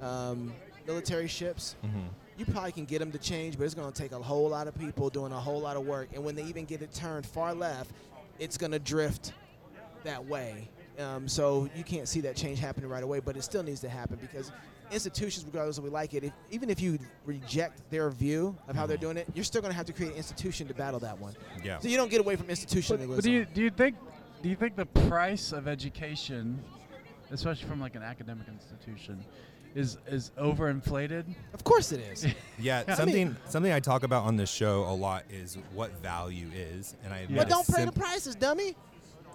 um, 0.00 0.54
military 0.86 1.28
ships. 1.28 1.76
Mhm. 1.84 2.08
You 2.38 2.46
probably 2.46 2.72
can 2.72 2.84
get 2.84 2.98
them 2.98 3.12
to 3.12 3.18
change, 3.18 3.56
but 3.58 3.64
it's 3.64 3.74
going 3.74 3.90
to 3.92 4.02
take 4.02 4.12
a 4.12 4.18
whole 4.18 4.48
lot 4.48 4.66
of 4.66 4.78
people 4.78 5.08
doing 5.08 5.32
a 5.32 5.40
whole 5.40 5.60
lot 5.60 5.76
of 5.76 5.86
work. 5.86 6.08
And 6.14 6.24
when 6.24 6.34
they 6.34 6.44
even 6.44 6.64
get 6.66 6.82
it 6.82 6.92
turned 6.92 7.24
far 7.26 7.54
left, 7.54 7.90
it's 8.38 8.56
going 8.56 8.72
to 8.72 8.78
drift 8.78 9.32
that 10.04 10.24
way. 10.26 10.68
Um, 10.98 11.28
so 11.28 11.68
you 11.76 11.84
can't 11.84 12.08
see 12.08 12.20
that 12.22 12.36
change 12.36 12.58
happening 12.58 12.88
right 12.88 13.02
away, 13.02 13.20
but 13.20 13.36
it 13.36 13.42
still 13.42 13.62
needs 13.62 13.80
to 13.80 13.88
happen 13.88 14.18
because 14.20 14.50
institutions, 14.90 15.44
regardless 15.44 15.76
of 15.78 15.84
we 15.84 15.90
like 15.90 16.14
it, 16.14 16.24
if, 16.24 16.32
even 16.50 16.70
if 16.70 16.80
you 16.80 16.98
reject 17.26 17.82
their 17.90 18.08
view 18.08 18.56
of 18.68 18.76
how 18.76 18.86
they're 18.86 18.96
Mhm. 18.96 19.00
doing 19.00 19.16
it, 19.18 19.26
you're 19.34 19.44
still 19.44 19.60
going 19.60 19.72
to 19.72 19.76
have 19.76 19.86
to 19.86 19.92
create 19.92 20.12
an 20.12 20.16
institution 20.16 20.68
to 20.68 20.74
battle 20.74 21.00
that 21.00 21.18
one. 21.18 21.34
Yeah. 21.62 21.78
So 21.80 21.88
you 21.88 21.96
don't 21.96 22.10
get 22.10 22.20
away 22.20 22.36
from 22.36 22.48
institutionalism. 22.48 23.08
But, 23.08 23.16
but 23.16 23.24
do 23.24 23.30
you 23.32 23.44
do 23.44 23.62
you 23.62 23.70
think 23.70 23.96
do 24.42 24.48
you 24.48 24.56
think 24.56 24.76
the 24.76 24.86
price 24.86 25.52
of 25.52 25.66
education, 25.68 26.62
especially 27.30 27.68
from 27.68 27.80
like 27.80 27.94
an 27.96 28.02
academic 28.02 28.46
institution, 28.48 29.22
is 29.76 29.98
is 30.08 30.32
overinflated? 30.38 31.24
of 31.54 31.62
course 31.62 31.92
it 31.92 32.00
is. 32.00 32.26
Yeah, 32.58 32.82
I 32.88 32.94
something 32.94 33.36
something 33.48 33.70
I 33.72 33.80
talk 33.80 34.02
about 34.02 34.24
on 34.24 34.36
this 34.36 34.50
show 34.50 34.84
a 34.84 34.94
lot 34.94 35.24
is 35.30 35.58
what 35.74 35.92
value 36.02 36.48
is, 36.54 36.96
and 37.04 37.12
I. 37.12 37.26
Yeah. 37.28 37.36
But 37.36 37.48
don't 37.50 37.66
pay 37.66 37.74
sim- 37.74 37.86
the 37.86 37.92
prices, 37.92 38.34
dummy. 38.34 38.74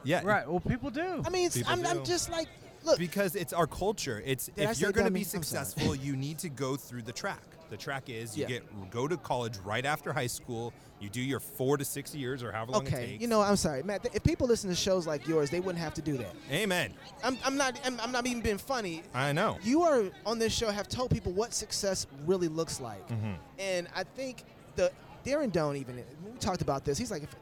Yeah, 0.04 0.22
Right. 0.24 0.48
Well, 0.50 0.60
people 0.60 0.90
do. 0.90 1.22
I 1.24 1.30
mean, 1.30 1.46
it's, 1.46 1.58
People 1.58 1.74
I'm, 1.74 1.86
I'm 1.86 2.04
just 2.04 2.32
like, 2.32 2.48
look, 2.84 2.98
because 2.98 3.36
it's 3.36 3.54
our 3.54 3.68
culture. 3.68 4.24
It's 4.26 4.48
Did 4.48 4.66
I 4.66 4.72
if 4.72 4.78
say 4.78 4.82
you're 4.82 4.92
going 4.92 5.06
to 5.06 5.12
dummy? 5.12 5.20
be 5.20 5.26
I'm 5.38 5.44
sorry. 5.44 5.66
successful, 5.66 5.94
you 5.96 6.16
need 6.16 6.40
to 6.40 6.50
go 6.50 6.76
through 6.76 7.04
the 7.04 7.12
track. 7.12 7.44
The 7.72 7.78
track 7.78 8.10
is 8.10 8.38
you 8.38 8.44
Yeah. 8.44 8.48
get 8.60 8.92
go 8.92 9.08
to 9.08 9.16
college 9.18 9.58
right 9.60 9.86
after 9.86 10.12
high 10.14 10.28
school. 10.28 10.74
You 11.00 11.10
do 11.10 11.22
your 11.22 11.40
four 11.40 11.78
to 11.78 11.86
six 11.86 12.14
years 12.14 12.44
or 12.44 12.52
however 12.52 12.74
long 12.74 12.86
it 12.86 12.94
okay, 12.94 13.06
takes. 13.08 13.22
you 13.22 13.28
know, 13.28 13.42
I'm 13.42 13.56
sorry, 13.56 13.82
Matt. 13.82 14.06
If 14.14 14.24
people 14.24 14.46
listen 14.46 14.70
to 14.70 14.76
shows 14.76 15.08
like 15.08 15.28
yours, 15.28 15.50
they 15.50 15.60
wouldn't 15.62 15.82
have 15.82 15.94
to 15.96 16.02
do 16.02 16.18
that. 16.18 16.36
Amen. 16.52 16.94
I'm, 17.24 17.38
I'm 17.46 17.56
not. 17.58 17.80
I'm, 17.86 18.00
I'm 18.02 18.12
not 18.12 18.28
even 18.28 18.42
being 18.44 18.58
funny. 18.60 19.02
I 19.14 19.32
know. 19.32 19.58
You 19.64 19.82
are 19.84 20.04
on 20.26 20.38
this 20.38 20.54
show 20.54 20.70
have 20.70 20.88
told 20.90 21.10
people 21.12 21.32
what 21.32 21.54
success 21.54 22.06
really 22.28 22.50
looks 22.50 22.80
like, 22.82 23.08
Mhm. 23.08 23.38
and 23.58 23.88
I 23.96 24.04
think 24.04 24.44
the 24.76 24.92
Darren 25.26 25.52
Doane 25.52 25.78
even 25.78 25.96
we 25.96 26.38
talked 26.40 26.62
about 26.62 26.84
this. 26.86 26.98
He's 26.98 27.10
like, 27.10 27.24
if, 27.24 27.36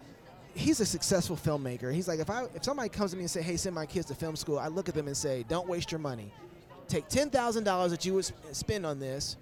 he's 0.53 0.79
a 0.79 0.85
successful 0.85 1.35
filmmaker. 1.35 1.91
He's 1.93 2.07
like, 2.07 2.19
if 2.19 2.29
I 2.29 2.43
if 2.53 2.63
somebody 2.63 2.89
comes 2.89 3.11
to 3.11 3.17
me 3.17 3.23
and 3.23 3.31
say, 3.31 3.41
hey, 3.41 3.57
send 3.57 3.73
my 3.73 3.87
kids 3.87 4.05
to 4.07 4.15
film 4.15 4.35
school, 4.35 4.59
I 4.59 4.67
look 4.67 4.87
at 4.89 4.93
them 4.95 5.07
and 5.07 5.17
say, 5.17 5.43
don't 5.49 5.67
waste 5.67 5.91
your 5.91 5.99
money. 5.99 6.31
Take 6.87 7.07
ten 7.09 7.29
thousand 7.31 7.63
dollars 7.65 7.89
that 7.91 8.05
you 8.05 8.13
would 8.13 8.25
sp- 8.29 8.37
spend 8.53 8.85
on 8.85 8.99
this, 8.99 9.35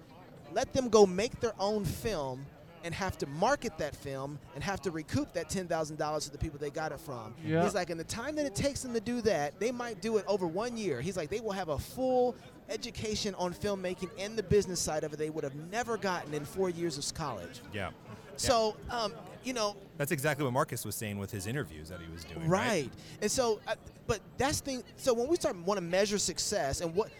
let 0.52 0.72
them 0.72 0.88
go 0.88 1.06
make 1.06 1.40
their 1.40 1.54
own 1.58 1.84
film. 1.84 2.44
And 2.84 2.94
have 2.94 3.18
to 3.18 3.26
market 3.26 3.76
that 3.78 3.94
film 3.94 4.38
and 4.54 4.62
have 4.62 4.80
to 4.82 4.92
recoup 4.92 5.32
that 5.32 5.50
ten 5.50 5.66
thousand 5.66 5.96
dollars 5.96 6.26
to 6.26 6.30
the 6.30 6.38
people 6.38 6.60
they 6.60 6.70
got 6.70 6.92
it 6.92 7.00
from. 7.00 7.34
Yeah. 7.44 7.64
He's 7.64 7.74
like, 7.74 7.90
in 7.90 7.98
the 7.98 8.04
time 8.04 8.36
that 8.36 8.46
it 8.46 8.54
takes 8.54 8.82
them 8.82 8.94
to 8.94 9.00
do 9.00 9.20
that, 9.22 9.58
they 9.58 9.72
might 9.72 10.00
do 10.00 10.16
it 10.16 10.24
over 10.28 10.46
one 10.46 10.76
year. 10.76 11.00
He's 11.00 11.16
like, 11.16 11.28
they 11.28 11.40
will 11.40 11.52
have 11.52 11.70
a 11.70 11.78
full 11.78 12.36
education 12.68 13.34
on 13.34 13.52
filmmaking 13.52 14.10
and 14.16 14.38
the 14.38 14.44
business 14.44 14.78
side 14.78 15.02
of 15.02 15.12
it 15.12 15.16
they 15.18 15.28
would 15.28 15.42
have 15.42 15.56
never 15.72 15.96
gotten 15.98 16.32
in 16.32 16.44
four 16.44 16.70
years 16.70 16.96
of 16.96 17.14
college. 17.14 17.60
Yeah. 17.74 17.90
So, 18.36 18.76
um, 18.90 19.12
you 19.42 19.52
know, 19.54 19.76
That's 19.96 20.12
exactly 20.12 20.44
what 20.44 20.52
Marcus 20.52 20.84
was 20.84 20.94
saying 20.94 21.18
with 21.18 21.32
his 21.32 21.48
interviews 21.48 21.88
that 21.88 22.00
he 22.00 22.10
was 22.12 22.22
doing. 22.24 22.48
right. 22.48 22.88
And 23.20 23.30
so, 23.30 23.58
uh, 23.66 23.74
but 24.06 24.20
that's 24.38 24.60
thing. 24.60 24.84
So 24.96 25.12
when 25.12 25.26
we 25.26 25.34
start 25.34 25.56
want 25.66 25.78
to 25.78 25.84
measure 25.84 26.16
success 26.18 26.80
and 26.80 26.94
what 26.94 27.10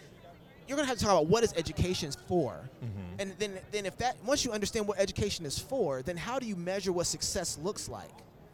you're 0.69 0.77
gonna 0.77 0.87
have 0.87 0.97
to 0.99 1.03
talk 1.03 1.13
about 1.13 1.27
what 1.27 1.43
is 1.43 1.51
education 1.57 2.11
for, 2.27 2.69
Mhm. 2.83 3.19
and 3.21 3.33
then 3.39 3.59
then 3.71 3.85
if 3.87 3.97
that 3.97 4.23
once 4.23 4.45
you 4.45 4.51
understand 4.51 4.87
what 4.87 4.99
education 4.99 5.45
is 5.45 5.57
for, 5.59 6.01
then 6.03 6.15
how 6.15 6.37
do 6.39 6.45
you 6.45 6.55
measure 6.55 6.91
what 6.93 7.07
success 7.07 7.57
looks 7.61 7.89
like? 7.89 8.11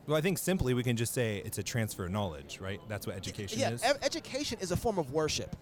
Well, 0.08 0.16
I 0.18 0.22
think 0.22 0.38
simply 0.38 0.74
we 0.74 0.84
can 0.84 0.96
just 0.96 1.14
say 1.14 1.42
it's 1.46 1.58
a 1.58 1.64
transfer 1.64 2.06
of 2.06 2.12
knowledge, 2.12 2.60
right? 2.62 2.80
That's 2.88 3.06
what 3.06 3.16
education 3.16 3.60
yeah, 3.60 3.72
is. 3.72 3.84
e- 3.84 3.88
education 4.02 4.58
is 4.62 4.72
a 4.72 4.78
form 4.78 4.98
of 4.98 5.12
worship. 5.12 5.56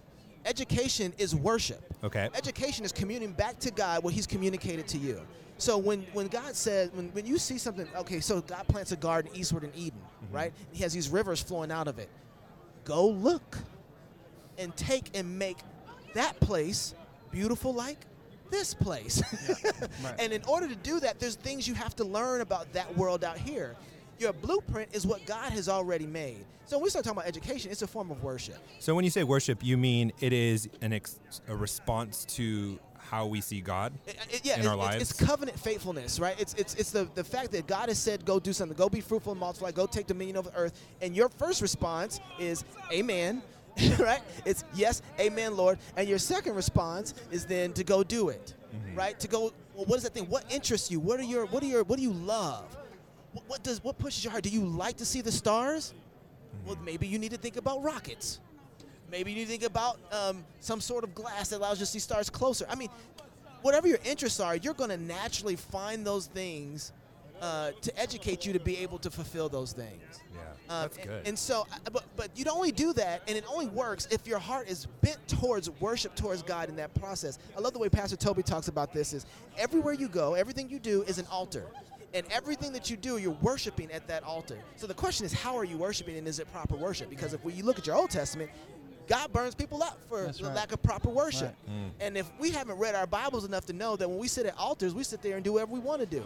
Education 0.46 1.12
is 1.18 1.34
worship. 1.34 1.82
okay. 2.04 2.28
Education 2.34 2.84
is 2.84 2.92
communing 2.92 3.32
back 3.32 3.58
to 3.60 3.70
God 3.70 4.04
what 4.04 4.12
He's 4.14 4.26
communicated 4.26 4.86
to 4.88 4.98
you. 4.98 5.20
So 5.56 5.78
when, 5.78 6.02
when 6.12 6.26
God 6.28 6.54
says, 6.56 6.90
when, 6.92 7.08
when 7.12 7.24
you 7.26 7.38
see 7.38 7.56
something, 7.58 7.88
okay, 7.96 8.20
so 8.20 8.40
God 8.42 8.66
plants 8.68 8.92
a 8.92 8.96
garden 8.96 9.30
eastward 9.34 9.64
in 9.64 9.70
Eden, 9.74 10.00
right? 10.30 10.52
He 10.72 10.82
has 10.82 10.92
these 10.92 11.08
rivers 11.08 11.40
flowing 11.42 11.70
out 11.72 11.88
of 11.88 11.98
it. 11.98 12.10
Go 12.84 13.08
look 13.08 13.56
and 14.58 14.76
take 14.76 15.16
and 15.16 15.38
make 15.38 15.56
that 16.14 16.38
place 16.40 16.94
beautiful 17.30 17.72
like 17.74 17.98
this 18.50 18.74
place. 18.74 19.22
Right. 20.02 20.14
and 20.18 20.32
in 20.32 20.42
order 20.44 20.68
to 20.68 20.74
do 20.76 21.00
that, 21.00 21.18
there's 21.18 21.34
things 21.36 21.66
you 21.66 21.74
have 21.74 21.94
to 21.96 22.04
learn 22.04 22.40
about 22.40 22.72
that 22.74 22.96
world 22.96 23.24
out 23.24 23.38
here. 23.38 23.74
Your 24.18 24.32
blueprint 24.32 24.90
is 24.94 25.06
what 25.06 25.24
God 25.26 25.52
has 25.52 25.68
already 25.68 26.06
made. 26.06 26.44
So 26.66 26.76
when 26.76 26.84
we 26.84 26.90
start 26.90 27.04
talking 27.04 27.18
about 27.18 27.28
education, 27.28 27.70
it's 27.70 27.82
a 27.82 27.86
form 27.86 28.10
of 28.10 28.22
worship. 28.22 28.56
So 28.78 28.94
when 28.94 29.04
you 29.04 29.10
say 29.10 29.24
worship, 29.24 29.62
you 29.62 29.76
mean 29.76 30.12
it 30.20 30.32
is 30.32 30.68
an 30.82 30.92
ex- 30.92 31.18
a 31.48 31.56
response 31.56 32.24
to 32.36 32.78
how 32.98 33.26
we 33.26 33.40
see 33.40 33.60
God? 33.60 33.92
It- 34.06 34.16
it- 34.30 34.40
yeah, 34.44 34.54
in 34.54 34.60
it- 34.62 34.66
our 34.66 34.76
lives? 34.76 35.02
it's 35.02 35.12
covenant 35.12 35.58
faithfulness, 35.58 36.18
right? 36.20 36.38
It's 36.40 36.54
it's 36.54 36.74
it's 36.74 36.90
the, 36.90 37.08
the 37.14 37.24
fact 37.24 37.50
that 37.52 37.66
God 37.66 37.88
has 37.88 37.98
said, 37.98 38.24
"Go 38.24 38.38
do 38.40 38.52
something, 38.52 38.76
go 38.76 38.88
be 38.88 39.00
fruitful 39.00 39.32
and 39.32 39.40
multiply, 39.40 39.70
go 39.72 39.86
take 39.86 40.06
dominion 40.06 40.36
over 40.36 40.50
the 40.50 40.56
earth," 40.56 40.72
and 41.02 41.14
your 41.16 41.28
first 41.28 41.60
response 41.62 42.20
is, 42.38 42.64
"Amen." 42.92 43.42
right? 43.98 44.20
It's 44.44 44.64
yes, 44.74 45.02
amen, 45.18 45.56
Lord. 45.56 45.78
And 45.96 46.08
your 46.08 46.18
second 46.18 46.54
response 46.54 47.14
is 47.30 47.44
then 47.44 47.72
to 47.74 47.84
go 47.84 48.02
do 48.02 48.28
it, 48.28 48.54
Mm-hmm. 48.74 48.96
right? 48.98 49.20
To 49.20 49.28
go. 49.28 49.52
Well, 49.74 49.84
what 49.86 49.96
is 49.98 50.02
that 50.02 50.14
thing? 50.14 50.24
What 50.28 50.44
interests 50.52 50.90
you? 50.90 50.98
What 50.98 51.20
are 51.20 51.24
your 51.24 51.46
What 51.46 51.62
are 51.62 51.66
your 51.66 51.84
What 51.84 51.96
do 51.96 52.02
you 52.02 52.12
love? 52.12 52.76
What, 53.32 53.44
what 53.48 53.62
does 53.62 53.82
What 53.84 53.98
pushes 53.98 54.24
your 54.24 54.30
heart? 54.32 54.42
Do 54.42 54.50
you 54.50 54.64
like 54.64 54.96
to 54.96 55.04
see 55.04 55.20
the 55.20 55.32
stars? 55.32 55.94
Well, 56.66 56.74
Mm-hmm. 56.76 56.84
maybe 56.84 57.06
you 57.06 57.18
need 57.18 57.30
to 57.32 57.36
think 57.38 57.56
about 57.56 57.82
rockets. 57.82 58.40
Maybe 59.10 59.30
you 59.30 59.36
need 59.38 59.44
to 59.44 59.50
think 59.50 59.62
about 59.64 59.98
um, 60.12 60.44
some 60.60 60.80
sort 60.80 61.04
of 61.04 61.14
glass 61.14 61.48
that 61.50 61.58
allows 61.58 61.78
you 61.78 61.86
to 61.86 61.90
see 61.92 61.98
stars 62.00 62.28
closer. 62.30 62.66
I 62.68 62.74
mean, 62.74 62.88
whatever 63.62 63.86
your 63.86 63.98
interests 64.04 64.40
are, 64.40 64.56
you're 64.56 64.74
going 64.74 64.90
to 64.90 64.96
naturally 64.96 65.54
find 65.56 66.04
those 66.06 66.26
things 66.26 66.92
uh, 67.44 67.72
to 67.86 67.90
educate 68.00 68.46
you 68.46 68.52
to 68.54 68.58
be 68.70 68.78
able 68.78 68.98
to 68.98 69.10
fulfill 69.10 69.48
those 69.50 69.72
things. 69.72 70.02
Yeah, 70.34 70.40
Um, 70.74 70.82
that's 70.82 70.96
good. 70.96 71.26
And, 71.28 71.38
so, 71.38 71.66
uh, 71.70 71.90
but 71.92 72.04
but 72.16 72.28
you 72.36 72.44
only 72.50 72.72
do 72.72 72.92
that, 72.94 73.22
and 73.28 73.36
it 73.36 73.44
only 73.54 73.66
works 73.66 74.08
if 74.10 74.26
your 74.26 74.38
heart 74.38 74.66
is 74.68 74.86
bent 75.02 75.20
towards 75.28 75.68
worship 75.80 76.14
towards 76.14 76.42
God 76.42 76.68
in 76.70 76.76
that 76.76 76.94
process. 76.94 77.38
I 77.56 77.60
love 77.60 77.72
the 77.74 77.78
way 77.78 77.90
Pastor 77.90 78.16
Toby 78.16 78.42
talks 78.42 78.68
about 78.68 78.92
this. 78.92 79.12
Is 79.12 79.26
everywhere 79.58 79.92
you 79.92 80.08
go, 80.08 80.34
everything 80.34 80.70
you 80.70 80.78
do 80.78 81.02
is 81.02 81.18
an 81.18 81.26
altar. 81.30 81.66
And 82.14 82.24
everything 82.30 82.72
that 82.74 82.88
you 82.90 82.96
do, 82.96 83.18
you're 83.18 83.38
worshiping 83.42 83.90
at 83.90 84.06
that 84.06 84.22
altar. 84.22 84.58
So 84.76 84.86
the 84.86 84.94
question 84.94 85.26
is, 85.26 85.32
how 85.32 85.56
are 85.58 85.64
you 85.64 85.76
worshiping, 85.76 86.16
and 86.16 86.28
is 86.28 86.38
it 86.38 86.46
proper 86.52 86.76
worship? 86.76 87.10
Because 87.10 87.34
if 87.34 87.44
we, 87.44 87.52
you 87.52 87.64
look 87.64 87.76
at 87.76 87.86
your 87.88 87.96
Old 87.96 88.10
Testament, 88.10 88.50
God 89.08 89.32
burns 89.32 89.54
people 89.56 89.82
up 89.82 89.98
for 90.08 90.22
That's 90.22 90.38
the 90.38 90.44
right. 90.44 90.54
lack 90.54 90.72
of 90.72 90.80
proper 90.80 91.10
worship. 91.10 91.54
Right. 91.66 91.76
Mm. 91.76 91.90
And 92.04 92.16
if 92.16 92.30
we 92.38 92.52
haven't 92.52 92.78
read 92.78 92.94
our 92.94 93.08
Bibles 93.08 93.44
enough 93.44 93.66
to 93.66 93.72
know 93.72 93.96
that 93.96 94.08
when 94.08 94.18
we 94.18 94.28
sit 94.28 94.46
at 94.46 94.56
altars, 94.56 94.94
we 94.94 95.02
sit 95.02 95.22
there 95.22 95.34
and 95.34 95.44
do 95.44 95.54
whatever 95.54 95.72
we 95.72 95.80
want 95.80 96.00
to 96.00 96.06
do. 96.06 96.24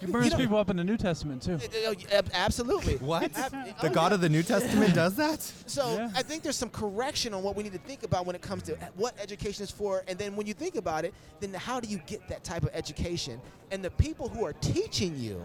He 0.00 0.06
burns 0.06 0.32
know- 0.32 0.36
people 0.38 0.58
up 0.58 0.68
in 0.70 0.76
the 0.76 0.84
New 0.84 0.96
Testament 0.96 1.42
too. 1.42 1.58
Oh, 1.86 1.94
ab- 2.12 2.30
Absolutely. 2.34 2.96
what? 3.00 3.32
The 3.32 3.74
oh, 3.82 3.88
God 3.88 4.12
of 4.12 4.20
the 4.20 4.28
New 4.28 4.42
Testament 4.42 4.94
does 4.94 5.14
that? 5.16 5.40
So 5.66 5.94
Yeah. 5.96 6.10
I 6.14 6.22
think 6.22 6.42
there's 6.42 6.56
some 6.56 6.68
correction 6.70 7.32
on 7.32 7.42
what 7.42 7.56
we 7.56 7.62
need 7.62 7.72
to 7.72 7.78
think 7.78 8.02
about 8.02 8.26
when 8.26 8.36
it 8.36 8.42
comes 8.42 8.62
to 8.64 8.76
what 8.96 9.14
education 9.20 9.64
is 9.64 9.70
for, 9.70 10.04
and 10.08 10.18
then 10.18 10.36
when 10.36 10.46
you 10.46 10.52
think 10.54 10.76
about 10.76 11.04
it, 11.04 11.14
then 11.40 11.52
how 11.54 11.80
do 11.80 11.88
you 11.88 11.98
get 12.06 12.26
that 12.28 12.44
type 12.44 12.62
of 12.62 12.70
education? 12.74 13.40
And 13.70 13.82
the 13.84 13.90
people 13.92 14.28
who 14.28 14.44
are 14.44 14.52
teaching 14.54 15.16
you, 15.18 15.42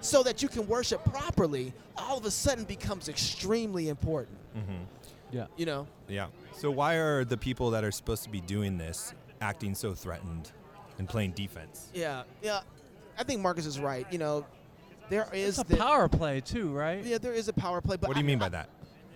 so 0.00 0.22
that 0.22 0.40
you 0.42 0.48
can 0.48 0.66
worship 0.66 1.04
properly, 1.04 1.72
all 1.96 2.16
of 2.16 2.24
a 2.24 2.30
sudden 2.30 2.64
becomes 2.64 3.08
extremely 3.08 3.88
important. 3.90 4.38
Mm-hmm. 4.56 4.82
Yeah. 5.32 5.46
You 5.56 5.66
know, 5.66 5.86
Yeah. 6.08 6.28
So 6.56 6.70
why 6.70 6.94
are 6.94 7.24
the 7.24 7.36
people 7.36 7.70
that 7.72 7.84
are 7.84 7.90
supposed 7.92 8.22
to 8.24 8.30
be 8.30 8.40
doing 8.40 8.78
this 8.78 9.14
acting 9.40 9.74
so 9.74 9.94
threatened 9.94 10.50
and 10.98 11.08
playing 11.08 11.32
defense? 11.32 11.88
yeah, 11.92 12.22
yeah. 12.42 12.60
I 13.18 13.24
think 13.24 13.40
Marcus 13.40 13.66
is 13.66 13.78
right. 13.78 14.06
You 14.10 14.18
know, 14.18 14.46
there 15.08 15.28
is 15.32 15.58
It's 15.58 15.68
a 15.68 15.72
the- 15.72 15.76
power 15.76 16.08
play 16.08 16.40
too, 16.40 16.72
right? 16.72 17.04
Yeah, 17.04 17.18
there 17.18 17.32
is 17.32 17.48
a 17.48 17.52
power 17.52 17.80
play. 17.80 17.96
But 17.96 18.08
What 18.08 18.14
do 18.14 18.20
you 18.20 18.26
I- 18.26 18.28
mean 18.28 18.38
by 18.38 18.48
that? 18.50 18.68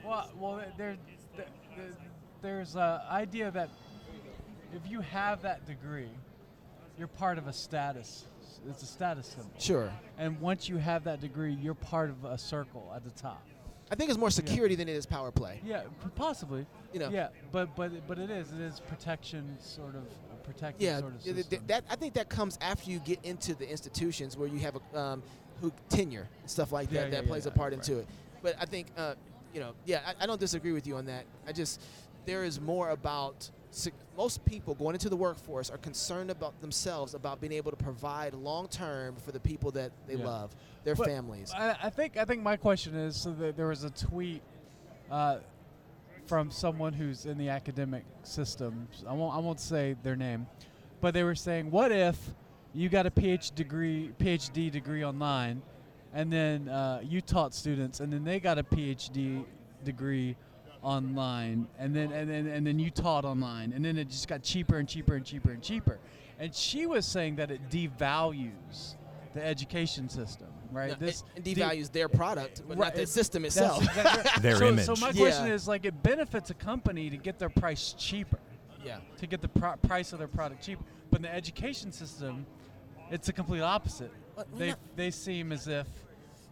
Well, 0.04 0.28
well, 0.38 0.62
there, 0.76 0.96
there, 1.36 1.46
there's 2.42 2.74
an 2.76 3.00
idea 3.10 3.50
that 3.50 3.70
if 4.74 4.90
you 4.90 5.00
have 5.00 5.42
that 5.42 5.64
degree, 5.66 6.10
you're 6.98 7.08
part 7.08 7.38
of 7.38 7.46
a 7.48 7.52
status. 7.52 8.26
It's 8.68 8.82
a 8.82 8.86
status 8.86 9.26
symbol. 9.28 9.50
Sure. 9.58 9.90
And 10.18 10.40
once 10.40 10.68
you 10.68 10.76
have 10.78 11.04
that 11.04 11.20
degree, 11.20 11.52
you're 11.54 11.74
part 11.74 12.10
of 12.10 12.24
a 12.24 12.38
circle 12.38 12.92
at 12.94 13.04
the 13.04 13.10
top. 13.10 13.42
I 13.90 13.94
think 13.94 14.08
it's 14.10 14.18
more 14.18 14.30
security 14.30 14.74
than 14.74 14.88
it 14.88 14.96
is 14.96 15.04
power 15.06 15.30
play. 15.30 15.60
Yeah, 15.64 15.82
possibly. 16.16 16.66
You 16.92 17.00
know. 17.00 17.10
Yeah, 17.10 17.28
but 17.52 17.74
but 17.76 17.92
but 18.08 18.18
it 18.18 18.30
is. 18.30 18.50
It 18.52 18.60
is 18.60 18.80
protection, 18.80 19.56
sort 19.60 19.94
of 19.94 20.02
a 20.04 20.33
protective 20.44 20.82
Yeah, 20.82 21.00
sort 21.00 21.14
of 21.14 21.22
system. 21.22 21.64
that 21.66 21.84
I 21.90 21.96
think 21.96 22.14
that 22.14 22.28
comes 22.28 22.58
after 22.60 22.90
you 22.90 23.00
get 23.00 23.24
into 23.24 23.54
the 23.54 23.68
institutions 23.68 24.36
where 24.36 24.48
you 24.48 24.58
have 24.60 24.76
a 24.94 24.98
um, 24.98 25.22
who 25.60 25.72
tenure 25.88 26.28
and 26.40 26.50
stuff 26.50 26.72
like 26.72 26.90
that. 26.90 27.04
Yeah, 27.04 27.10
that 27.10 27.22
yeah, 27.24 27.28
plays 27.28 27.46
a 27.46 27.50
part 27.50 27.72
right. 27.72 27.78
into 27.78 27.98
it. 28.00 28.06
But 28.42 28.56
I 28.60 28.66
think 28.66 28.88
uh, 28.96 29.14
you 29.52 29.60
know, 29.60 29.72
yeah, 29.84 30.00
I, 30.06 30.24
I 30.24 30.26
don't 30.26 30.40
disagree 30.40 30.72
with 30.72 30.86
you 30.86 30.96
on 30.96 31.06
that. 31.06 31.24
I 31.46 31.52
just 31.52 31.80
there 32.26 32.44
is 32.44 32.60
more 32.60 32.90
about 32.90 33.50
most 34.16 34.44
people 34.44 34.74
going 34.74 34.94
into 34.94 35.08
the 35.08 35.16
workforce 35.16 35.68
are 35.68 35.78
concerned 35.78 36.30
about 36.30 36.60
themselves 36.60 37.14
about 37.14 37.40
being 37.40 37.52
able 37.52 37.70
to 37.72 37.76
provide 37.76 38.32
long 38.34 38.68
term 38.68 39.16
for 39.16 39.32
the 39.32 39.40
people 39.40 39.70
that 39.72 39.90
they 40.06 40.16
love, 40.16 40.54
their 40.84 40.94
But 40.94 41.06
families. 41.06 41.52
I, 41.56 41.76
I 41.82 41.90
think 41.90 42.16
I 42.16 42.24
think 42.24 42.42
my 42.42 42.56
question 42.56 42.94
is 42.94 43.16
so 43.16 43.32
that 43.32 43.56
there 43.56 43.66
was 43.68 43.84
a 43.84 43.90
tweet 43.90 44.42
uh, 45.10 45.38
from 46.26 46.50
someone 46.50 46.92
who's 46.92 47.26
in 47.26 47.38
the 47.38 47.48
academic 47.48 48.04
system. 48.22 48.88
I 49.06 49.12
won't 49.12 49.34
I 49.34 49.38
won't 49.38 49.60
say 49.60 49.96
their 50.02 50.16
name, 50.16 50.46
but 51.00 51.14
they 51.14 51.22
were 51.22 51.34
saying, 51.34 51.70
what 51.70 51.92
if 51.92 52.18
you 52.72 52.88
got 52.88 53.06
a 53.06 53.10
PhD 53.10 53.54
degree 53.54 54.10
PhD 54.18 54.70
degree 54.70 55.04
online, 55.04 55.62
and 56.12 56.32
then 56.32 56.68
uh, 56.68 57.00
you 57.02 57.20
taught 57.20 57.54
students, 57.54 58.00
and 58.00 58.12
then 58.12 58.24
they 58.24 58.40
got 58.40 58.58
a 58.58 58.64
PhD 58.64 59.44
degree 59.84 60.36
online 60.84 61.66
and 61.78 61.96
then 61.96 62.12
and 62.12 62.28
then 62.28 62.46
and 62.46 62.66
then 62.66 62.78
you 62.78 62.90
taught 62.90 63.24
online 63.24 63.72
and 63.72 63.82
then 63.82 63.96
it 63.96 64.08
just 64.08 64.28
got 64.28 64.42
cheaper 64.42 64.76
and 64.76 64.86
cheaper 64.86 65.14
and 65.14 65.24
cheaper 65.24 65.50
and 65.50 65.62
cheaper 65.62 65.98
and 66.38 66.54
she 66.54 66.84
was 66.84 67.06
saying 67.06 67.36
that 67.36 67.50
it 67.50 67.70
devalues 67.70 68.96
the 69.32 69.42
education 69.42 70.10
system 70.10 70.48
right 70.74 70.90
No, 71.00 71.06
this 71.06 71.24
it, 71.36 71.46
it 71.46 71.54
de- 71.54 71.60
devalues 71.62 71.90
their 71.92 72.08
product, 72.08 72.62
but 72.68 72.76
Right, 72.76 72.86
not 72.88 72.94
the 72.96 73.06
system 73.06 73.44
itself. 73.44 73.82
exactly 73.82 74.22
right. 74.32 74.36
Their 74.42 74.56
so, 74.56 74.66
image. 74.68 74.84
so 74.86 74.94
my 75.00 75.12
question 75.12 75.46
Yeah. 75.46 75.52
is 75.54 75.68
like 75.68 75.84
it 75.84 76.02
benefits 76.02 76.50
a 76.50 76.54
company 76.54 77.10
to 77.10 77.16
get 77.16 77.38
their 77.38 77.48
price 77.50 77.94
cheaper 77.98 78.38
yeah. 78.84 78.98
to 79.18 79.26
get 79.26 79.40
the 79.40 79.48
pro- 79.48 79.76
price 79.76 80.12
of 80.12 80.18
their 80.18 80.28
product 80.28 80.62
cheaper 80.64 80.82
but 81.10 81.18
in 81.18 81.22
the 81.22 81.34
education 81.34 81.90
system 81.92 82.44
it's 83.10 83.26
the 83.26 83.32
complete 83.32 83.60
opposite 83.60 84.10
But 84.36 84.48
we're 84.52 84.58
they 84.58 84.68
not- 84.70 84.78
they 84.96 85.10
seem 85.10 85.52
as 85.52 85.68
if 85.68 85.86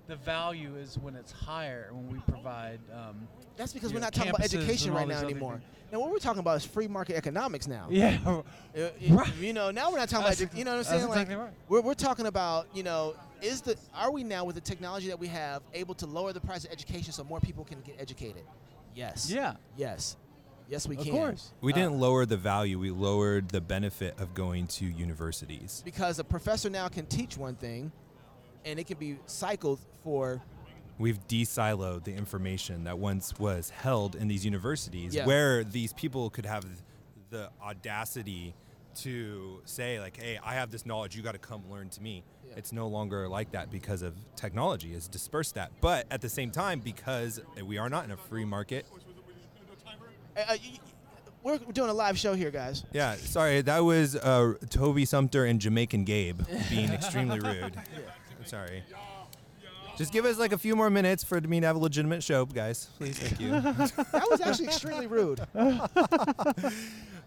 the 0.06 0.16
value 0.16 0.74
is 0.76 0.98
when 0.98 1.14
it's 1.14 1.30
higher 1.32 1.88
when 1.92 2.08
we 2.11 2.18
provide 2.28 2.80
um, 2.92 3.28
That's 3.56 3.72
because 3.72 3.92
we're 3.92 4.00
know, 4.00 4.06
not 4.06 4.14
talking 4.14 4.30
about 4.30 4.44
education 4.44 4.88
and 4.90 4.98
all 4.98 5.06
right 5.06 5.08
these 5.14 5.22
now 5.22 5.28
anymore. 5.28 5.52
things. 5.54 5.64
Now, 5.92 6.00
what 6.00 6.11
we're 6.11 6.18
talking 6.18 6.40
about 6.40 6.56
is 6.56 6.64
free 6.64 6.88
market 6.88 7.16
economics 7.16 7.66
now. 7.68 7.87
yeah 7.90 8.18
Uh, 8.26 8.42
Right. 9.11 9.32
You 9.40 9.52
know, 9.52 9.70
now 9.70 9.90
we're 9.92 9.98
not 9.98 10.08
talking 10.08 10.26
about, 10.26 10.38
edu- 10.38 10.56
you 10.56 10.64
know 10.64 10.72
what 10.72 10.78
I'm 10.78 10.85
saying? 10.85 11.00
that's 11.02 11.11
like, 11.11 11.20
exactly 11.22 11.37
right. 11.37 11.52
we're, 11.68 11.82
we're 11.82 11.94
talking 11.94 12.26
about, 12.26 12.66
you 12.74 12.82
know, 12.82 13.14
is 13.42 13.61
the 13.62 13.76
are 13.94 14.11
we 14.11 14.24
now 14.24 14.44
with 14.44 14.55
the 14.55 14.61
technology 14.61 15.09
that 15.09 15.18
we 15.18 15.26
have 15.28 15.62
able 15.74 15.94
to 15.96 16.07
lower 16.07 16.33
the 16.33 16.40
price 16.40 16.64
of 16.64 16.72
education 16.72 17.12
so 17.12 17.24
more 17.24 17.40
people 17.40 17.64
can 17.64 17.81
get 17.81 17.96
educated? 17.98 18.44
Yes. 18.94 19.31
yeah 19.31 19.55
Yes. 19.76 20.16
Yes, 20.68 20.87
we 20.87 20.96
of 20.96 21.05
can. 21.05 21.12
course 21.12 21.52
We 21.61 21.72
Uh, 21.72 21.76
didn't 21.76 21.98
lower 22.00 22.24
the 22.24 22.37
value, 22.37 22.78
we 22.78 22.90
lowered 22.90 23.48
the 23.50 23.61
benefit 23.61 24.18
of 24.18 24.33
going 24.33 24.66
to 24.68 24.87
universities. 24.87 25.83
Because 25.85 26.18
a 26.18 26.24
professor 26.24 26.70
now 26.70 26.88
can 26.88 27.05
teach 27.07 27.37
one 27.37 27.57
thing, 27.57 27.92
and 28.64 28.78
it 28.78 28.87
can 28.87 28.96
be 28.96 29.18
cycled 29.26 29.81
for. 30.02 30.40
We've 30.98 31.26
de-siloed 31.26 32.05
the 32.05 32.14
information 32.14 32.85
that 32.85 32.98
once 32.98 33.38
was 33.38 33.70
held 33.70 34.14
in 34.14 34.28
these 34.28 34.44
universities 34.44 35.14
Yeah. 35.14 35.26
where 35.26 35.64
these 35.64 35.92
people 35.92 36.31
could 36.31 36.46
have 36.46 36.64
the 37.31 37.50
audacity 37.61 38.55
to 38.94 39.62
say 39.64 39.98
like, 40.00 40.16
"Hey, 40.18 40.38
I 40.44 40.55
have 40.55 40.70
this 40.70 40.85
knowledge, 40.87 41.16
you 41.16 41.22
got 41.22 41.33
to 41.33 41.38
come 41.38 41.68
learn 41.70 41.88
to 41.90 42.00
me." 42.02 42.22
Yeah. 42.53 42.59
It's 42.59 42.73
no 42.73 42.87
longer 42.87 43.29
like 43.29 43.53
that 43.53 43.71
because 43.71 44.03
of 44.03 44.15
technology 44.37 44.93
has 44.95 45.09
dispersed 45.09 45.55
that. 45.57 45.73
But 45.81 46.07
at 46.11 46.21
the 46.21 46.29
same 46.29 46.51
time 46.51 46.81
because 46.81 47.41
we 47.65 47.79
are 47.79 47.88
not 47.88 48.05
in 48.05 48.11
a 48.11 48.17
free 48.17 48.45
market. 48.45 48.87
Uh, 50.37 50.41
uh, 50.41 50.45
y- 50.49 50.59
y- 50.62 50.79
we're 51.43 51.59
doing 51.73 51.91
a 51.91 51.95
live 51.95 52.17
show 52.19 52.35
here, 52.35 52.51
guys. 52.51 52.85
Yeah, 52.93 53.17
sorry, 53.17 53.62
that 53.62 53.81
was 53.81 54.15
uh, 54.17 54.55
Toby 54.71 55.05
Sumpter 55.05 55.45
and 55.45 55.61
Jamaican 55.61 56.05
Gabe 56.05 56.41
being 56.71 56.91
extremely 56.91 57.41
rude. 57.41 57.75
I'm 57.77 58.47
sorry. 58.47 58.85
Just 59.99 60.12
give 60.12 60.25
us 60.25 60.38
like 60.38 60.53
a 60.53 60.59
few 60.59 60.75
more 60.77 60.88
minutes 60.88 61.23
for 61.25 61.41
me 61.41 61.61
to 61.61 61.67
have 61.67 61.77
a 61.77 61.79
legitimate 61.79 62.23
show, 62.23 62.47
guys. 62.47 62.88
Please, 62.99 63.19
thank 63.19 63.41
you. 63.41 63.51
That 64.12 64.27
was 64.31 64.41
actually 64.41 64.67
extremely 64.69 65.07
rude. 65.07 65.41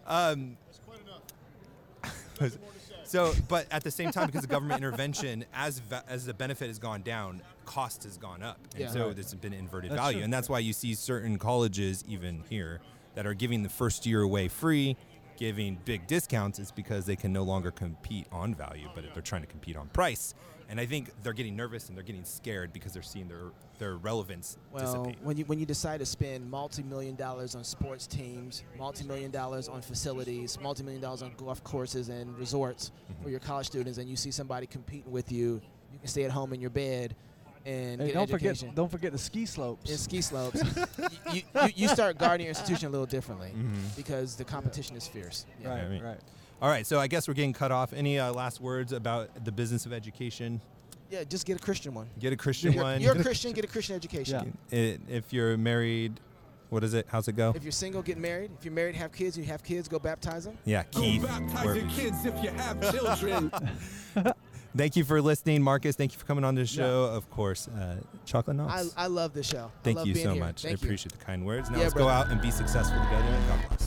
Um, 0.08 0.56
so, 3.06 3.32
but 3.48 3.66
at 3.70 3.82
the 3.84 3.90
same 3.90 4.10
time, 4.10 4.26
because 4.26 4.44
of 4.44 4.50
government 4.50 4.78
intervention, 4.78 5.44
as 5.54 5.78
va- 5.78 6.04
as 6.08 6.26
the 6.26 6.34
benefit 6.34 6.68
has 6.68 6.78
gone 6.78 7.02
down, 7.02 7.40
cost 7.64 8.04
has 8.04 8.16
gone 8.16 8.42
up, 8.42 8.58
and 8.74 8.82
Yeah. 8.84 8.90
so 8.90 9.12
there's 9.12 9.34
been 9.34 9.52
inverted 9.52 9.90
That's 9.90 10.00
value, 10.00 10.18
true. 10.18 10.24
and 10.24 10.32
that's 10.32 10.48
why 10.48 10.58
you 10.60 10.72
see 10.72 10.94
certain 10.94 11.38
colleges, 11.38 12.04
even 12.08 12.44
here, 12.48 12.80
that 13.14 13.26
are 13.26 13.34
giving 13.34 13.62
the 13.62 13.68
first 13.68 14.06
year 14.06 14.22
away 14.22 14.48
free, 14.48 14.96
giving 15.36 15.78
big 15.84 16.06
discounts. 16.06 16.58
It's 16.58 16.70
because 16.70 17.06
they 17.06 17.16
can 17.16 17.32
no 17.32 17.42
longer 17.42 17.70
compete 17.70 18.26
on 18.32 18.54
value, 18.54 18.88
but 18.94 19.04
they're 19.12 19.22
trying 19.22 19.42
to 19.42 19.46
compete 19.48 19.76
on 19.76 19.88
price. 19.88 20.34
And 20.68 20.80
I 20.80 20.86
think 20.86 21.10
they're 21.22 21.32
getting 21.32 21.54
nervous 21.54 21.88
and 21.88 21.96
they're 21.96 22.02
getting 22.04 22.24
scared 22.24 22.72
because 22.72 22.92
they're 22.92 23.02
seeing 23.02 23.28
their 23.28 23.52
their 23.78 23.96
relevance 23.96 24.56
Well, 24.72 24.82
dissipate. 25.04 25.22
when 25.22 25.36
you 25.36 25.44
when 25.44 25.58
you 25.60 25.66
decide 25.66 26.00
to 26.00 26.06
spend 26.06 26.50
multi-million 26.50 27.14
dollars 27.14 27.54
on 27.54 27.62
sports 27.62 28.06
teams, 28.08 28.64
multi-million 28.76 29.30
dollars 29.30 29.68
on 29.68 29.80
facilities, 29.82 30.58
multi-million 30.60 31.00
dollars 31.02 31.22
on 31.22 31.32
golf 31.36 31.62
courses 31.62 32.08
and 32.08 32.36
resorts 32.38 32.90
Mm-hmm. 33.12 33.22
for 33.22 33.30
your 33.30 33.38
college 33.40 33.66
students, 33.66 33.98
and 33.98 34.08
you 34.08 34.16
see 34.16 34.30
somebody 34.32 34.66
competing 34.66 35.12
with 35.12 35.30
you, 35.30 35.60
you 35.92 35.98
can 36.00 36.08
stay 36.08 36.24
at 36.24 36.30
home 36.32 36.52
in 36.52 36.60
your 36.60 36.70
bed 36.70 37.14
and 37.66 38.00
Hey, 38.00 38.06
get 38.08 38.14
don't 38.14 38.22
education. 38.30 38.68
forget 38.68 38.74
don't 38.76 38.90
forget 38.90 39.12
the 39.12 39.18
ski 39.18 39.44
slopes 39.44 39.90
in 39.90 39.96
ski 39.98 40.20
slopes, 40.22 40.62
you, 41.32 41.42
you, 41.54 41.68
you 41.74 41.88
start 41.88 42.16
guarding 42.18 42.44
your 42.46 42.50
institution 42.50 42.88
a 42.88 42.90
little 42.90 43.06
differently 43.06 43.52
Mhm. 43.56 43.96
because 43.96 44.36
the 44.36 44.44
competition 44.44 44.96
is 44.96 45.06
fierce. 45.06 45.44
Yeah. 45.60 45.68
right 45.70 45.84
I 45.84 45.88
mean- 45.88 46.02
right 46.02 46.20
All 46.62 46.70
right, 46.70 46.86
so 46.86 46.98
I 46.98 47.06
guess 47.06 47.28
we're 47.28 47.34
getting 47.34 47.52
cut 47.52 47.70
off. 47.70 47.92
Any 47.92 48.18
uh, 48.18 48.32
last 48.32 48.60
words 48.62 48.92
about 48.92 49.44
the 49.44 49.52
business 49.52 49.84
of 49.84 49.92
education? 49.92 50.60
Yeah, 51.10 51.22
just 51.24 51.44
get 51.46 51.56
a 51.58 51.62
Christian 51.62 51.92
one. 51.92 52.08
Get 52.18 52.32
a 52.32 52.36
Christian 52.36 52.72
You're, 52.72 52.82
one. 52.82 53.00
you're 53.00 53.12
a 53.14 53.22
Christian, 53.28 53.52
get 53.52 53.64
a 53.64 53.68
Christian 53.68 53.94
education. 53.94 54.54
Yeah. 54.70 54.78
I- 54.78 54.98
if 55.08 55.32
you're 55.34 55.56
married, 55.58 56.18
what 56.70 56.82
is 56.82 56.94
it? 56.94 57.06
How's 57.08 57.28
it 57.28 57.36
go? 57.36 57.52
If 57.54 57.62
you're 57.62 57.70
single, 57.72 58.02
get 58.02 58.16
married. 58.18 58.50
If 58.58 58.64
you're 58.64 58.74
married, 58.74 58.94
have 58.96 59.12
kids. 59.12 59.36
If 59.38 59.44
You 59.44 59.50
have 59.52 59.62
kids, 59.62 59.86
go 59.86 59.98
baptize 60.00 60.44
them. 60.46 60.56
Yeah, 60.64 60.82
Keith. 60.84 61.22
Go 61.22 61.28
baptize 61.28 61.64
where- 61.64 61.76
your 61.76 61.88
kids 61.90 62.24
if 62.24 62.42
you 62.42 62.50
have 62.50 62.80
children. 62.92 63.52
thank 64.76 64.96
you 64.96 65.04
for 65.04 65.20
listening, 65.22 65.62
Marcus. 65.62 65.96
Thank 65.96 66.12
you 66.12 66.18
for 66.18 66.26
coming 66.26 66.44
on 66.44 66.54
the 66.54 66.62
Yeah. 66.62 66.66
show. 66.66 67.04
Of 67.06 67.30
course, 67.30 67.68
uh, 67.68 67.96
chocolate 68.24 68.58
I. 68.60 68.84
I 68.96 69.06
love 69.06 69.32
this 69.32 69.46
show. 69.46 69.70
Thank 69.82 70.04
you 70.04 70.14
so 70.14 70.32
here. 70.32 70.40
much. 70.42 70.62
Thank 70.62 70.78
I 70.78 70.80
you. 70.80 70.86
appreciate 70.86 71.12
the 71.12 71.24
kind 71.24 71.44
words. 71.44 71.70
Now 71.70 71.78
Yeah, 71.78 71.82
let's 71.84 71.94
go 71.94 72.08
out 72.08 72.28
and 72.30 72.40
be 72.40 72.50
successful 72.50 72.98
together. 73.04 73.38
God 73.48 73.60
bless. 73.68 73.85